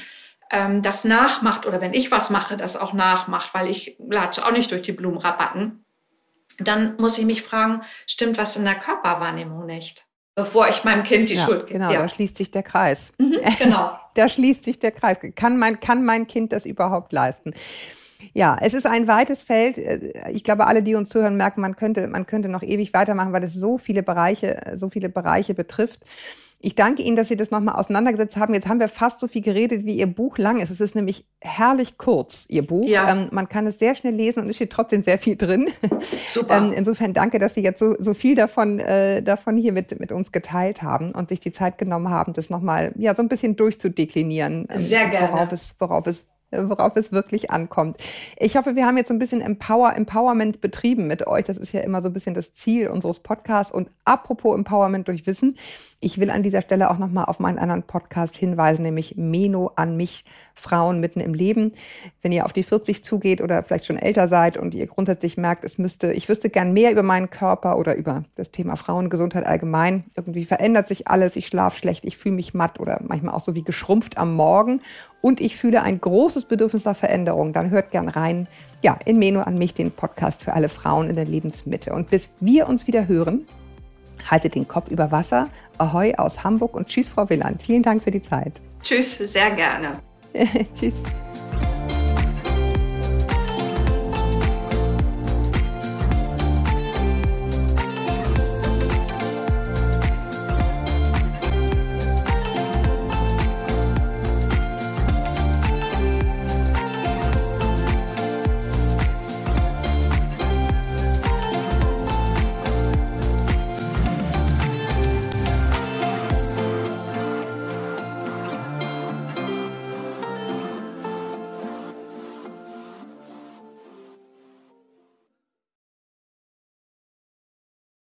ähm, 0.53 0.83
das 0.83 1.05
nachmacht 1.05 1.67
oder 1.67 1.81
wenn 1.81 1.95
ich 1.95 2.13
was 2.13 2.31
mache, 2.31 2.57
das 2.57 2.77
auch 2.77 2.93
nachmacht, 2.93 3.55
weil 3.55 3.69
ich 3.69 3.97
latsche 4.09 4.47
auch 4.47 4.53
nicht 4.53 4.71
durch 4.71 4.83
die 4.83 4.93
Blumenrabatten, 4.93 5.85
dann 6.59 6.97
muss 6.99 7.19
ich 7.19 7.25
mich 7.25 7.43
fragen, 7.43 7.83
stimmt 8.07 8.39
was 8.39 8.57
in 8.57 8.65
der 8.65 8.75
Körperwahrnehmung 8.75 9.67
nicht? 9.67 10.07
Bevor 10.35 10.69
ich 10.69 10.85
meinem 10.85 11.03
Kind 11.03 11.31
die 11.31 11.35
ja, 11.35 11.45
Schuld 11.45 11.67
gebe. 11.67 11.79
Genau, 11.79 11.91
ja. 11.91 12.01
da 12.01 12.09
schließt 12.09 12.37
sich 12.37 12.51
der 12.51 12.63
Kreis. 12.63 13.13
Mhm, 13.19 13.39
genau. 13.59 13.99
da 14.15 14.29
schließt 14.29 14.63
sich 14.63 14.79
der 14.79 14.93
Kreis. 14.93 15.19
Kann 15.35 15.59
mein, 15.59 15.81
kann 15.81 16.05
mein 16.05 16.27
Kind 16.27 16.53
das 16.53 16.65
überhaupt 16.67 17.13
leisten? 17.13 17.53
Ja, 18.35 18.57
es 18.61 18.73
ist 18.73 18.87
ein 18.87 19.09
weites 19.09 19.43
Feld. 19.43 19.79
Ich 20.31 20.45
glaube, 20.45 20.67
alle, 20.67 20.83
die 20.83 20.95
uns 20.95 21.11
zuhören, 21.11 21.37
merken, 21.37 21.61
man 21.61 21.77
könnte, 21.77 22.07
man 22.07 22.27
könnte 22.27 22.49
noch 22.49 22.63
ewig 22.63 22.95
weitermachen, 22.95 23.33
weil 23.33 23.43
es 23.43 23.53
so 23.53 23.79
viele 23.79 24.03
Bereiche, 24.03 24.73
so 24.75 24.91
viele 24.91 25.09
Bereiche 25.09 25.55
betrifft. 25.55 26.01
Ich 26.63 26.77
danke 26.77 27.03
Ihnen, 27.03 27.17
dass 27.17 27.29
Sie 27.29 27.37
das 27.37 27.51
nochmal 27.51 27.75
auseinandergesetzt 27.75 28.37
haben. 28.37 28.55
Jetzt 28.55 28.69
haben 28.69 28.79
wir 28.79 28.89
fast 28.89 29.19
so 29.19 29.27
viel 29.27 29.43
geredet, 29.43 29.85
wie 29.85 29.99
Ihr 29.99 30.07
Buch 30.07 30.39
lang 30.39 30.61
ist. 30.61 30.71
Es 30.71 30.81
ist 30.81 30.95
nämlich 30.95 31.27
herrlich 31.41 31.99
kurz, 31.99 32.47
Ihr 32.49 32.65
Buch. 32.65 32.87
Ja. 32.87 33.11
Ähm, 33.11 33.29
man 33.33 33.49
kann 33.49 33.67
es 33.67 33.81
sehr 33.81 33.97
schnell 33.97 34.15
lesen 34.15 34.41
und 34.45 34.49
es 34.49 34.57
steht 34.57 34.71
trotzdem 34.71 35.03
sehr 35.03 35.19
viel 35.19 35.37
drin. 35.37 35.69
Super. 36.27 36.59
ähm, 36.59 36.73
insofern 36.73 37.15
danke, 37.15 37.41
dass 37.41 37.55
Sie 37.55 37.63
jetzt 37.63 37.81
so, 37.81 37.97
so 37.99 38.15
viel 38.15 38.37
davon, 38.37 38.79
äh, 38.79 39.23
davon 39.23 39.57
hier 39.57 39.73
mit, 39.73 39.99
mit 39.99 40.13
uns 40.13 40.31
geteilt 40.31 40.83
haben 40.83 41.11
und 41.13 41.31
sich 41.31 41.41
die 41.41 41.53
Zeit 41.53 41.79
genommen 41.79 42.11
haben, 42.11 42.33
das 42.33 42.49
nochmal 42.49 42.93
ja, 42.97 43.15
so 43.17 43.23
ein 43.23 43.29
bisschen 43.29 43.57
durchzudeklinieren. 43.57 44.69
Ähm, 44.71 44.79
sehr 44.79 45.09
gerne. 45.09 45.33
Worauf 45.33 45.53
es, 45.53 45.75
worauf 45.79 46.07
es 46.07 46.29
worauf 46.53 46.97
es 46.97 47.13
wirklich 47.13 47.51
ankommt. 47.51 47.97
Ich 48.39 48.57
hoffe, 48.57 48.77
wir 48.77 48.87
haben 48.87 48.97
jetzt 48.97 49.09
so 49.09 49.15
ein 49.15 49.19
bisschen 49.19 49.41
Empower, 49.41 49.97
Empowerment 49.97 50.61
betrieben 50.61 51.07
mit 51.07 51.27
euch. 51.27 51.45
Das 51.45 51.57
ist 51.57 51.73
ja 51.73 51.81
immer 51.81 52.03
so 52.03 52.11
ein 52.11 52.13
bisschen 52.13 52.35
das 52.35 52.53
Ziel 52.53 52.89
unseres 52.89 53.21
Podcasts. 53.21 53.73
Und 53.73 53.91
apropos 54.05 54.55
Empowerment 54.55 55.09
durch 55.09 55.27
Wissen, 55.27 55.57
ich 56.03 56.19
will 56.19 56.31
an 56.31 56.43
dieser 56.43 56.63
Stelle 56.63 56.91
auch 56.91 56.99
nochmal 56.99 57.27
auf 57.27 57.39
meinen 57.39 57.59
anderen 57.59 57.85
Podcast 57.85 58.37
hinweisen, 58.37 58.83
nämlich 58.83 59.17
Meno 59.17 59.71
an 59.77 59.97
mich, 59.97 60.25
Frauen 60.55 61.01
mitten 61.01 61.21
im 61.21 61.33
Leben. 61.33 61.73
Wenn 62.21 62.33
ihr 62.33 62.45
auf 62.45 62.53
die 62.53 62.65
40 62.65 63.05
zugeht 63.05 63.41
oder 63.41 63.63
vielleicht 63.63 63.87
schon 63.87 63.99
älter 63.99 64.27
seid 64.27 64.57
und 64.57 64.75
ihr 64.75 64.89
grundsätzlich 64.89 65.37
merkt, 65.37 65.65
es 65.65 65.79
müsste, 65.79 66.13
ich 66.13 66.29
wüsste 66.29 66.51
gern 66.51 66.73
mehr 66.73 66.91
über 66.91 67.05
meinen 67.05 67.31
Körper 67.31 67.79
oder 67.79 67.95
über 67.95 68.25
das 68.35 68.51
Thema 68.51 68.77
Frauengesundheit 68.77 69.47
allgemein. 69.47 70.05
Irgendwie 70.17 70.45
verändert 70.45 70.89
sich 70.89 71.07
alles, 71.07 71.37
ich 71.37 71.47
schlafe 71.47 71.79
schlecht, 71.79 72.05
ich 72.05 72.17
fühle 72.17 72.35
mich 72.35 72.53
matt 72.53 72.81
oder 72.81 73.01
manchmal 73.07 73.35
auch 73.35 73.45
so 73.45 73.55
wie 73.55 73.63
geschrumpft 73.63 74.19
am 74.19 74.35
Morgen 74.35 74.81
und 75.21 75.41
ich 75.41 75.57
fühle 75.57 75.83
ein 75.83 76.01
großes 76.01 76.47
Bedürfnis 76.47 76.85
nach 76.85 76.97
Veränderung, 76.97 77.53
dann 77.53 77.71
hört 77.71 77.93
gern 77.93 78.09
rein. 78.09 78.49
Ja, 78.83 78.99
in 79.05 79.21
Meno 79.21 79.43
an 79.43 79.57
mich, 79.57 79.73
den 79.73 79.93
Podcast 79.93 80.43
für 80.43 80.55
alle 80.55 80.69
Frauen 80.69 81.09
in 81.09 81.15
der 81.15 81.27
Lebensmitte. 81.27 81.93
Und 81.93 82.11
bis 82.11 82.31
wir 82.41 82.69
uns 82.69 82.89
wieder 82.89 83.07
hören, 83.07 83.47
haltet 84.31 84.55
den 84.55 84.69
Kopf 84.69 84.91
über 84.91 85.11
Wasser. 85.11 85.49
Ahoi 85.83 86.15
aus 86.15 86.45
Hamburg 86.45 86.75
und 86.75 86.87
tschüss, 86.87 87.09
Frau 87.09 87.29
Willand. 87.29 87.61
Vielen 87.61 87.83
Dank 87.83 88.03
für 88.03 88.13
die 88.13 88.23
Zeit. 88.23 88.53
Tschüss, 88.83 89.19
sehr 89.19 89.51
gerne. 89.51 89.99
tschüss. 90.79 91.03